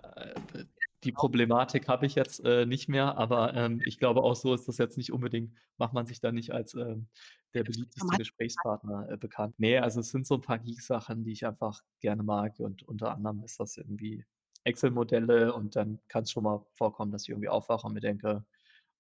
die 1.03 1.11
Problematik 1.11 1.87
habe 1.89 2.05
ich 2.05 2.15
jetzt, 2.15 2.39
äh, 2.45 2.65
nicht 2.65 2.87
mehr, 2.87 3.17
aber, 3.17 3.53
ähm, 3.55 3.81
ich 3.83 3.97
glaube 3.97 4.21
auch 4.23 4.35
so 4.35 4.53
ist 4.53 4.67
das 4.67 4.77
jetzt 4.77 4.97
nicht 4.97 5.11
unbedingt 5.11 5.57
macht 5.77 5.93
man 5.93 6.05
sich 6.05 6.21
da 6.21 6.31
nicht 6.31 6.51
als, 6.53 6.73
ähm, 6.75 7.07
der 7.53 7.63
beliebteste 7.65 8.15
Gesprächspartner, 8.15 9.09
äh, 9.09 9.17
bekannt. 9.17 9.59
Ne, 9.59 9.79
also, 9.79 9.99
es 9.99 10.11
sind 10.11 10.25
so 10.27 10.35
'n 10.35 10.41
paar 10.41 10.59
Geek-Sachen, 10.59 11.23
die 11.25 11.31
ich 11.33 11.45
einfach 11.45 11.81
gerne 11.99 12.23
mag 12.23 12.59
und 12.59 12.83
unter 12.83 13.11
anderem 13.13 13.43
ist 13.43 13.59
das 13.59 13.75
irgendwie 13.77 14.25
Excel-Modelle 14.65 15.53
und 15.53 15.75
dann 15.75 15.99
kann's 16.09 16.31
schon 16.31 16.43
mal 16.43 16.65
vorkommen, 16.73 17.11
dass 17.11 17.23
ich 17.23 17.29
irgendwie 17.29 17.49
aufwache 17.49 17.87
und 17.87 17.93
mir 17.93 18.01
denke: 18.01 18.45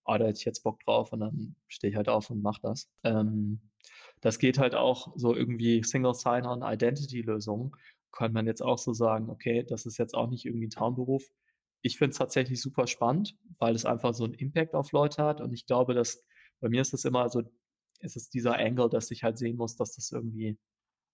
„Ah, 0.05 0.17
da 0.19 0.25
hätte 0.27 0.39
ich 0.39 0.45
jetzt 0.45 0.63
Bock 0.63 0.79
drauf“, 0.85 1.13
und 1.13 1.21
dann 1.21 1.55
stehe 1.69 1.91
ich 1.91 1.97
halt 1.97 2.09
auf 2.09 2.29
und 2.31 2.41
mache 2.43 2.61
das. 2.63 2.89
Ähm, 3.03 3.61
das 4.21 4.39
geht 4.39 4.59
halt 4.59 4.75
auch 4.75 5.13
so 5.17 5.35
irgendwie 5.35 5.83
Single 5.83 6.13
Sign-On 6.15 6.63
Identity-Lösungen, 6.63 7.73
kann 8.13 8.33
man 8.33 8.47
jetzt 8.47 8.61
auch 8.63 8.77
so 8.79 8.93
sagen: 8.93 9.29
„Okay, 9.31 9.63
das 9.63 9.85
ist 9.87 9.97
jetzt 9.99 10.15
auch 10.15 10.29
nicht 10.29 10.45
irgendwie 10.45 10.67
'n 10.67 10.71
Traumberuf.“ 10.71 11.23
Ich 11.83 11.97
finde 11.99 12.11
es 12.13 12.17
tatsächlich 12.19 12.61
super 12.61 12.87
spannend, 12.87 13.37
weil 13.59 13.75
es 13.75 13.85
einfach 13.85 14.13
so 14.15 14.25
'n 14.25 14.33
Impact 14.35 14.75
auf 14.75 14.91
Leute 14.93 15.23
hat 15.25 15.41
und 15.41 15.53
ich 15.53 15.65
glaube, 15.67 15.93
dass 15.95 16.23
bei 16.61 16.69
mir 16.69 16.81
ist 16.81 16.93
es 16.93 17.05
immer 17.05 17.29
so 17.29 17.43
es 18.01 18.15
ist 18.17 18.33
dieser 18.35 18.57
Angle, 18.59 18.89
dass 18.89 19.11
ich 19.11 19.23
halt 19.23 19.37
sehen 19.39 19.57
muss, 19.57 19.75
dass 19.77 19.95
das 19.95 20.11
irgendwie 20.11 20.57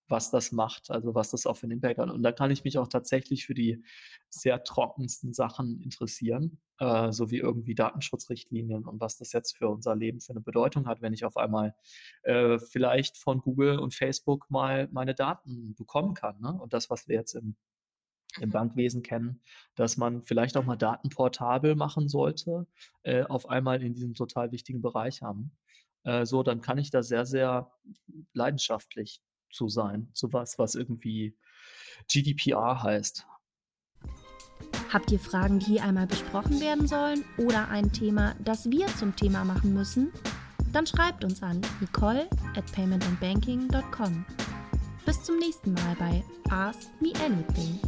was 0.10 0.32
das 0.32 0.52
macht, 0.52 0.92
also, 0.92 1.16
was 1.16 1.32
das 1.32 1.46
auch 1.48 1.58
für 1.58 1.68
'n 1.68 1.72
Impact 1.72 2.00
hat. 2.00 2.10
Und 2.12 2.24
da 2.24 2.32
kann 2.32 2.52
ich 2.52 2.64
mich 2.64 2.78
auch 2.78 2.88
tatsächlich 2.88 3.46
für 3.46 3.54
die 3.54 3.84
sehr 4.30 4.64
trockensten 4.64 5.34
Sachen 5.34 5.82
interessieren, 5.82 6.60
äh, 6.80 7.12
so 7.12 7.32
wie 7.32 7.38
irgendwie 7.40 7.76
Datenschutzrichtlinien 7.76 8.86
und 8.86 9.02
was 9.02 9.18
das 9.18 9.32
jetzt 9.34 9.58
für 9.58 9.70
unser 9.70 9.96
Leben 9.96 10.20
für 10.22 10.34
'ne 10.34 10.42
Bedeutung 10.42 10.88
hat, 10.88 11.02
wenn 11.02 11.14
ich 11.14 11.26
auf 11.26 11.38
einmal, 11.38 11.76
äh, 12.24 12.60
vielleicht 12.60 13.18
von 13.18 13.40
Google 13.42 13.80
und 13.80 13.94
Facebook 13.96 14.50
mal 14.50 14.88
meine 14.92 15.16
Daten 15.16 15.76
bekommen 15.76 16.14
kann, 16.14 16.40
ne? 16.42 16.54
Und 16.54 16.74
das, 16.74 16.90
was 16.90 17.08
wir 17.08 17.16
jetzt 17.16 17.34
im 17.36 17.56
im 18.40 18.52
Mhm. 18.52 18.52
Bankwesen 18.52 19.02
kennen, 19.04 19.42
dass 19.76 19.98
man 19.98 20.24
vielleicht 20.24 20.58
auch 20.58 20.66
mal 20.66 20.76
Daten 20.76 21.10
portabel 21.10 21.76
machen 21.76 22.08
sollte, 22.08 22.68
äh, 23.04 23.24
auf 23.24 23.50
einmal 23.50 23.82
in 23.84 23.94
diesem 23.94 24.14
total 24.14 24.52
wichtigen 24.52 24.82
Bereich 24.82 25.22
haben. 25.24 25.52
Äh, 26.04 26.26
so, 26.26 26.44
dann 26.44 26.62
kann 26.62 26.78
ich 26.78 26.92
da 26.92 27.02
sehr, 27.04 27.26
sehr 27.26 27.72
leidenschaftlich 28.34 29.22
zu 29.50 29.68
sein, 29.68 30.10
zu 30.14 30.32
was, 30.34 30.76
irgendwie 30.76 31.36
GDPR 32.08 32.84
heißt. 32.84 33.26
Habt 34.92 35.12
ihr 35.12 35.20
Fragen, 35.20 35.60
die 35.60 35.66
hier 35.66 35.84
einmal 35.84 36.08
besprochen 36.08 36.62
werden 36.62 36.88
sollen 36.88 37.26
oder 37.38 37.68
ein 37.70 37.92
Thema, 37.92 38.36
das 38.40 38.72
wir 38.72 38.88
zum 38.88 39.14
Thema 39.16 39.44
machen 39.44 39.74
müssen? 39.74 40.14
Dann 40.72 40.86
schreibt 40.86 41.24
uns 41.24 41.42
an 41.44 41.62
nicole@paymentandbanking.com. 41.80 44.26
Bis 45.06 45.24
zum 45.24 45.38
nächsten 45.38 45.74
Mal 45.74 45.96
bei 45.98 46.22
Ask 46.50 46.90
Me 47.02 47.14
Anything. 47.26 47.80